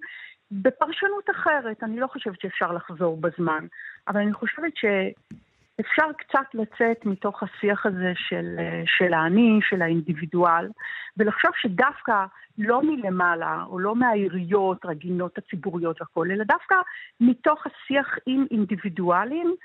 בפרשנות 0.51 1.29
אחרת, 1.29 1.83
אני 1.83 1.99
לא 1.99 2.07
חושבת 2.07 2.41
שאפשר 2.41 2.71
לחזור 2.71 3.17
בזמן, 3.17 3.67
אבל 4.07 4.21
אני 4.21 4.33
חושבת 4.33 4.73
שאפשר 4.75 6.11
קצת 6.17 6.47
לצאת 6.53 7.05
מתוך 7.05 7.43
השיח 7.43 7.85
הזה 7.85 8.13
של, 8.15 8.55
של 8.85 9.13
האני, 9.13 9.59
של 9.61 9.81
האינדיבידואל, 9.81 10.67
ולחשוב 11.17 11.51
שדווקא 11.55 12.25
לא 12.57 12.81
מלמעלה, 12.83 13.63
או 13.67 13.79
לא 13.79 13.95
מהעיריות, 13.95 14.85
הגינות 14.85 15.37
הציבוריות 15.37 16.01
והכול, 16.01 16.31
אלא 16.31 16.43
דווקא 16.43 16.75
מתוך 17.19 17.67
השיח 17.67 18.15
עם 18.25 18.45
אינדיבידואלים, 18.51 19.55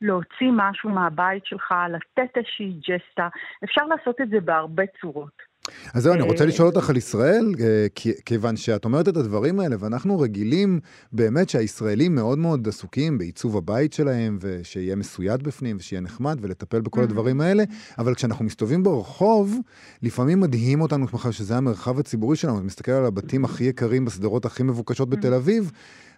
להוציא 0.00 0.50
משהו 0.52 0.90
מהבית 0.90 1.46
שלך, 1.46 1.74
לתת 1.88 2.36
איזושהי 2.36 2.72
ג'סטה. 2.88 3.28
אפשר 3.64 3.86
לעשות 3.86 4.20
את 4.20 4.28
זה 4.28 4.40
בהרבה 4.40 4.82
צורות. 5.00 5.51
אז 5.94 6.02
זהו, 6.02 6.14
אני 6.14 6.22
רוצה 6.22 6.46
לשאול 6.46 6.68
אותך 6.68 6.90
על 6.90 6.96
ישראל, 6.96 7.54
אה, 7.60 7.86
כיוון 8.24 8.56
שאת 8.56 8.84
אומרת 8.84 9.08
את 9.08 9.16
הדברים 9.16 9.60
האלה, 9.60 9.76
ואנחנו 9.78 10.20
רגילים 10.20 10.80
באמת 11.12 11.48
שהישראלים 11.48 12.14
מאוד 12.14 12.38
מאוד 12.38 12.68
עסוקים 12.68 13.18
בעיצוב 13.18 13.56
הבית 13.56 13.92
שלהם, 13.92 14.38
ושיהיה 14.40 14.96
מסויד 14.96 15.42
בפנים, 15.42 15.76
ושיהיה 15.76 16.00
נחמד, 16.00 16.38
ולטפל 16.40 16.80
בכל. 16.80 17.02
הדברים 17.02 17.40
האלה, 17.40 17.64
אבל 17.98 18.14
כשאנחנו 18.14 18.44
מסתובבים 18.44 18.82
ברחוב, 18.82 19.58
לפעמים 20.02 20.40
מדהים 20.40 20.80
אותנו 20.80 21.06
בכלל 21.06 21.32
שזה 21.32 21.56
המרחב 21.56 21.98
הציבורי 21.98 22.36
שלנו, 22.36 22.56
אתה 22.56 22.64
מסתכל 22.64 22.92
על 22.92 23.04
הבתים 23.04 23.44
הכי 23.44 23.64
יקרים 23.64 24.04
בסדרות 24.04 24.44
הכי 24.44 24.62
מבוקשות 24.62 25.10
בתל 25.10 25.34
אביב, 25.34 25.72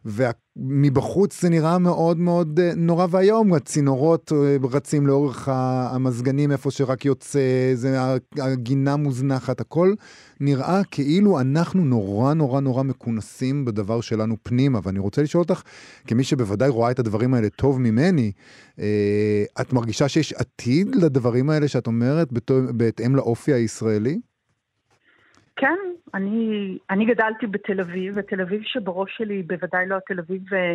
ומבחוץ 0.05 1.43
זה 1.43 1.49
נראה 1.49 1.79
מאוד 1.79 2.19
מאוד 2.19 2.61
אה, 2.61 2.75
נורא 2.77 3.07
ואיום, 3.11 3.53
הצינורות 3.53 4.33
אה, 4.33 4.57
רצים 4.71 5.07
לאורך 5.07 5.49
המזגנים 5.53 6.53
איפה 6.53 6.71
שרק 6.71 7.05
יוצא, 7.05 7.41
זה 7.75 7.99
הגינה 8.39 8.97
מוזנחת, 8.97 9.61
הכל 9.61 9.95
נראה 10.41 10.85
כאילו 10.91 11.41
אנחנו 11.41 11.85
נורא 11.85 12.35
נורא 12.35 12.61
נורא 12.61 12.83
מכונסים 12.83 13.65
בדבר 13.65 14.01
שלנו 14.01 14.37
פנימה, 14.43 14.79
ואני 14.83 14.99
רוצה 14.99 15.23
לשאול 15.23 15.43
אותך, 15.43 15.63
כמי 16.07 16.25
שבוודאי 16.25 16.69
רואה 16.69 16.91
את 16.91 16.99
הדברים 16.99 17.35
האלה 17.35 17.49
טוב 17.49 17.81
ממני, 17.81 18.33
אה, 18.79 19.45
את 19.61 19.73
מרגישה 19.73 20.09
שיש 20.09 20.33
עתיד 20.33 20.95
לדברים 20.95 21.51
האלה 21.51 21.69
שאת 21.69 21.87
אומרת 21.87 22.29
בהתאם 22.51 23.17
לאופי 23.17 23.53
הישראלי? 23.53 24.21
כן, 25.65 25.79
אני, 26.15 26.79
אני 26.91 27.05
גדלתי 27.05 27.47
בתל 27.47 27.81
אביב, 27.81 28.15
ותל 28.17 28.41
אביב 28.41 28.63
שבראש 28.65 29.17
שלי 29.17 29.43
בוודאי 29.43 29.87
לא 29.87 29.97
התל 29.97 30.19
אביב 30.19 30.55
אה, 30.55 30.75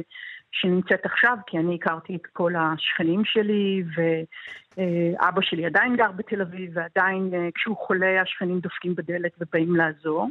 שנמצאת 0.51 1.05
עכשיו, 1.05 1.37
כי 1.47 1.57
אני 1.57 1.75
הכרתי 1.75 2.15
את 2.15 2.25
כל 2.33 2.53
השכנים 2.55 3.25
שלי, 3.25 3.83
ואבא 3.95 5.41
שלי 5.41 5.65
עדיין 5.65 5.95
גר 5.95 6.11
בתל 6.11 6.41
אביב, 6.41 6.71
ועדיין 6.73 7.29
אה, 7.33 7.49
כשהוא 7.55 7.77
חולה 7.77 8.21
השכנים 8.21 8.59
דופקים 8.59 8.95
בדלת 8.95 9.31
ובאים 9.39 9.75
לעזור. 9.75 10.29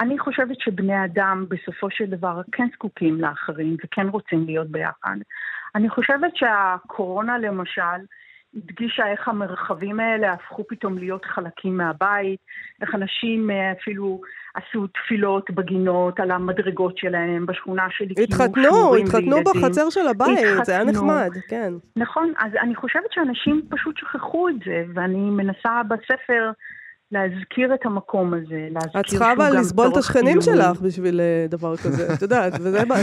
אני 0.00 0.18
חושבת 0.18 0.60
שבני 0.60 1.04
אדם 1.04 1.46
בסופו 1.48 1.90
של 1.90 2.06
דבר 2.06 2.40
כן 2.52 2.68
זקוקים 2.74 3.20
לאחרים 3.20 3.76
וכן 3.84 4.08
רוצים 4.08 4.44
להיות 4.46 4.68
ביחד. 4.68 5.16
אני 5.74 5.88
חושבת 5.88 6.36
שהקורונה 6.36 7.38
למשל, 7.38 8.00
הדגישה 8.56 9.06
איך 9.06 9.28
המרחבים 9.28 10.00
האלה 10.00 10.32
הפכו 10.32 10.64
פתאום 10.68 10.98
להיות 10.98 11.24
חלקים 11.24 11.76
מהבית, 11.76 12.40
איך 12.82 12.94
אנשים 12.94 13.50
אה, 13.50 13.72
אפילו 13.72 14.20
עשו 14.54 14.86
תפילות 14.86 15.50
בגינות 15.50 16.20
על 16.20 16.30
המדרגות 16.30 16.98
שלהם, 16.98 17.46
בשכונה 17.46 17.86
שלי 17.90 18.14
התחתנו, 18.24 18.96
התחתנו 18.96 19.36
בחצר 19.44 19.90
של 19.90 20.08
הבית, 20.08 20.38
התחתנו. 20.38 20.64
זה 20.64 20.72
היה 20.72 20.84
נחמד, 20.84 21.30
כן. 21.48 21.72
נכון, 21.96 22.32
אז 22.38 22.52
אני 22.60 22.74
חושבת 22.74 23.12
שאנשים 23.12 23.62
פשוט 23.70 23.96
שכחו 23.98 24.48
את 24.48 24.54
זה, 24.64 24.84
ואני 24.94 25.30
מנסה 25.30 25.82
בספר 25.88 26.50
להזכיר 27.14 27.74
את 27.74 27.86
המקום 27.86 28.34
הזה, 28.34 28.68
להזכיר 28.70 29.00
את 29.00 29.06
צריכה 29.06 29.32
אבל 29.32 29.50
לסבול 29.58 29.86
את 29.92 29.96
השכנים 29.96 30.40
שלך 30.40 30.80
בשביל 30.80 31.20
אה, 31.20 31.46
דבר 31.48 31.76
כזה, 31.76 32.14
את 32.14 32.22
יודעת, 32.22 32.52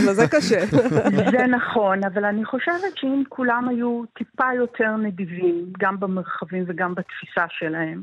וזה 0.08 0.28
קשה. 0.30 0.66
זה 1.32 1.46
נכון, 1.46 2.04
אבל 2.04 2.24
אני 2.24 2.44
חושבת 2.44 2.96
שאם 2.96 3.22
כולם 3.28 3.68
היו 3.68 4.02
טיפה 4.18 4.54
יותר 4.56 4.96
נדיבים, 4.96 5.66
גם 5.78 6.00
במרחבים 6.00 6.64
וגם 6.66 6.94
בתפיסה 6.94 7.44
שלהם, 7.48 8.02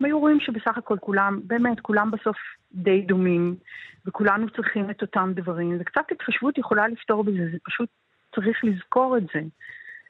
הם 0.00 0.06
היו 0.06 0.18
רואים 0.18 0.40
שבסך 0.40 0.78
הכל 0.78 0.96
כולם, 1.00 1.40
באמת, 1.44 1.80
כולם 1.80 2.10
בסוף 2.10 2.36
די 2.72 3.00
דומים, 3.02 3.54
וכולנו 4.06 4.50
צריכים 4.50 4.90
את 4.90 5.02
אותם 5.02 5.32
דברים, 5.34 5.76
וקצת 5.80 6.04
התחשבות 6.10 6.58
יכולה 6.58 6.88
לפתור 6.88 7.24
בזה, 7.24 7.46
זה 7.52 7.58
פשוט 7.64 7.88
צריך 8.34 8.64
לזכור 8.64 9.16
את 9.16 9.22
זה. 9.34 9.40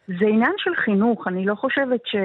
זה 0.09 0.27
עניין 0.27 0.55
של 0.57 0.75
חינוך, 0.75 1.29
אני 1.29 1.47
לא 1.47 1.55
חושבת 1.55 2.01
ש... 2.07 2.17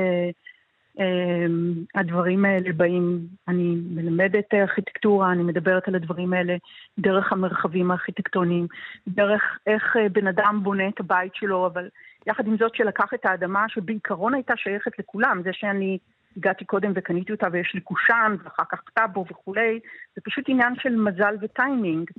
אמ, 1.00 1.74
הדברים 1.96 2.46
האלה 2.46 2.74
באים, 2.74 3.20
אני 3.48 3.76
מלמדת 3.90 4.54
ארכיטקטורה, 4.54 5.32
אני 5.32 5.44
מדברת 5.44 5.88
על 5.88 5.96
הדברים 5.96 6.34
האלה 6.34 6.56
דרך 7.00 7.34
המרחבים 7.34 7.92
הארכיטקטוניים, 7.92 8.68
דרך 9.08 9.42
איך 9.68 9.98
אה, 9.98 10.10
בן 10.10 10.28
אדם 10.28 10.60
בונה 10.64 10.88
את 10.88 11.00
הבית 11.00 11.36
שלו, 11.36 11.66
אבל 11.66 11.90
יחד 12.28 12.48
עם 12.48 12.58
זאת 12.58 12.76
שלקח 12.76 13.14
את 13.14 13.26
האדמה 13.26 13.66
שבעיקרון 13.70 14.34
הייתה 14.34 14.54
שייכת 14.58 15.00
לכולם, 15.00 15.42
זה 15.44 15.50
שאני 15.54 15.98
הגעתי 16.38 16.66
קודם 16.66 16.92
וקניתי 16.96 17.32
אותה 17.32 17.48
ויש 17.52 17.72
לי 17.74 17.82
קושאן 17.82 18.36
ואחר 18.44 18.64
כך 18.72 18.82
טאבו 18.94 19.26
וכולי, 19.32 19.80
זה 20.16 20.22
פשוט 20.24 20.46
עניין 20.48 20.74
של 20.76 20.96
מזל 20.96 21.36
וטיימינג. 21.42 22.12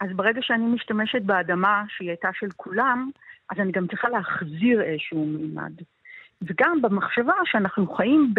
אז 0.00 0.08
ברגע 0.16 0.40
שאני 0.42 0.64
משתמשת 0.64 1.22
באדמה 1.22 1.84
שהיא 1.88 2.08
הייתה 2.08 2.28
של 2.32 2.48
כולם, 2.56 3.10
אז 3.50 3.58
אני 3.60 3.72
גם 3.72 3.86
צריכה 3.86 4.08
להחזיר 4.08 4.82
איזשהו 4.82 5.26
מימד. 5.26 5.72
וגם 6.46 6.82
במחשבה 6.82 7.32
שאנחנו 7.44 7.94
חיים 7.94 8.34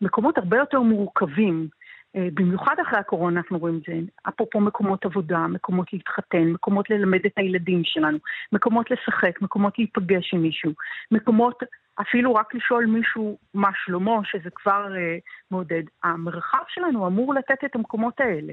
במקומות 0.00 0.38
הרבה 0.38 0.56
יותר 0.56 0.80
מורכבים. 0.80 1.68
אה, 2.16 2.28
במיוחד 2.34 2.74
אחרי 2.82 2.98
הקורונה 2.98 3.40
אנחנו 3.40 3.58
רואים 3.58 3.76
את 3.78 3.82
זה, 3.86 4.00
אפרופו 4.28 4.60
מקומות 4.60 5.04
עבודה, 5.04 5.38
מקומות 5.38 5.92
להתחתן, 5.92 6.42
מקומות 6.42 6.90
ללמד 6.90 7.20
את 7.26 7.32
הילדים 7.36 7.80
שלנו, 7.84 8.18
מקומות 8.52 8.90
לשחק, 8.90 9.42
מקומות 9.42 9.78
להיפגש 9.78 10.34
עם 10.34 10.42
מישהו, 10.42 10.72
מקומות 11.10 11.62
אפילו 12.00 12.34
רק 12.34 12.54
לשאול 12.54 12.86
מישהו 12.86 13.38
מה 13.54 13.70
שלמה, 13.74 14.20
שזה 14.24 14.50
כבר 14.54 14.86
uh, 14.86 15.20
מעודד. 15.50 15.82
המרחב 16.04 16.62
שלנו 16.68 17.06
אמור 17.06 17.34
לתת 17.34 17.64
את 17.64 17.76
המקומות 17.76 18.20
האלה. 18.20 18.52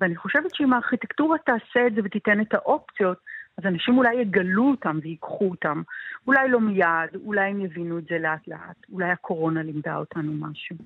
ואני 0.00 0.16
חושבת 0.16 0.54
שאם 0.54 0.72
הארכיטקטורה 0.72 1.38
תעשה 1.38 1.86
את 1.86 1.94
זה 1.94 2.00
ותיתן 2.04 2.40
את 2.40 2.54
האופציות, 2.54 3.18
אז 3.58 3.64
אנשים 3.66 3.98
אולי 3.98 4.14
יגלו 4.14 4.70
אותם 4.70 4.98
ויקחו 5.02 5.50
אותם. 5.50 5.82
אולי 6.26 6.48
לא 6.48 6.60
מיד, 6.60 7.20
אולי 7.24 7.50
הם 7.50 7.60
יבינו 7.60 7.98
את 7.98 8.04
זה 8.10 8.18
לאט 8.18 8.48
לאט. 8.48 8.76
אולי 8.92 9.10
הקורונה 9.10 9.62
לימדה 9.62 9.96
אותנו 9.96 10.32
משהו. 10.32 10.76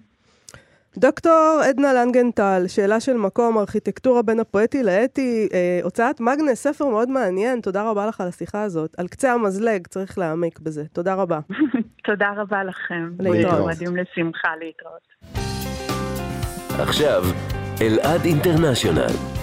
דוקטור 0.97 1.61
עדנה 1.69 1.93
לנגנטל, 1.93 2.65
שאלה 2.67 3.01
של 3.01 3.17
מקום, 3.17 3.59
ארכיטקטורה 3.59 4.23
בין 4.23 4.41
הפואטי 4.41 4.83
לאתי, 4.83 5.49
אה, 5.53 5.81
הוצאת 5.83 6.21
מגנס, 6.21 6.63
ספר 6.63 6.89
מאוד 6.89 7.11
מעניין, 7.11 7.61
תודה 7.61 7.91
רבה 7.91 8.07
לך 8.07 8.21
על 8.21 8.29
השיחה 8.29 8.63
הזאת. 8.63 8.95
על 8.99 9.09
קצה 9.09 9.33
המזלג, 9.33 9.87
צריך 9.87 10.19
להעמיק 10.19 10.59
בזה. 10.59 10.85
תודה 10.93 11.15
רבה. 11.15 11.39
תודה 12.09 12.31
רבה 12.37 12.65
לכם. 12.65 13.11
להתראות. 13.19 13.71
מדהים 13.71 13.97
לשמחה, 13.97 14.49
להתראות. 14.61 15.09
עכשיו, 16.81 17.23
אלעד 17.81 18.21
International. 18.25 19.38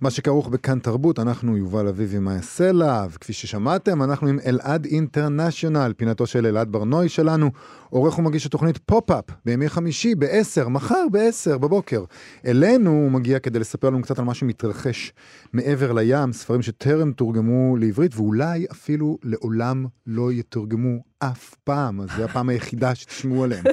מה 0.00 0.10
שכרוך 0.10 0.48
בכאן 0.48 0.78
תרבות, 0.78 1.18
אנחנו 1.18 1.56
יובל 1.56 1.88
אביבי 1.88 2.18
מאיה 2.18 2.42
סלע, 2.42 3.06
וכפי 3.10 3.32
ששמעתם, 3.32 4.02
אנחנו 4.02 4.28
עם 4.28 4.38
אלעד 4.46 4.84
International, 4.84 5.92
פינתו 5.96 6.26
של 6.26 6.46
אלעד 6.46 6.72
ברנוי 6.72 7.08
שלנו, 7.08 7.50
עורך 7.90 8.18
ומגיש 8.18 8.46
התוכנית 8.46 8.78
פופ-אפ 8.78 9.24
בימי 9.44 9.68
חמישי 9.68 10.14
ב-10, 10.14 10.68
מחר 10.68 11.04
ב-10 11.12 11.58
בבוקר. 11.58 12.04
אלינו 12.46 12.90
הוא 12.90 13.10
מגיע 13.10 13.38
כדי 13.38 13.58
לספר 13.58 13.90
לנו 13.90 14.02
קצת 14.02 14.18
על 14.18 14.24
מה 14.24 14.34
שמתרחש 14.34 15.12
מעבר 15.52 15.92
לים, 15.92 16.32
ספרים 16.32 16.62
שטרם 16.62 17.12
תורגמו 17.12 17.76
לעברית, 17.76 18.12
ואולי 18.16 18.66
אפילו 18.72 19.18
לעולם 19.22 19.86
לא 20.06 20.32
יתורגמו 20.32 20.98
אף 21.18 21.54
פעם, 21.64 22.00
אז 22.00 22.08
זו 22.16 22.24
הפעם 22.24 22.48
היחידה 22.48 22.94
שתשמעו 22.94 23.44
עליהם. 23.44 23.64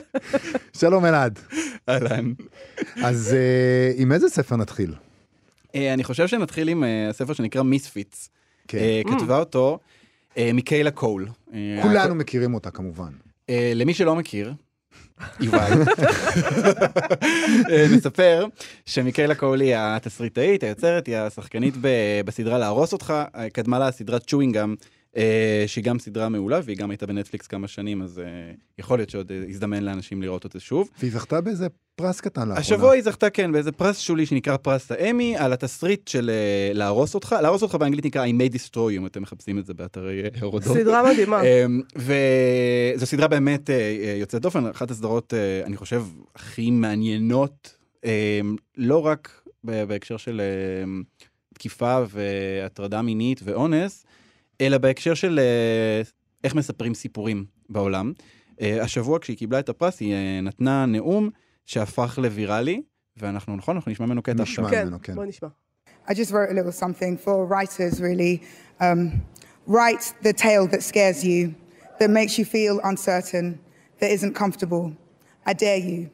שלום 0.80 1.04
אלעד. 1.04 1.38
אהלן. 1.88 2.32
אז 2.96 3.36
uh, 3.36 4.00
עם 4.00 4.12
איזה 4.12 4.28
ספר 4.28 4.56
נתחיל? 4.56 4.94
אה, 5.74 5.94
אני 5.94 6.04
חושב 6.04 6.26
שנתחיל 6.26 6.68
עם 6.68 6.84
אה, 6.84 7.08
הספר 7.08 7.32
שנקרא 7.32 7.62
Misfits. 7.62 8.28
כן. 8.68 8.78
אה, 8.78 9.00
כתבה 9.04 9.38
אותו 9.38 9.78
מיקיילה 10.54 10.90
קול. 10.90 11.28
כולנו 11.82 12.14
מכירים 12.14 12.54
אותה 12.54 12.70
כמובן. 12.70 13.12
למי 13.74 13.94
שלא 13.94 14.16
מכיר, 14.16 14.54
יובל, 15.40 15.72
נספר 17.96 18.46
שמיקיילה 18.86 19.34
קול 19.34 19.60
היא 19.60 19.74
התסריטאית, 19.76 20.62
היוצרת, 20.62 21.06
היא 21.06 21.16
השחקנית 21.16 21.74
בסדרה 22.24 22.58
להרוס 22.58 22.92
אותך, 22.92 23.14
קדמה 23.52 23.78
לה 23.78 23.92
סדרת 23.92 24.26
Chewing 24.26 24.56
Gum. 24.56 24.74
אה, 25.16 25.64
שהיא 25.66 25.84
גם 25.84 25.98
סדרה 25.98 26.28
מעולה, 26.28 26.60
והיא 26.64 26.76
גם 26.76 26.90
הייתה 26.90 27.06
בנטפליקס 27.06 27.46
כמה 27.46 27.68
שנים, 27.68 28.02
אז 28.02 28.18
אה, 28.18 28.24
יכול 28.78 28.98
להיות 28.98 29.10
שעוד 29.10 29.32
יזדמן 29.48 29.82
לאנשים 29.82 30.22
לראות 30.22 30.44
אותה 30.44 30.60
שוב. 30.60 30.90
והיא 30.98 31.12
זכתה 31.12 31.40
באיזה 31.40 31.66
פרס 31.96 32.20
קטן 32.20 32.40
לאחרונה. 32.40 32.60
השבוע 32.60 32.92
היא 32.92 33.02
זכתה, 33.02 33.30
כן, 33.30 33.52
באיזה 33.52 33.72
פרס 33.72 33.98
שולי 33.98 34.26
שנקרא 34.26 34.56
פרס 34.56 34.92
האמי, 34.92 35.36
על 35.36 35.52
התסריט 35.52 36.08
של 36.08 36.30
אה, 36.30 36.72
להרוס 36.74 37.14
אותך. 37.14 37.34
להרוס 37.42 37.62
אותך 37.62 37.74
באנגלית 37.74 38.06
נקרא 38.06 38.26
I 38.26 38.28
may 38.28 38.54
destroy 38.54 38.74
you, 38.74 38.96
אם 38.96 39.06
אתם 39.06 39.22
מחפשים 39.22 39.58
את 39.58 39.66
זה 39.66 39.74
באתרי 39.74 40.22
הורדות. 40.40 40.76
סדרה 40.76 41.12
מדהימה. 41.12 41.42
וזו 42.96 43.06
סדרה 43.06 43.28
באמת 43.28 43.70
יוצאת 44.20 44.42
דופן, 44.42 44.66
אחת 44.66 44.90
הסדרות, 44.90 45.34
אני 45.64 45.76
חושב, 45.76 46.04
הכי 46.34 46.70
מעניינות, 46.70 47.76
לא 48.76 49.06
רק 49.06 49.42
בהקשר 49.64 50.16
של 50.16 50.40
תקיפה 51.54 52.02
והטרדה 52.10 53.02
מינית 53.02 53.40
ואונס, 53.44 54.04
אלא 54.60 54.78
בהקשר 54.78 55.14
של 55.14 55.40
uh, 56.04 56.10
איך 56.44 56.54
מספרים 56.54 56.94
סיפורים 56.94 57.44
בעולם. 57.68 58.12
Uh, 58.50 58.62
השבוע 58.82 59.18
כשהיא 59.18 59.36
קיבלה 59.36 59.58
את 59.58 59.68
הפרס 59.68 60.00
היא 60.00 60.14
uh, 60.14 60.44
נתנה 60.44 60.86
נאום 60.86 61.30
שהפך 61.66 62.18
לוויראלי, 62.22 62.82
ואנחנו, 63.16 63.56
נכון? 63.56 63.76
אנחנו 63.76 63.92
נשמע 63.92 64.06
ממנו 64.06 64.22
קטע 64.22 64.42
עכשיו. 64.42 64.64
נשמע 64.64 64.84
ממנו, 64.84 64.98
כן. 65.02 65.14
בוא 65.14 65.24
נשמע. 65.24 65.48
I 66.06 66.12
just 66.12 66.30
wrote 66.32 66.50
a 66.50 66.54
little 66.54 66.72
something 66.72 67.16
for 67.16 67.46
writers 67.46 68.00
really. 68.00 68.42
Um, 68.80 69.22
write 69.66 70.12
the 70.22 70.34
tale 70.34 70.66
that 70.66 70.82
scares 70.82 71.24
you, 71.24 71.54
that 71.98 72.10
makes 72.10 72.38
you 72.38 72.44
feel 72.44 72.80
uncertain, 72.90 73.58
that 74.00 74.10
isn't 74.10 74.34
comfortable. 74.34 74.92
I 75.46 75.52
dare 75.54 75.78
you. 75.78 76.10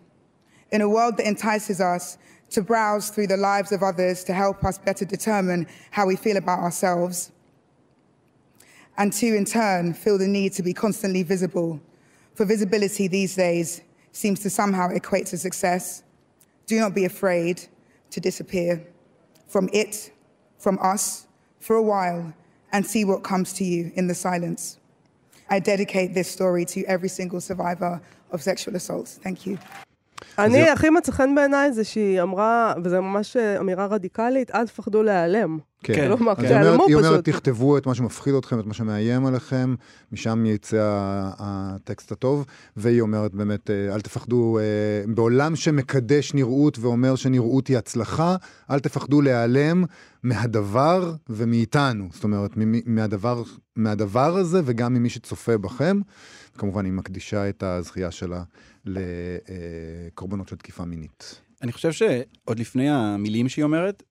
In 0.70 0.81
a 0.81 0.88
world 0.88 1.16
that 1.18 1.26
entices 1.26 1.81
us 1.81 2.18
to 2.50 2.62
browse 2.62 3.11
through 3.11 3.29
the 3.35 3.37
lives 3.37 3.72
of 3.72 3.83
others 3.83 4.22
to 4.24 4.33
help 4.33 4.64
us 4.64 4.79
better 4.79 5.05
determine 5.05 5.66
how 5.90 6.07
we 6.07 6.16
feel 6.16 6.37
about 6.37 6.61
ourselves, 6.61 7.33
and 8.97 9.11
to, 9.13 9.27
in 9.35 9.45
turn, 9.45 9.93
feel 9.93 10.17
the 10.17 10.27
need 10.27 10.53
to 10.53 10.63
be 10.63 10.73
constantly 10.73 11.23
visible. 11.23 11.79
For 12.33 12.45
visibility 12.45 13.07
these 13.07 13.35
days 13.35 13.81
seems 14.11 14.39
to 14.41 14.49
somehow 14.49 14.89
equate 14.89 15.27
to 15.27 15.38
success. 15.38 16.03
Do 16.67 16.79
not 16.79 16.93
be 16.95 17.05
afraid 17.05 17.67
to 18.11 18.19
disappear 18.19 18.85
from 19.47 19.69
it, 19.73 20.11
from 20.57 20.79
us, 20.81 21.27
for 21.59 21.75
a 21.75 21.81
while, 21.81 22.33
and 22.71 22.85
see 22.85 23.03
what 23.05 23.23
comes 23.23 23.53
to 23.53 23.63
you 23.63 23.91
in 23.95 24.07
the 24.07 24.15
silence. 24.15 24.79
I 25.49 25.59
dedicate 25.59 26.13
this 26.13 26.30
story 26.30 26.65
to 26.65 26.84
every 26.86 27.09
single 27.09 27.41
survivor 27.41 28.01
of 28.32 28.41
sexual 28.41 28.76
assault. 28.76 29.07
Thank 29.23 29.45
you. 29.45 29.57
אני, 30.39 30.69
הכי 30.69 30.89
מצא 30.89 31.11
חן 31.11 31.36
בעיניי 31.36 31.73
זה 31.73 31.84
שהיא 31.84 32.21
אמרה, 32.21 32.73
וזו 32.84 33.01
ממש 33.01 33.38
אמירה 33.38 33.86
רדיקלית, 33.86 34.51
אל 34.51 34.67
תפחדו 34.67 35.03
להיעלם. 35.03 35.59
כן. 35.85 36.16
כלומר, 36.16 36.33
אז 36.33 36.39
זה 36.39 36.49
היא 36.49 36.57
על 36.57 36.66
אומרת, 36.66 36.89
היא 36.89 36.97
אומרת, 36.97 37.12
פשוט. 37.12 37.28
תכתבו 37.28 37.78
את 37.78 37.87
מה 37.87 37.95
שמפחיד 37.95 38.35
אתכם, 38.35 38.61
את 38.61 38.66
מה 38.66 38.74
שמאיים 38.74 39.26
עליכם, 39.26 39.74
משם 40.12 40.47
יצא 40.47 40.81
הטקסט 41.39 42.12
הטוב, 42.12 42.45
והיא 42.76 43.01
אומרת 43.01 43.35
באמת, 43.35 43.70
אה, 43.70 43.95
אל 43.95 44.01
תפחדו, 44.01 44.59
אה, 44.59 45.12
בעולם 45.14 45.57
שמקדש 45.57 46.35
נראות 46.35 46.78
ואומר 46.78 47.16
שנראות 47.16 47.66
היא 47.66 47.78
הצלחה, 47.78 48.37
אל 48.70 48.81
תפחדו 48.81 49.20
להיעלם 49.20 49.85
מהדבר 50.22 51.14
ומאיתנו. 51.28 52.09
זאת 52.12 52.24
אומרת, 52.24 52.51
מהדבר, 52.87 53.43
מהדבר 53.76 54.37
הזה 54.37 54.61
וגם 54.64 54.95
ממי 54.95 55.09
שצופה 55.09 55.59
בכם. 55.59 56.01
כמובן, 56.59 56.85
היא 56.85 56.93
מקדישה 56.93 57.49
את 57.49 57.62
הזכייה 57.62 58.11
שלה 58.11 58.43
לקורבנות 58.85 60.49
של 60.49 60.57
תקיפה 60.57 60.85
מינית. 60.85 61.41
אני 61.62 61.72
חושב 61.72 61.93
שעוד 61.93 62.59
לפני 62.59 62.91
המילים 62.91 63.49
שהיא 63.49 63.62
אומרת, 63.62 64.03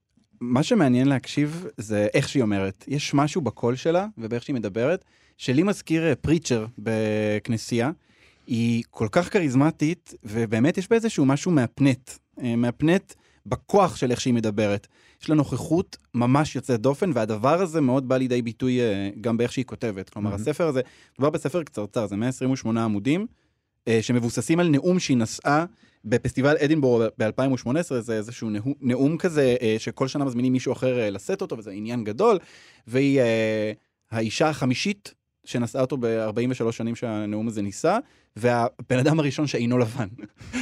מה 0.41 0.63
שמעניין 0.63 1.07
להקשיב 1.07 1.65
זה 1.77 2.07
איך 2.13 2.29
שהיא 2.29 2.43
אומרת. 2.43 2.85
יש 2.87 3.13
משהו 3.13 3.41
בקול 3.41 3.75
שלה 3.75 4.07
ובאיך 4.17 4.43
שהיא 4.43 4.53
מדברת, 4.53 5.05
שלי 5.37 5.63
מזכיר 5.63 6.07
אה, 6.07 6.15
פריצ'ר 6.15 6.65
בכנסייה. 6.77 7.91
היא 8.47 8.83
כל 8.89 9.07
כך 9.11 9.33
כריזמטית, 9.33 10.13
ובאמת 10.23 10.77
יש 10.77 10.89
בה 10.89 10.95
איזשהו 10.95 11.25
משהו 11.25 11.51
מהפנט. 11.51 12.11
אה, 12.43 12.55
מהפנט 12.55 13.13
בכוח 13.45 13.95
של 13.95 14.11
איך 14.11 14.21
שהיא 14.21 14.33
מדברת. 14.33 14.87
יש 15.21 15.29
לה 15.29 15.35
נוכחות 15.35 15.97
ממש 16.13 16.55
יוצאת 16.55 16.81
דופן, 16.81 17.11
והדבר 17.13 17.61
הזה 17.61 17.81
מאוד 17.81 18.07
בא 18.07 18.17
לידי 18.17 18.41
ביטוי 18.41 18.81
אה, 18.81 19.09
גם 19.21 19.37
באיך 19.37 19.51
שהיא 19.51 19.65
כותבת. 19.65 20.09
כלומר, 20.09 20.29
מהמם. 20.29 20.41
הספר 20.41 20.67
הזה, 20.67 20.81
מדובר 21.13 21.29
בספר 21.29 21.63
קצרצר, 21.63 22.07
זה 22.07 22.15
128 22.15 22.83
עמודים, 22.83 23.21
אה, 23.21 23.25
שמבוססים 24.01 24.59
על 24.59 24.69
נאום 24.69 24.99
שהיא 24.99 25.17
נשאה 25.17 25.65
בפסטיבל 26.05 26.55
אדינבורו 26.57 27.03
ב-2018, 27.17 27.93
זה 27.99 28.13
איזשהו 28.13 28.49
נאום, 28.49 28.73
נאום 28.81 29.17
כזה 29.17 29.55
אה, 29.61 29.75
שכל 29.79 30.07
שנה 30.07 30.25
מזמינים 30.25 30.53
מישהו 30.53 30.73
אחר 30.73 30.99
אה, 30.99 31.09
לשאת 31.09 31.41
אותו, 31.41 31.57
וזה 31.57 31.71
עניין 31.71 32.03
גדול, 32.03 32.37
והיא 32.87 33.19
אה, 33.19 33.71
האישה 34.11 34.49
החמישית 34.49 35.13
שנשאה 35.45 35.81
אותו 35.81 35.97
ב-43 35.97 36.71
שנים 36.71 36.95
שהנאום 36.95 37.47
הזה 37.47 37.61
נישא, 37.61 37.97
והבן 38.35 38.99
אדם 38.99 39.19
הראשון 39.19 39.47
שאינו 39.47 39.77
לבן. 39.77 40.07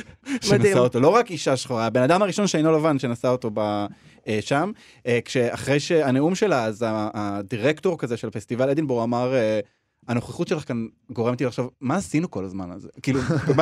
שנשא 0.45 0.78
אותו, 0.78 0.99
לא 0.99 1.07
רק 1.07 1.32
אישה 1.32 1.57
שחורה, 1.57 1.86
הבן 1.86 2.01
אדם 2.01 2.22
הראשון 2.22 2.47
שאינו 2.47 2.72
לבן 2.72 2.99
שנשא 2.99 3.28
אותו 3.28 3.51
ב, 3.53 3.86
אה, 4.28 4.39
שם, 4.41 4.72
אה, 5.07 5.20
כשאחרי 5.26 5.80
שהנאום 5.80 6.36
שלה, 6.36 6.65
אז 6.65 6.86
הדירקטור 6.88 7.97
כזה 7.97 8.18
של 8.18 8.30
פסטיבל 8.30 8.70
אדינבורו 8.70 9.03
אמר, 9.03 9.36
אה, 9.36 9.59
הנוכחות 10.08 10.47
שלך 10.47 10.68
כאן 10.68 10.86
גורמת 11.12 11.41
לי 11.41 11.47
לחשוב, 11.47 11.70
מה 11.82 11.95
עשינו 11.95 12.32
כל 12.32 12.45
הזמן 12.45 12.72
הזה? 12.72 12.89
כאילו, 13.01 13.20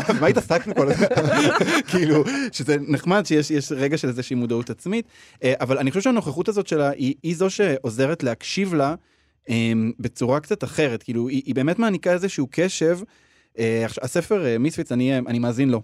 במה 0.07 0.27
התעסקנו 0.27 0.75
כל 0.75 0.91
הזמן? 0.91 1.07
כאילו, 1.91 2.23
שזה 2.51 2.77
נחמד 2.87 3.25
שיש 3.25 3.51
יש 3.51 3.71
רגע 3.71 3.97
של 3.97 4.07
איזושהי 4.07 4.35
מודעות 4.35 4.69
עצמית, 4.69 5.05
אה, 5.43 5.53
אבל 5.59 5.77
אני 5.77 5.91
חושב 5.91 6.01
שהנוכחות 6.01 6.47
הזאת 6.47 6.67
שלה 6.67 6.89
היא, 6.89 7.15
היא 7.23 7.35
זו 7.35 7.49
שעוזרת 7.49 8.23
להקשיב 8.23 8.73
לה 8.73 8.95
אה, 9.49 9.73
בצורה 9.99 10.39
קצת 10.39 10.63
אחרת, 10.63 11.03
כאילו, 11.03 11.27
היא, 11.27 11.41
היא 11.45 11.55
באמת 11.55 11.79
מעניקה 11.79 12.13
איזשהו 12.13 12.47
קשב. 12.51 12.99
אה, 13.59 13.85
הספר 14.01 14.45
אה, 14.45 14.57
מיספיץ, 14.57 14.91
אני, 14.91 15.17
אני 15.17 15.39
מאזין 15.39 15.69
לו 15.69 15.81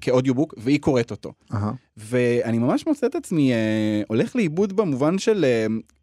כאודיובוק, 0.00 0.54
והיא 0.56 0.80
קוראת 0.80 1.10
אותו. 1.10 1.32
ואני 1.96 2.58
ממש 2.58 2.86
מוצא 2.86 3.06
את 3.06 3.14
עצמי 3.14 3.52
הולך 4.08 4.36
לאיבוד 4.36 4.76
במובן 4.76 5.18
של, 5.18 5.44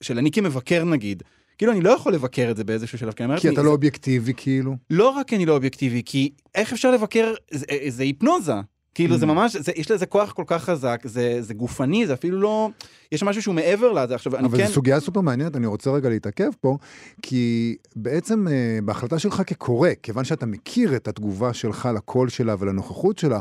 של 0.01 0.17
אני 0.17 0.31
כמבקר 0.31 0.83
נגיד. 0.83 1.23
כאילו, 1.57 1.71
אני 1.71 1.81
לא 1.81 1.89
יכול 1.89 2.13
לבקר 2.13 2.47
את 2.51 2.57
זה 2.57 2.63
באיזשהו 2.63 2.97
שלב, 2.97 3.13
כי 3.13 3.23
אני 3.23 3.29
אומרת 3.29 3.41
כי 3.41 3.49
אתה 3.49 3.61
לא 3.61 3.69
אובייקטיבי 3.71 4.33
כאילו. 4.37 4.75
לא 4.89 5.09
רק 5.09 5.33
אני 5.33 5.45
לא 5.45 5.53
אובייקטיבי, 5.53 6.01
כי 6.05 6.31
איך 6.55 6.73
אפשר 6.73 6.91
לבקר, 6.91 7.33
זה, 7.51 7.65
זה 7.87 8.03
היפנוזה. 8.03 8.53
כאילו, 8.95 9.17
זה 9.17 9.25
Mm. 9.25 9.29
ממש, 9.29 9.55
זה, 9.55 9.71
יש 9.75 9.91
לזה 9.91 10.05
כוח 10.05 10.31
כל 10.31 10.43
כך 10.47 10.63
חזק, 10.63 11.01
זה, 11.03 11.37
זה 11.41 11.53
גופני, 11.53 12.07
זה 12.07 12.13
אפילו 12.13 12.41
לא... 12.41 12.69
יש 13.11 13.23
משהו 13.23 13.41
שהוא 13.41 13.55
מעבר 13.55 13.91
לזה. 13.91 14.15
עכשיו, 14.15 14.35
אני 14.35 14.47
אבל 14.47 14.57
כן... 14.57 14.67
זו 14.67 14.73
סוגיה 14.73 14.99
סופר 14.99 15.21
מעניינת, 15.21 15.55
אני 15.55 15.67
רוצה 15.67 15.91
רגע 15.91 16.09
להתעכב 16.09 16.49
פה, 16.61 16.77
כי 17.21 17.75
בעצם 17.95 18.47
אה, 18.47 18.79
בהחלטה 18.85 19.19
שלך 19.19 19.41
כקורא, 19.47 19.89
כיוון 20.03 20.23
שאתה 20.23 20.45
מכיר 20.45 20.95
את 20.95 21.07
התגובה 21.07 21.53
שלך 21.53 21.89
לקול 21.95 22.29
שלה 22.29 22.55
ולנוכחות 22.59 23.17
שלה, 23.17 23.39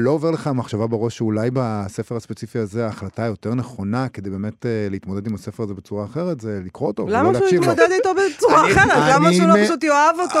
לא 0.00 0.10
עובר 0.10 0.30
לך 0.30 0.46
המחשבה 0.46 0.86
בראש 0.86 1.16
שאולי 1.16 1.50
בספר 1.52 2.16
הספציפי 2.16 2.58
הזה 2.58 2.84
ההחלטה 2.86 3.22
היותר 3.24 3.54
נכונה 3.54 4.08
כדי 4.08 4.30
באמת 4.30 4.66
אה, 4.66 4.86
להתמודד 4.90 5.26
עם 5.26 5.34
הספר 5.34 5.62
הזה 5.62 5.74
בצורה 5.74 6.04
אחרת, 6.04 6.40
זה 6.40 6.60
לקרוא 6.64 6.88
אותו 6.88 7.02
ולא 7.06 7.18
למה 7.18 7.24
שהוא 7.32 7.42
להקשיב 7.42 7.64
לו. 7.64 7.72
יתמודד 7.72 7.92
איתו 7.92 8.08
בצורה 8.36 8.66
אחרת? 8.72 9.12
למה 9.14 9.32
שהוא 9.32 9.48
לא 9.48 9.54
פשוט 9.64 9.84
יאהב 9.84 10.16
אותו 10.20 10.38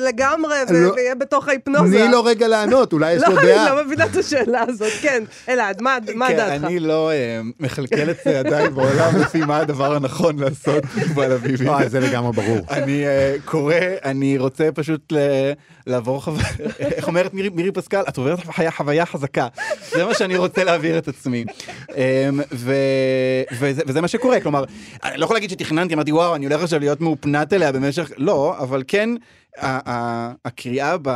לגמרי 0.00 0.54
ו- 0.68 0.72
לא- 0.72 0.92
ויהיה 0.92 1.14
בתוך 1.14 1.48
ההיפנוזה? 1.48 1.98
תני 1.98 2.12
לו 2.12 2.24
רגע 2.24 2.48
לענות, 2.48 2.92
אולי 2.92 3.12
יש 3.12 3.22
לו 3.28 3.34
לא, 3.34 3.42
דעה. 3.42 3.66
אני 3.68 3.76
לא 3.76 3.84
מבינה 3.84 4.04
את 4.06 4.16
השאלה 4.16 4.64
הזאת. 4.68 4.92
כן, 5.02 5.24
אלעד, 5.48 5.82
מה 5.82 5.96
מה 6.14 6.28
כן, 6.28 6.36
דעתך? 6.36 6.64
אני 6.64 6.80
לא 6.80 7.10
אה, 7.10 7.40
מכלכל 7.60 8.10
את 8.10 8.16
צעדיי 8.24 8.68
בעולם 8.70 9.16
לפי 9.22 9.40
מה 9.40 9.56
הדבר 9.58 9.94
הנכון 9.94 10.38
לעשות 10.38 10.84
בעל 11.14 11.32
אביבי. 11.32 11.68
אה, 11.68 11.88
זה 11.88 12.00
לגמרי 12.00 12.32
ברור. 12.32 12.58
אני 12.70 13.06
אה, 13.06 13.36
קורא, 13.44 13.74
אני 14.04 14.38
רוצה 14.38 14.68
פשוט 14.74 15.12
ל- 15.12 15.52
לעבור 15.86 16.22
חוויה, 16.24 16.44
איך 16.80 17.06
אומרת 17.08 17.34
מירי, 17.34 17.48
מירי 17.48 17.72
פסקל? 17.72 18.02
את 18.08 18.16
עוברת 18.16 18.38
חוויה, 18.44 18.70
חוויה 18.94 19.06
חזקה. 19.06 19.48
זה 19.90 20.04
מה 20.04 20.14
שאני 20.14 20.36
רוצה 20.36 20.64
להעביר 20.64 20.98
את 20.98 21.08
עצמי. 21.08 21.44
אמ, 21.96 22.40
ו, 22.52 22.74
וזה, 23.60 23.82
וזה 23.86 24.00
מה 24.00 24.08
שקורה, 24.08 24.40
כלומר, 24.40 24.64
אני 25.04 25.16
לא 25.18 25.24
יכול 25.24 25.36
להגיד 25.36 25.50
שתכננתי, 25.50 25.94
אמרתי, 25.94 26.12
וואו, 26.12 26.34
אני 26.34 26.46
הולך 26.46 26.62
עכשיו 26.62 26.80
להיות 26.80 27.00
מאופנת 27.00 27.52
אליה 27.52 27.72
במשך, 27.72 28.10
לא, 28.16 28.56
אבל 28.58 28.82
כן, 28.88 29.10
הקריאה, 30.44 30.96
ב- 31.02 31.08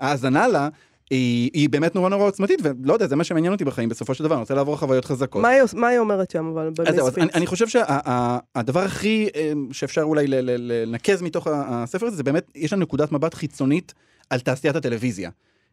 ההאזנה 0.00 0.48
לה, 0.48 0.68
היא, 1.10 1.50
היא 1.54 1.68
באמת 1.68 1.94
נורא 1.94 2.08
נורא 2.08 2.24
עוצמתית, 2.24 2.60
ולא 2.62 2.92
יודע, 2.92 3.06
זה 3.06 3.16
מה 3.16 3.24
שמעניין 3.24 3.52
אותי 3.52 3.64
בחיים 3.64 3.88
בסופו 3.88 4.14
של 4.14 4.24
דבר, 4.24 4.34
אני 4.34 4.40
רוצה 4.40 4.54
לעבור 4.54 4.76
חוויות 4.76 5.04
חזקות. 5.04 5.42
מה 5.42 5.48
היא 5.48 5.62
מה 5.74 5.88
היא 5.88 5.98
אומרת 5.98 6.30
שם, 6.30 6.46
אבל 6.54 6.70
אז 6.86 6.94
זהו, 6.94 7.06
אז 7.06 7.14
במיספיץ? 7.14 7.18
אני, 7.18 7.30
אני 7.34 7.46
חושב 7.46 7.68
שהדבר 7.68 8.80
הכי 8.80 9.28
אה, 9.36 9.52
שאפשר 9.72 10.02
אולי 10.02 10.26
לנקז 10.26 11.22
מתוך 11.22 11.46
הספר 11.50 12.06
הזה, 12.06 12.16
זה 12.16 12.22
באמת, 12.22 12.50
יש 12.54 12.72
לנו 12.72 12.82
נקודת 12.82 13.12
מבט 13.12 13.34
חיצונית 13.34 13.94
על 14.30 14.40
תעשיית 14.40 14.76
הטלוויזיה. 14.76 15.30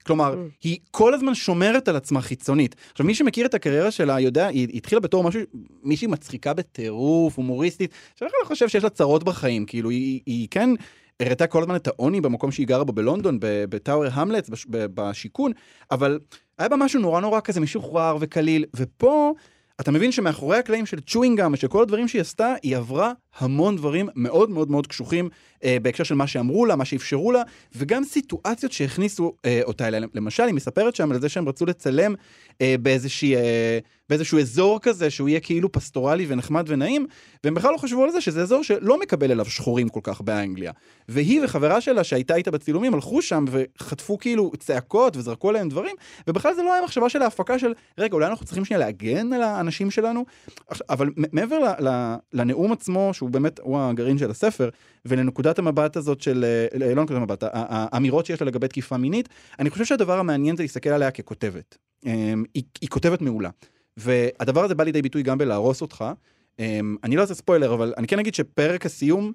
כלומר, 0.07 0.33
Mm. 0.33 0.37
היא 0.63 0.77
כל 0.91 1.13
הזמן 1.13 1.35
שומרת 1.35 1.87
על 1.87 1.95
עצמה 1.95 2.21
חיצונית. 2.21 2.75
עכשיו, 2.91 3.05
מי 3.05 3.15
שמכיר 3.15 3.45
את 3.45 3.53
הקריירה 3.53 3.91
שלה 3.91 4.19
יודע, 4.19 4.47
היא 4.47 4.67
התחילה 4.73 5.01
בתור 5.01 5.23
משהו, 5.23 5.41
מישהי 5.83 6.07
מצחיקה 6.07 6.53
בטירוף, 6.53 7.37
הומוריסטית, 7.37 7.91
שאני 8.15 8.29
לא 8.41 8.47
חושב 8.47 8.67
שיש 8.67 8.83
לה 8.83 8.89
צרות 8.89 9.23
בחיים, 9.23 9.65
כאילו, 9.65 9.89
היא, 9.89 10.21
היא 10.25 10.47
כן 10.51 10.69
הראתה 11.19 11.47
כל 11.47 11.61
הזמן 11.61 11.75
את 11.75 11.87
העוני 11.87 12.21
במקום 12.21 12.51
שהיא 12.51 12.67
גרה 12.67 12.83
בו 12.83 12.93
בלונדון, 12.93 13.37
בטאוור 13.41 14.05
בש- 14.49 14.65
ב- 14.69 14.85
בשיכון, 14.93 15.51
אבל 15.91 16.19
היה 16.59 16.69
בה 16.69 16.75
משהו 16.75 16.99
נורא 17.01 17.21
נורא 17.21 17.39
כזה 17.43 17.59
משוחרר 17.59 18.17
וקליל, 18.19 18.65
ופה... 18.75 19.33
אתה 19.81 19.91
מבין 19.91 20.11
שמאחורי 20.11 20.57
הקלעים 20.57 20.85
של 20.85 20.99
צ'ווינגאם 20.99 21.53
ושל 21.53 21.67
כל 21.67 21.81
הדברים 21.81 22.07
שהיא 22.07 22.21
עשתה, 22.21 22.53
היא 22.63 22.77
עברה 22.77 23.13
המון 23.37 23.75
דברים 23.75 24.09
מאוד 24.15 24.49
מאוד 24.49 24.71
מאוד 24.71 24.87
קשוחים 24.87 25.29
אה, 25.63 25.77
בהקשר 25.81 26.03
של 26.03 26.15
מה 26.15 26.27
שאמרו 26.27 26.65
לה, 26.65 26.75
מה 26.75 26.85
שאפשרו 26.85 27.31
לה, 27.31 27.41
וגם 27.75 28.03
סיטואציות 28.03 28.71
שהכניסו 28.71 29.33
אה, 29.45 29.61
אותה 29.63 29.87
אליה. 29.87 29.99
למשל, 30.13 30.43
היא 30.43 30.53
מספרת 30.53 30.95
שם 30.95 31.11
על 31.11 31.21
זה 31.21 31.29
שהם 31.29 31.49
רצו 31.49 31.65
לצלם 31.65 32.15
אה, 32.61 32.75
באיזושהי, 32.81 33.35
אה, 33.35 33.79
באיזשהו 34.09 34.39
אזור 34.39 34.79
כזה, 34.81 35.09
שהוא 35.09 35.29
יהיה 35.29 35.39
כאילו 35.39 35.71
פסטורלי 35.71 36.25
ונחמד 36.27 36.65
ונעים, 36.67 37.07
והם 37.43 37.53
בכלל 37.53 37.71
לא 37.71 37.77
חשבו 37.77 38.03
על 38.03 38.11
זה 38.11 38.21
שזה 38.21 38.41
אזור 38.41 38.63
שלא 38.63 38.99
מקבל 38.99 39.31
אליו 39.31 39.45
שחורים 39.45 39.89
כל 39.89 39.99
כך 40.03 40.21
באנגליה. 40.21 40.71
והיא 41.09 41.41
וחברה 41.43 41.81
שלה 41.81 42.03
שהייתה 42.03 42.35
איתה 42.35 42.51
בצילומים 42.51 42.93
הלכו 42.93 43.21
שם 43.21 43.45
וחטפו 43.51 44.17
כאילו 44.17 44.51
צעקות 44.59 45.17
וזרקו 45.17 45.49
עליהם 45.49 45.69
דברים, 45.69 45.95
ובכלל 46.27 46.53
זה 46.53 46.63
לא 46.63 46.73
היה 46.73 46.83
מחשבה 46.83 47.09
של 47.09 47.21
ההפקה 47.21 47.59
של, 47.59 47.73
רגע, 47.97 48.13
אולי 48.13 48.27
אנחנו 48.27 48.45
צריכים 48.45 48.65
שנייה 48.65 48.79
להגן 48.79 49.33
על 49.33 49.41
האנשים 49.41 49.91
שלנו? 49.91 50.25
אבל 50.89 51.09
מעבר 51.31 51.57
לנאום 52.33 52.71
עצמו, 52.71 53.09
שהוא 53.13 53.26
באמת, 53.27 53.59
הוא 53.59 53.79
הגרעין 53.79 54.17
של 54.17 54.31
הספר, 54.31 54.69
ולנקודת 55.05 55.59
המבט 55.59 55.97
הזאת 55.97 56.21
של, 56.21 56.45
אה, 56.83 56.95
לא 56.95 57.03
נקודת 57.03 57.17
המבט, 57.17 57.43
האמירות 57.51 58.25
שיש 58.25 58.41
לה 58.41 58.47
לגבי 58.47 58.67
תקיפה 58.67 58.97
מינית, 58.97 59.29
אני 59.59 59.69
חושב 59.69 59.85
שהדבר 59.85 60.19
המעניין 60.19 60.55
זה 60.55 60.63
להסתכל 60.63 60.89
עליה 60.89 61.11
ככותבת. 61.11 61.77
אמ, 62.05 62.43
היא, 62.53 62.63
היא 62.81 62.89
כותבת 62.89 63.21
מעולה. 63.21 63.49
והדבר 63.97 64.63
הזה 64.63 64.75
בא 64.75 64.83
לידי 64.83 65.01
ביטוי 65.01 65.23
גם 65.23 65.37
בלהרוס 65.37 65.81
אותך. 65.81 66.05
אמ, 66.59 66.95
אני 67.03 67.15
לא 67.15 67.21
אעשה 67.21 67.33
ספוילר, 67.33 67.73
אבל 67.73 67.93
אני 67.97 68.07
כן 68.07 68.19
אגיד 68.19 68.35
שפרק 68.35 68.85
הסיום 68.85 69.31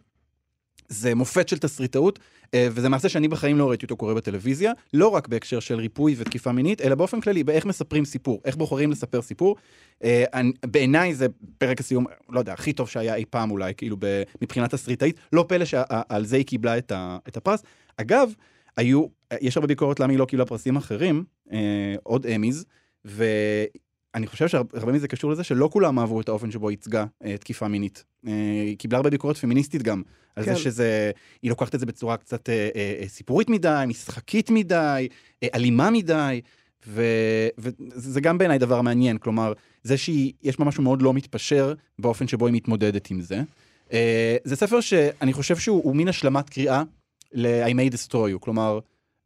זה 0.92 1.14
מופת 1.14 1.48
של 1.48 1.58
תסריטאות, 1.58 2.18
אה, 2.54 2.68
וזה 2.70 2.88
מעשה 2.88 3.08
שאני 3.08 3.28
בחיים 3.28 3.58
לא 3.58 3.68
ראיתי 3.68 3.84
אותו 3.84 3.96
קורה 3.96 4.14
בטלוויזיה, 4.14 4.72
לא 4.94 5.08
רק 5.08 5.28
בהקשר 5.28 5.60
של 5.60 5.74
ריפוי 5.74 6.14
ותקיפה 6.18 6.52
מינית, 6.52 6.80
אלא 6.80 6.94
באופן 6.94 7.20
כללי, 7.20 7.44
באיך 7.44 7.66
מספרים 7.66 8.04
סיפור, 8.04 8.40
איך 8.44 8.56
בוחרים 8.56 8.90
לספר 8.90 9.22
סיפור. 9.22 9.56
אה, 10.04 10.24
בעיניי 10.66 11.14
זה 11.14 11.26
פרק 11.58 11.80
הסיום, 11.80 12.06
לא 12.28 12.38
יודע, 12.38 12.52
הכי 12.52 12.72
טוב 12.72 12.88
שהיה 12.88 13.14
אי 13.14 13.24
פעם 13.30 13.50
אולי, 13.50 13.74
כאילו 13.76 13.96
מבחינה 14.42 14.68
תסריטאית, 14.68 15.16
לא 15.32 15.44
פלא 15.48 15.64
שעל 15.64 16.24
זה 16.24 16.36
היא 16.36 16.44
קיבלה 16.44 16.78
את, 16.78 17.36
הפרס. 17.36 17.62
אגב, 17.96 18.32
היו, 18.76 19.06
יש 19.40 19.56
הרבה 19.56 19.66
ביקורת 19.66 20.00
למה 20.00 20.12
היא 20.12 20.18
לא 20.18 20.24
קיבלה 20.24 20.46
פרסים 20.46 20.76
אחרים, 20.76 21.24
אה, 21.52 21.94
עוד 22.02 22.26
אמיז, 22.26 22.64
ואני 24.14 24.26
חושב 24.26 24.48
שהרבה 24.48 24.92
מזה 24.92 25.08
קשור 25.08 25.30
לזה 25.30 25.44
שלא 25.44 25.68
כולם 25.72 25.98
אהבו 25.98 26.20
את 26.20 26.28
האופן 26.28 26.50
שבו 26.50 26.70
ייצגה 26.70 27.04
אה, 27.24 27.36
תקיפה 27.36 27.68
מינית. 27.68 28.04
אה, 28.26 28.32
היא 28.66 28.78
קיבלה 28.78 28.96
הרבה 28.98 29.10
ביקורת 29.10 29.36
פמיניסטית 29.36 29.82
גם, 29.82 30.02
על 30.36 30.44
כן. 30.44 30.54
זה 30.54 30.60
שזה, 30.60 31.10
היא 31.42 31.50
לוקחת 31.50 31.74
את 31.74 31.80
זה 31.80 31.86
בצורה 31.86 32.16
קצת 32.16 32.48
אה, 32.48 32.68
אה, 32.76 32.96
אה, 33.00 33.08
סיפורית 33.08 33.50
מדי, 33.50 33.84
משחקית 33.88 34.50
מדי, 34.50 35.08
אה, 35.42 35.48
אלימה 35.54 35.90
מדי, 35.90 36.40
ו- 36.86 37.48
וזה 37.58 38.20
גם 38.20 38.38
בעיניי 38.38 38.58
דבר 38.58 38.80
מעניין, 38.80 39.18
כלומר, 39.18 39.52
זה 39.82 39.96
שיש 39.96 40.58
בה 40.58 40.64
משהו 40.64 40.82
מאוד 40.82 41.02
לא 41.02 41.14
מתפשר 41.14 41.74
באופן 41.98 42.28
שבו 42.28 42.46
היא 42.46 42.54
מתמודדת 42.54 43.10
עם 43.10 43.20
זה. 43.20 43.42
אה, 43.92 44.36
זה 44.44 44.56
ספר 44.56 44.80
שאני 44.80 45.32
חושב 45.32 45.56
שהוא 45.56 45.84
הוא 45.84 45.96
מין 45.96 46.08
השלמת 46.08 46.50
קריאה 46.50 46.82
ל-I 47.32 47.70
may 47.70 47.94
destroy 47.94 48.34
you, 48.34 48.38
כלומר, 48.40 48.78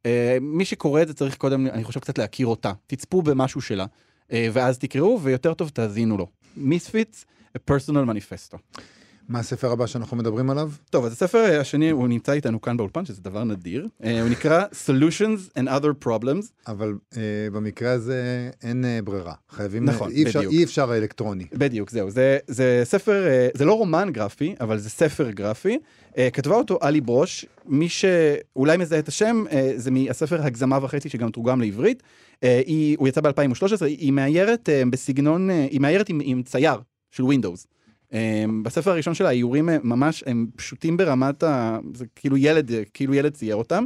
אה, 0.06 0.38
מי 0.40 0.64
שקורא 0.64 1.02
את 1.02 1.08
זה 1.08 1.14
צריך 1.14 1.36
קודם, 1.36 1.66
אני 1.66 1.84
חושב, 1.84 2.00
קצת 2.00 2.18
להכיר 2.18 2.46
אותה. 2.46 2.72
תצפו 2.86 3.22
במשהו 3.22 3.60
שלה, 3.60 3.86
ואז 4.32 4.78
תקראו, 4.78 5.20
ויותר 5.22 5.54
טוב 5.54 5.68
תאזינו 5.68 6.16
לו. 6.18 6.26
Misfits, 6.56 7.24
a 7.56 7.72
personal 7.72 8.08
manifesto. 8.08 8.80
מה 9.28 9.38
הספר 9.38 9.70
הבא 9.72 9.86
שאנחנו 9.86 10.16
מדברים 10.16 10.50
עליו? 10.50 10.70
טוב, 10.90 11.04
אז 11.04 11.12
הספר 11.12 11.60
השני, 11.60 11.90
הוא 11.90 12.08
נמצא 12.08 12.32
איתנו 12.32 12.60
כאן 12.60 12.76
באולפן, 12.76 13.04
שזה 13.04 13.22
דבר 13.22 13.44
נדיר. 13.44 13.88
אה, 14.04 14.20
הוא 14.20 14.30
נקרא 14.30 14.64
Solutions 14.86 15.58
and 15.58 15.68
Other 15.68 16.06
Problems. 16.06 16.46
אבל 16.66 16.94
אה, 17.16 17.20
במקרה 17.52 17.92
הזה 17.92 18.50
אין 18.62 18.84
אה, 18.84 18.98
ברירה. 19.04 19.34
חייבים, 19.50 19.84
נכון, 19.84 20.10
אי 20.10 20.22
אפשר, 20.22 20.38
בדיוק. 20.38 20.54
אי 20.54 20.64
אפשר 20.64 20.96
אלקטרוני. 20.96 21.44
בדיוק, 21.52 21.90
זהו. 21.90 22.10
זה, 22.10 22.38
זה 22.46 22.80
ספר, 22.84 23.26
אה, 23.26 23.48
זה 23.54 23.64
לא 23.64 23.72
רומן 23.72 24.08
גרפי, 24.12 24.54
אבל 24.60 24.78
זה 24.78 24.90
ספר 24.90 25.30
גרפי. 25.30 25.78
אה, 26.18 26.28
כתבה 26.32 26.54
אותו 26.54 26.78
עלי 26.80 27.00
ברוש, 27.00 27.46
מי 27.66 27.88
שאולי 27.88 28.76
מזהה 28.76 28.98
את 28.98 29.08
השם, 29.08 29.44
אה, 29.50 29.72
זה 29.76 29.90
מהספר 29.90 30.42
הגזמה 30.42 30.78
וחצי, 30.82 31.08
שגם 31.08 31.30
תורגם 31.30 31.60
לעברית. 31.60 32.02
אה, 32.44 32.62
היא, 32.66 32.96
הוא 32.98 33.08
יצא 33.08 33.20
ב-2013, 33.20 33.84
היא 33.84 34.12
מאיירת 34.12 34.68
אה, 34.68 34.82
בסגנון, 34.90 35.50
אה, 35.50 35.66
היא 35.70 35.80
מאיירת 35.80 36.08
עם, 36.08 36.20
עם 36.24 36.42
צייר 36.42 36.76
של. 37.10 37.66
Um, 38.10 38.16
בספר 38.62 38.90
הראשון 38.90 39.14
של 39.14 39.26
האיורים 39.26 39.68
ממש, 39.82 40.24
הם 40.26 40.46
פשוטים 40.56 40.96
ברמת 40.96 41.42
ה... 41.42 41.78
זה 41.94 42.04
כאילו 42.16 42.36
ילד, 42.36 42.70
כאילו 42.94 43.14
ילד 43.14 43.32
צייר 43.32 43.56
אותם. 43.56 43.84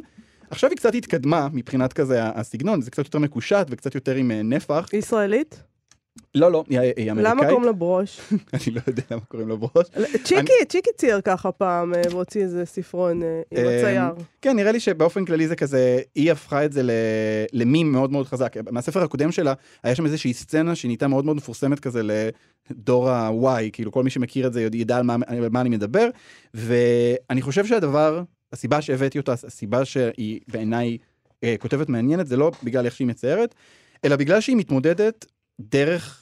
עכשיו 0.50 0.70
היא 0.70 0.76
קצת 0.76 0.94
התקדמה 0.94 1.48
מבחינת 1.52 1.92
כזה 1.92 2.18
הסגנון, 2.22 2.80
זה 2.80 2.90
קצת 2.90 3.04
יותר 3.04 3.18
מקושט 3.18 3.66
וקצת 3.70 3.94
יותר 3.94 4.14
עם 4.14 4.30
נפח. 4.32 4.88
ישראלית? 4.92 5.62
לא, 6.34 6.52
לא, 6.52 6.64
היא, 6.68 6.78
אמריקאית. 6.78 7.16
למה 7.16 7.46
קוראים 7.48 7.64
לה 7.64 7.72
ברוש? 7.72 8.20
אני 8.54 8.74
לא 8.74 8.80
יודע 8.86 9.02
למה 9.10 9.20
קוראים 9.20 9.48
לו 9.48 9.58
ברוש. 9.58 9.86
צ'יקי, 10.24 10.52
צ'יקי 10.68 10.90
צייר 10.96 11.20
ככה 11.20 11.52
פעם, 11.52 11.94
אה, 11.94 12.02
והוציא 12.10 12.42
איזה 12.42 12.64
ספרון 12.64 13.22
אה, 13.22 13.42
עם 13.50 13.64
אמ, 13.64 13.66
הצייר. 13.66 14.24
כן, 14.42 14.56
נראה 14.56 14.72
לי 14.72 14.80
שבאופן 14.80 15.24
כללי 15.24 15.48
זה 15.48 15.56
כזה, 15.56 16.00
היא 16.14 16.32
הפכה 16.32 16.64
את 16.64 16.72
זה 16.72 16.82
למים 17.52 17.92
מאוד 17.92 18.12
מאוד 18.12 18.26
חזק. 18.26 18.56
מהספר 18.70 19.02
הקודם 19.02 19.32
שלה, 19.32 19.54
היה 19.82 19.94
שם 19.94 20.04
איזושהי 20.04 20.32
סצנה 20.32 20.74
שנהייתה 20.74 21.08
מאוד 21.08 21.24
מאוד 21.24 21.36
מפורסמת 21.36 21.80
כזה 21.80 22.02
לדור 22.70 23.10
ה-Y, 23.10 23.70
כאילו 23.72 23.92
כל 23.92 24.04
מי 24.04 24.10
שמכיר 24.10 24.46
את 24.46 24.52
זה 24.52 24.62
ידע 24.72 24.96
על 24.96 25.02
מה, 25.02 25.60
אני 25.60 25.68
מדבר, 25.68 26.08
ואני 26.54 27.42
חושב 27.42 27.66
שהדבר, 27.66 28.22
הסיבה 28.52 28.82
שהבאתי 28.82 29.18
אותה, 29.18 29.32
הסיבה 29.32 29.84
שהיא 29.84 30.40
בעיניי 30.48 30.98
אה, 31.44 31.54
כותבת 31.58 31.88
מעניינת, 31.88 32.26
זה 32.26 32.36
לא 32.36 32.52
בגלל 32.62 32.84
איך 32.84 32.94
שהיא 32.94 33.06
מציירת, 33.06 33.54
אלא 34.04 34.16
בגלל 34.16 34.40
שהיא 34.40 34.56
מתמודדת 34.56 35.26
דרך 35.60 36.16
אה, 36.16 36.19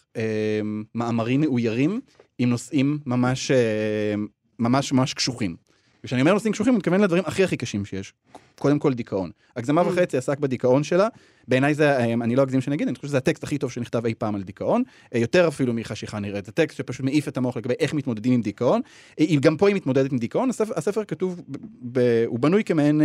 מאמרים 0.94 1.40
מאוירים 1.40 2.00
עם 2.38 2.50
נושאים 2.50 2.98
ממש, 3.06 3.50
אה, 3.50 4.14
ממש 4.58 4.92
ממש 4.92 5.14
קשוחים. 5.14 5.56
וכשאני 6.04 6.20
אומר 6.20 6.32
נושאים 6.32 6.52
קשוחים, 6.52 6.72
אני 6.72 6.78
מתכוון 6.78 7.00
לדברים 7.00 7.22
הכי 7.26 7.44
הכי 7.44 7.56
קשים 7.56 7.84
שיש. 7.84 8.12
קודם 8.58 8.78
כל 8.78 8.94
דיכאון. 8.94 9.30
הגזמה 9.56 9.82
וחצי 9.86 10.16
עסק 10.16 10.38
בדיכאון 10.38 10.82
שלה, 10.82 11.08
בעיניי 11.48 11.74
זה, 11.74 11.96
אה, 11.98 12.12
אני 12.12 12.36
לא 12.36 12.42
אגזים 12.42 12.60
שנגיד, 12.60 12.88
אני 12.88 12.96
חושב 12.96 13.08
שזה 13.08 13.16
הטקסט 13.16 13.44
הכי 13.44 13.58
טוב 13.58 13.70
שנכתב 13.70 14.06
אי 14.06 14.14
פעם 14.14 14.34
על 14.34 14.42
דיכאון, 14.42 14.82
אה, 15.14 15.18
יותר 15.18 15.48
אפילו 15.48 15.72
מחשיכה 15.74 16.18
נראית, 16.18 16.44
זה 16.44 16.52
טקסט 16.52 16.76
שפשוט 16.76 17.04
מעיף 17.04 17.28
את 17.28 17.36
המוח 17.36 17.56
לגבי 17.56 17.74
איך 17.78 17.94
מתמודדים 17.94 18.32
עם 18.32 18.42
דיכאון, 18.42 18.80
גם 19.40 19.56
פה 19.56 19.68
היא 19.68 19.76
מתמודדת 19.76 20.12
עם 20.12 20.18
דיכאון, 20.18 20.50
הספר, 20.50 20.72
הספר 20.76 21.04
כתוב, 21.04 21.42
ב, 21.48 21.56
ב, 21.92 22.24
הוא 22.26 22.38
בנוי 22.38 22.64
כמעין 22.64 23.02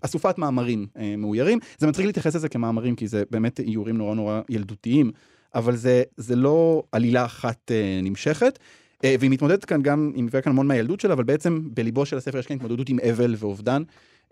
אסופת 0.00 0.38
מאמרים 0.38 0.86
מאוירים, 1.18 1.58
זה 1.78 1.86
מצחיק 1.86 2.06
להתייחס 2.06 2.34
לזה 2.36 2.48
כמאמרים, 2.48 2.96
כי 2.96 3.08
זה 3.08 3.22
באמת 3.30 3.60
איורים 3.60 3.96
נורא 3.96 4.14
נורא 4.14 4.40
ילדותיים, 4.48 5.10
אבל 5.56 5.76
זה, 5.76 6.02
זה 6.16 6.36
לא 6.36 6.82
עלילה 6.92 7.24
אחת 7.24 7.70
אה, 7.70 8.00
נמשכת. 8.02 8.58
אה, 9.04 9.14
והיא 9.20 9.30
מתמודדת 9.30 9.64
כאן 9.64 9.82
גם, 9.82 10.12
היא 10.14 10.24
מביאה 10.24 10.42
כאן 10.42 10.52
המון 10.52 10.66
מהילדות 10.66 11.00
שלה, 11.00 11.12
אבל 11.12 11.24
בעצם 11.24 11.60
בליבו 11.74 12.06
של 12.06 12.16
הספר 12.16 12.38
יש 12.38 12.46
כאן 12.46 12.56
התמודדות 12.56 12.88
עם 12.88 12.98
אבל 13.00 13.34
ואובדן. 13.38 13.82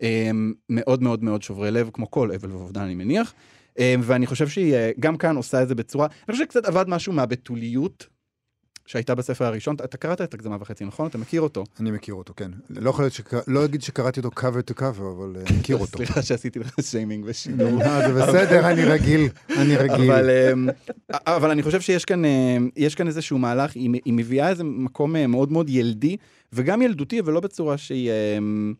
אה, 0.02 0.30
מאוד 0.68 1.02
מאוד 1.02 1.24
מאוד 1.24 1.42
שוברי 1.42 1.70
לב, 1.70 1.90
כמו 1.92 2.10
כל 2.10 2.30
אבל 2.32 2.50
ואובדן 2.50 2.80
אני 2.80 2.94
מניח. 2.94 3.34
אה, 3.78 3.94
ואני 4.02 4.26
חושב 4.26 4.48
שהיא 4.48 4.74
אה, 4.74 4.90
גם 5.00 5.16
כאן 5.16 5.36
עושה 5.36 5.62
את 5.62 5.68
זה 5.68 5.74
בצורה, 5.74 6.06
אני 6.06 6.32
חושב 6.32 6.44
שקצת 6.44 6.64
עבד 6.64 6.84
משהו 6.88 7.12
מהבתוליות 7.12 8.06
שהייתה 8.86 9.14
בספר 9.14 9.44
הראשון. 9.44 9.76
אתה 9.84 9.96
קראת 9.96 10.20
את 10.20 10.34
הגזמה 10.34 10.56
וחצי, 10.60 10.84
נכון? 10.84 11.06
אתה 11.06 11.18
מכיר 11.18 11.40
אותו. 11.40 11.64
אני 11.80 11.90
מכיר 11.90 12.14
אותו, 12.14 12.34
כן. 12.36 12.50
לא 12.70 12.90
יכול 12.90 13.04
להיות 13.04 13.14
שקרא... 13.14 13.40
לא 13.46 13.64
אגיד 13.64 13.82
שקראתי 13.82 14.20
אותו 14.20 14.40
cover 14.40 14.70
to 14.70 14.80
cover, 14.80 15.02
אבל 15.16 15.36
אה, 15.36 15.58
מכיר 15.58 15.76
אותו. 15.76 15.96
סליחה 15.96 16.22
שעשיתי 16.22 16.58
לך 16.58 16.74
שיימינג 16.90 17.24
ושידור. 17.28 17.78
זה 17.84 18.14
בסדר, 18.14 18.70
אני 18.70 18.84
רגיל, 18.84 19.28
אני 19.56 19.76
רגיל. 19.76 20.10
אבל, 20.12 20.30
אמ, 21.44 21.50
אני 21.50 21.62
חושב 21.62 21.80
שיש 21.80 22.04
כאן, 22.04 22.24
אמ, 22.24 22.70
איזשהו 23.06 23.38
מהלך, 23.38 23.74
היא, 23.74 23.90
היא 24.04 24.12
מביאה 24.12 24.48
איזה 24.48 24.64
מקום 24.64 25.16
אה, 25.16 25.26
מאוד 25.26 25.52
מאוד 25.52 25.70
ילדי, 25.70 26.16
וגם 26.52 26.82
ילדותי, 26.82 27.20
אבל 27.20 27.32
לא 27.32 27.40
בצורה 27.40 27.78
שהיא... 27.78 28.10
אמ, 28.38 28.74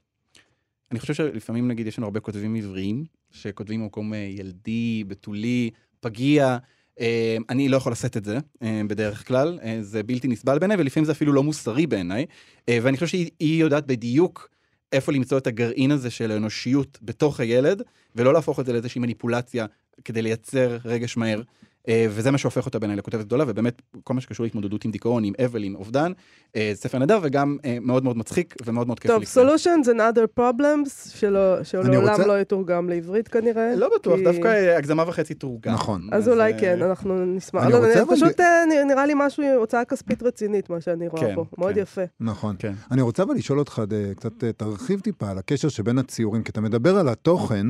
אני 0.91 1.01
חושב 1.01 1.15
שלפעמים, 1.15 1.69
נגיד, 1.69 1.87
יש 1.87 1.99
לנו 1.99 2.07
הרבה 2.07 2.21
כותבים 2.21 2.55
עבריים, 2.55 3.05
שכותבים 3.31 3.81
במקום 3.81 4.15
אה, 4.15 4.19
ילדי, 4.19 5.05
בתולי, 5.09 5.71
פגיע. 6.01 6.59
אמ, 7.01 7.43
אני 7.51 7.69
לא 7.69 7.77
יכול 7.77 7.93
לשאת 7.93 8.17
את 8.17 8.25
זה 8.25 8.39
אמ, 8.63 8.89
בדרך 8.89 9.29
כלל, 9.29 9.59
אה, 9.63 9.79
זה 9.81 10.03
בלתי 10.03 10.29
נסבל 10.29 10.59
בעיניי, 10.59 10.77
ולפעמים 10.77 11.05
זה 11.05 11.13
אפילו 11.13 11.33
לא 11.33 11.43
מוסרי 11.43 11.87
בעיניי. 11.87 12.27
אה, 12.69 12.79
ואני 12.83 12.97
חושב 12.97 13.07
שהיא 13.07 13.31
היא 13.41 13.61
יודעת 13.61 13.87
בדיוק 13.87 14.49
איפה 14.93 15.13
למצוא 15.13 15.39
את 15.39 15.47
הגרעין 15.47 15.91
הזה 15.91 16.11
של 16.11 16.31
האנושיות 16.31 16.99
בתוך 17.03 17.41
הילד, 17.41 17.83
ולא 18.17 18.33
להפוך 18.33 18.61
את 18.61 18.67
זה 18.67 18.73
לאיזושהי 18.73 19.01
מניפולציה 19.01 19.67
כדי 20.05 20.23
לייצר 20.23 20.79
רגש 20.85 21.17
מהר. 21.17 21.41
אה, 21.89 22.07
וזה 22.11 22.31
מה 22.31 22.39
שהופך 22.39 22.67
אותה 22.67 22.79
בעיניי 22.79 22.97
לכותבת 22.97 23.25
גדולה, 23.25 23.45
ובאמת 23.49 23.83
כל 24.05 24.15
מה 24.15 24.21
שקשור 24.21 24.45
להתמודדות 24.45 24.85
עם 24.85 24.91
דיכאון, 24.91 25.25
עם 25.25 25.33
אבל, 25.45 25.63
עם 25.63 25.75
אובדן, 25.75 26.13
אה, 26.57 26.71
זה 26.75 26.81
ספר 26.81 26.99
נהדר 26.99 27.19
וגם 27.23 27.57
אה, 27.65 27.79
מאוד 27.81 28.05
מאוד 28.05 28.17
מצחיק 28.17 28.55
ומאוד 28.65 28.87
מאוד 28.87 29.01
כיף 29.01 29.11
טוב, 29.11 29.23
לקרוא. 29.23 29.45
Solutions 29.45 29.87
and 29.87 30.17
other 30.17 30.41
problems, 30.41 31.17
שלעולם 31.65 32.21
לא 32.27 32.41
יתורגם 32.41 32.89
לעברית 32.89 33.29
כנראה. 33.29 33.77
לא 33.77 33.91
בטוח, 33.99 34.21
דווקא 34.25 34.49
הגזמה 34.77 35.05
וחצי 35.07 35.35
תורגם. 35.35 35.73
נכון. 35.73 36.09
אז 36.13 36.29
אולי 36.29 36.53
כן, 36.61 36.83
אנחנו 36.83 37.25
נשמח. 37.25 37.63
אני 37.63 37.73
לא, 37.73 38.15
פשוט 38.15 38.41
אה, 38.41 38.65
נראה 38.87 39.07
לי 39.07 39.13
משהו, 39.17 39.45
הוצאה 39.57 39.85
כספית 39.85 40.23
רצינית, 40.23 40.71
מה 40.71 40.81
שאני 40.81 41.09
רואה 41.09 41.23
כן, 41.23 41.35
פה. 41.35 41.45
מאוד 41.59 41.75
כן. 41.75 41.81
יפה. 41.81 42.03
נכון. 42.21 42.57
כן. 42.59 42.73
אני 42.91 43.03
רוצה 43.03 43.23
אבל 43.23 43.35
לשאול 43.35 43.59
אותך, 43.59 43.83
קצת 44.17 44.45
תרחיב 44.57 45.01
טיפה 45.01 45.31
על 45.31 45.39
הקשר 45.39 45.69
שבין 45.69 45.99
הציורים, 45.99 46.43
כי 46.43 46.51
אתה 46.51 46.61
מדבר 46.61 46.97
על 46.97 47.09
התוכן, 47.09 47.67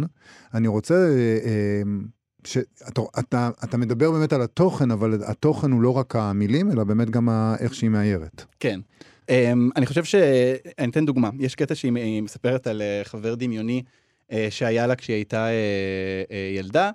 אני 0.55 0.69
רוצה... 0.69 0.95
שאתה 2.47 3.01
אתה, 3.19 3.51
אתה 3.65 3.77
מדבר 3.77 4.11
באמת 4.11 4.33
על 4.33 4.43
התוכן, 4.43 4.91
אבל 4.91 5.19
התוכן 5.27 5.71
הוא 5.71 5.83
לא 5.83 5.97
רק 5.97 6.17
המילים, 6.17 6.71
אלא 6.71 6.85
באמת 6.85 7.11
גם 7.11 7.29
ה- 7.29 7.55
איך 7.61 7.75
שהיא 7.75 7.91
מאיירת. 7.91 8.45
כן. 8.61 8.81
Um, 9.23 9.27
אני 9.77 9.87
חושב 9.87 10.05
ש... 10.05 10.15
אני 10.79 10.91
אתן 10.91 11.07
דוגמה. 11.07 11.31
יש 11.39 11.55
קטע 11.55 11.75
שהיא 11.75 11.93
היא 11.97 12.23
מספרת 12.23 12.67
על 12.67 12.83
uh, 12.83 13.09
חבר 13.09 13.35
דמיוני 13.35 13.83
uh, 14.31 14.35
שהיה 14.51 14.87
לה 14.87 14.97
כשהיא 14.97 15.17
הייתה 15.17 15.47
uh, 15.47 15.51
uh, 16.29 16.59
ילדה, 16.59 16.91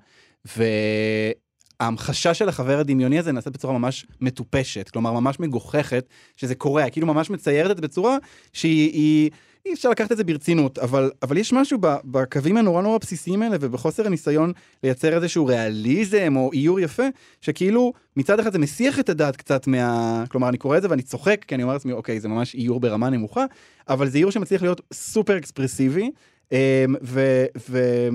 וההמחשה 1.79 2.33
של 2.33 2.49
החבר 2.49 2.79
הדמיוני 2.79 3.19
הזה 3.19 3.31
נעשית 3.31 3.53
בצורה 3.53 3.73
ממש 3.73 4.05
מטופשת, 4.21 4.89
כלומר 4.89 5.13
ממש 5.13 5.39
מגוחכת, 5.39 6.05
שזה 6.35 6.55
קורה, 6.55 6.83
היא 6.83 6.91
כאילו 6.91 7.07
ממש 7.07 7.29
מציירת 7.29 7.71
את 7.71 7.75
זה 7.75 7.81
בצורה 7.81 8.17
שהיא... 8.53 9.31
אי 9.66 9.74
אפשר 9.74 9.89
לקחת 9.89 10.12
את 10.12 10.18
זה 10.18 10.24
ברצינות, 10.24 10.78
אבל, 10.80 11.12
אבל 11.24 11.38
יש 11.38 11.53
משהו 11.53 11.80
בקווים 12.05 12.57
הנורא 12.57 12.82
נורא 12.82 12.97
בסיסיים 12.97 13.41
האלה, 13.41 13.57
ובחוסר 13.62 14.05
הניסיון 14.05 14.53
לייצר 14.84 15.16
איזשהו 15.16 15.45
ריאליזם 15.45 16.34
או 16.36 16.49
איור 16.53 16.80
יפה, 16.80 17.03
שכאילו 17.41 17.93
מצד 18.18 18.39
אחד 18.39 18.51
זה 18.51 18.60
מסיח 18.60 18.99
את 18.99 19.10
הדעת 19.10 19.36
קצת 19.36 19.68
מה... 19.68 20.24
כלומר, 20.30 20.49
אני 20.49 20.57
קורא 20.57 20.78
את 20.78 20.82
זה 20.82 20.89
ואני 20.89 21.01
צוחק, 21.01 21.45
כי 21.47 21.55
אני 21.55 21.64
אומר 21.64 21.74
לעצמי, 21.74 21.93
אוקיי, 21.93 22.20
זה 22.20 22.28
ממש 22.28 22.55
איור 22.55 22.80
ברמה 22.80 23.10
נמוכה, 23.10 23.45
אבל 23.89 24.10
זה 24.10 24.18
איור 24.18 24.32
שמצליח 24.32 24.62
להיות 24.62 24.82
סופר 24.93 25.38
אקספרסיבי, 25.38 26.12
אמ, 26.51 26.57
ו... 27.03 27.45
ו... 27.70 28.07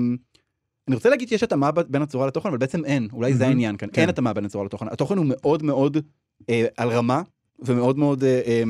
אני 0.87 0.95
רוצה 0.95 1.09
להגיד 1.09 1.29
שיש 1.29 1.43
התאמה 1.43 1.71
בין 1.71 2.01
הצורה 2.01 2.27
לתוכן, 2.27 2.49
אבל 2.49 2.57
בעצם 2.57 2.85
אין, 2.85 3.07
אולי 3.13 3.33
זה 3.33 3.47
העניין 3.47 3.77
כאן, 3.77 3.89
כן. 3.93 4.01
אין 4.01 4.09
התאמה 4.09 4.33
בין 4.33 4.45
הצורה 4.45 4.65
לתוכן. 4.65 4.85
התוכן 4.91 5.17
הוא 5.17 5.25
מאוד 5.29 5.63
מאוד 5.63 5.97
אה, 6.49 6.65
על 6.77 6.89
רמה, 6.89 7.21
ומאוד 7.59 7.97
מאוד 7.97 8.23
אה, 8.23 8.41
אה, 8.45 8.63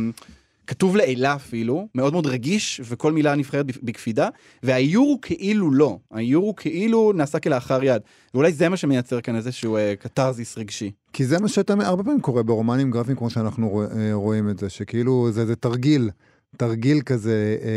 כתוב 0.68 0.95
לעילה 0.95 1.36
אפילו, 1.36 1.88
מאוד 1.95 2.13
מאוד 2.13 2.26
רגיש, 2.28 2.82
וכל 2.84 3.11
מילה 3.11 3.36
נבחרת 3.36 3.66
בק- 3.66 3.84
בקפידה, 3.84 4.30
והאיור 4.63 5.05
הוא 5.07 5.20
כאילו 5.22 5.72
לא, 5.72 5.97
האיור 6.11 6.45
הוא 6.45 6.53
כאילו 6.57 7.11
נעשה 7.16 7.39
כלאחר 7.39 7.84
יד, 7.84 8.01
ואולי 8.34 8.51
זה 8.53 8.70
מה 8.70 8.78
שמייצר 8.78 9.22
כאן 9.22 9.36
איזשהו 9.36 9.78
אה, 9.78 9.93
קתרזיס 9.99 10.57
רגשי. 10.57 10.91
כי 11.13 11.26
זה 11.26 11.39
מה 11.39 11.47
שאתה 11.47 11.74
הרבה 11.80 12.03
פעמים 12.03 12.22
קורה 12.22 12.43
ברומנים 12.43 12.91
גרפיים, 12.91 13.18
כמו 13.18 13.30
שאנחנו 13.30 13.70
רוא- 13.70 13.97
אה, 13.97 14.13
רואים 14.13 14.49
את 14.49 14.59
זה, 14.59 14.70
שכאילו 14.70 15.28
זה, 15.32 15.45
זה 15.45 15.55
תרגיל, 15.55 16.09
תרגיל 16.57 17.01
כזה 17.01 17.57
אה, 17.61 17.70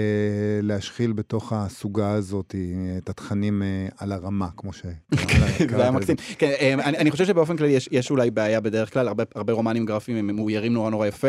להשחיל 0.63 1.13
בתוך 1.13 1.53
הסוגה 1.53 2.11
הזאת 2.11 2.55
אה, 2.55 2.99
את 2.99 3.09
התכנים 3.09 3.63
אה, 3.63 3.87
על 3.99 4.13
הרמה, 4.13 4.49
כמו 4.57 4.73
ש... 4.73 4.83
זה 5.71 5.83
היה 5.83 5.91
מקסים. 5.91 6.17
כן, 6.39 6.53
אה, 6.61 6.75
אני, 6.75 6.99
אני 6.99 7.11
חושב 7.11 7.25
שבאופן 7.27 7.57
כללי 7.57 7.71
יש, 7.73 7.89
יש 7.93 8.11
אולי 8.11 8.31
בעיה 8.31 8.61
בדרך 8.61 8.93
כלל, 8.93 9.09
הרבה, 9.09 9.25
הרבה 9.35 9.53
רומנים 9.53 9.87
גרפיים 9.87 10.17
הם 10.19 10.37
מאוירים 10.37 10.73
נורא 10.73 10.91
נורא 10.91 11.07
יפה, 11.07 11.29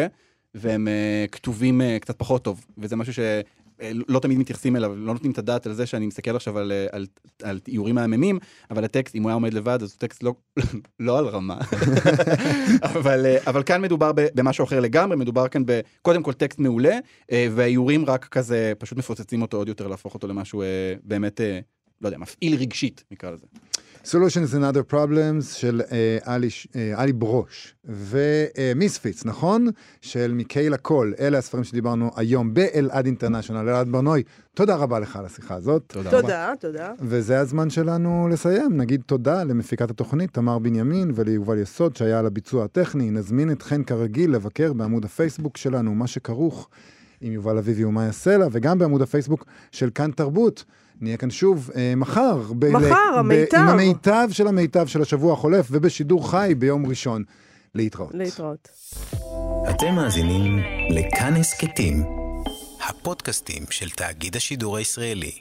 והם 0.55 0.87
אה, 0.87 1.25
כתובים 1.31 1.81
אה, 1.81 1.97
קצת 1.99 2.19
פחות 2.19 2.43
טוב, 2.43 2.65
וזה 2.77 2.95
משהו 2.95 3.23
אה, 3.81 3.91
לא 4.07 4.19
תמיד 4.19 4.37
מתייחסים 4.37 4.75
אליו, 4.75 4.95
לא 4.95 5.13
נותנים 5.13 5.31
את 5.31 5.37
הדעת 5.37 5.65
על 5.65 5.73
זה 5.73 5.85
שאני 5.85 6.07
מסתכל 6.07 6.35
עכשיו 6.35 6.57
על, 6.57 6.71
אה, 6.71 6.87
על, 6.91 7.05
על 7.43 7.59
איורים 7.67 7.95
מהממים, 7.95 8.39
אבל 8.71 8.83
הטקסט, 8.83 9.15
אם 9.15 9.23
הוא 9.23 9.29
היה 9.29 9.33
עומד 9.33 9.53
לבד, 9.53 9.83
אז 9.83 9.91
הוא 9.91 9.99
טקסט 9.99 10.23
לא, 10.23 10.33
לא 10.99 11.19
על 11.19 11.27
רמה. 11.27 11.57
אבל, 12.95 13.25
אה, 13.25 13.37
אבל 13.47 13.63
כאן 13.63 13.81
מדובר 13.81 14.11
במשהו 14.15 14.65
אחר 14.65 14.79
לגמרי, 14.79 15.17
מדובר 15.17 15.47
כאן 15.47 15.63
בקודם 15.65 16.23
כל 16.23 16.33
טקסט 16.33 16.59
מעולה, 16.59 16.97
אה, 17.31 17.47
והאיורים 17.51 18.05
רק 18.05 18.25
כזה 18.25 18.73
פשוט 18.77 18.97
מפוצצים 18.97 19.41
אותו 19.41 19.57
עוד 19.57 19.67
יותר, 19.67 19.87
להפוך 19.87 20.13
אותו 20.13 20.27
למשהו 20.27 20.61
אה, 20.61 20.93
באמת, 21.03 21.41
אה, 21.41 21.59
לא 22.01 22.07
יודע, 22.07 22.17
מפעיל 22.17 22.55
רגשית, 22.55 23.03
נקרא 23.11 23.31
לזה. 23.31 23.45
Solutions 24.11 24.53
and 24.53 24.75
Other 24.75 24.93
Problems 24.93 25.43
של 25.53 25.81
אה, 25.91 26.17
עלי, 26.23 26.49
אה, 26.75 26.93
עלי 26.95 27.13
ברוש 27.13 27.75
ומיספיץ, 27.85 29.25
נכון? 29.25 29.67
של 30.01 30.31
מיקיילה 30.33 30.77
קול. 30.77 31.13
אלה 31.19 31.37
הספרים 31.37 31.63
שדיברנו 31.63 32.11
היום 32.15 32.53
באלעד 32.53 33.05
אינטרנשיונל. 33.05 33.69
אלעד 33.69 33.91
ברנועי, 33.91 34.23
תודה 34.53 34.75
רבה 34.75 34.99
לך 34.99 35.15
על 35.15 35.25
השיחה 35.25 35.55
הזאת. 35.55 35.83
תודה. 35.87 36.11
תודה, 36.11 36.53
תודה. 36.59 36.91
וזה 36.99 37.39
הזמן 37.39 37.69
שלנו 37.69 38.27
לסיים. 38.31 38.77
נגיד 38.77 39.01
תודה 39.05 39.43
למפיקת 39.43 39.89
התוכנית, 39.89 40.33
תמר 40.33 40.59
בנימין, 40.59 41.11
וליובל 41.15 41.57
יסוד, 41.57 41.95
שהיה 41.95 42.19
על 42.19 42.25
הביצוע 42.25 42.65
הטכני. 42.65 43.11
נזמין 43.11 43.51
אתכן 43.51 43.83
כרגיל 43.83 44.31
לבקר 44.31 44.73
בעמוד 44.73 45.05
הפייסבוק 45.05 45.57
שלנו, 45.57 45.95
מה 45.95 46.07
שכרוך 46.07 46.69
עם 47.21 47.33
יובל 47.33 47.57
אביבי 47.57 47.85
ומאיה 47.85 48.11
סלע, 48.11 48.47
וגם 48.51 48.79
בעמוד 48.79 49.01
הפייסבוק 49.01 49.45
של 49.71 49.89
כאן 49.95 50.11
תרבות. 50.11 50.65
נהיה 51.01 51.17
כאן 51.17 51.29
שוב 51.29 51.69
אה, 51.75 51.93
מחר. 51.97 52.41
ב- 52.59 52.65
מחר, 52.69 52.85
ב- 53.15 53.17
המיטב. 53.19 53.57
עם 53.57 53.67
המיטב 53.67 54.27
של 54.31 54.47
המיטב 54.47 54.87
של 54.87 55.01
השבוע 55.01 55.33
החולף, 55.33 55.67
ובשידור 55.71 56.31
חי 56.31 56.53
ביום 56.57 56.85
ראשון. 56.85 57.23
להתראות. 57.75 58.11
להתראות. 58.13 58.69
אתם 59.69 59.95
מאזינים 59.95 60.59
לכאן 60.89 61.35
הסכתים, 61.35 62.03
הפודקאסטים 62.87 63.63
של 63.69 63.89
תאגיד 63.89 64.35
השידור 64.35 64.77
הישראלי. 64.77 65.31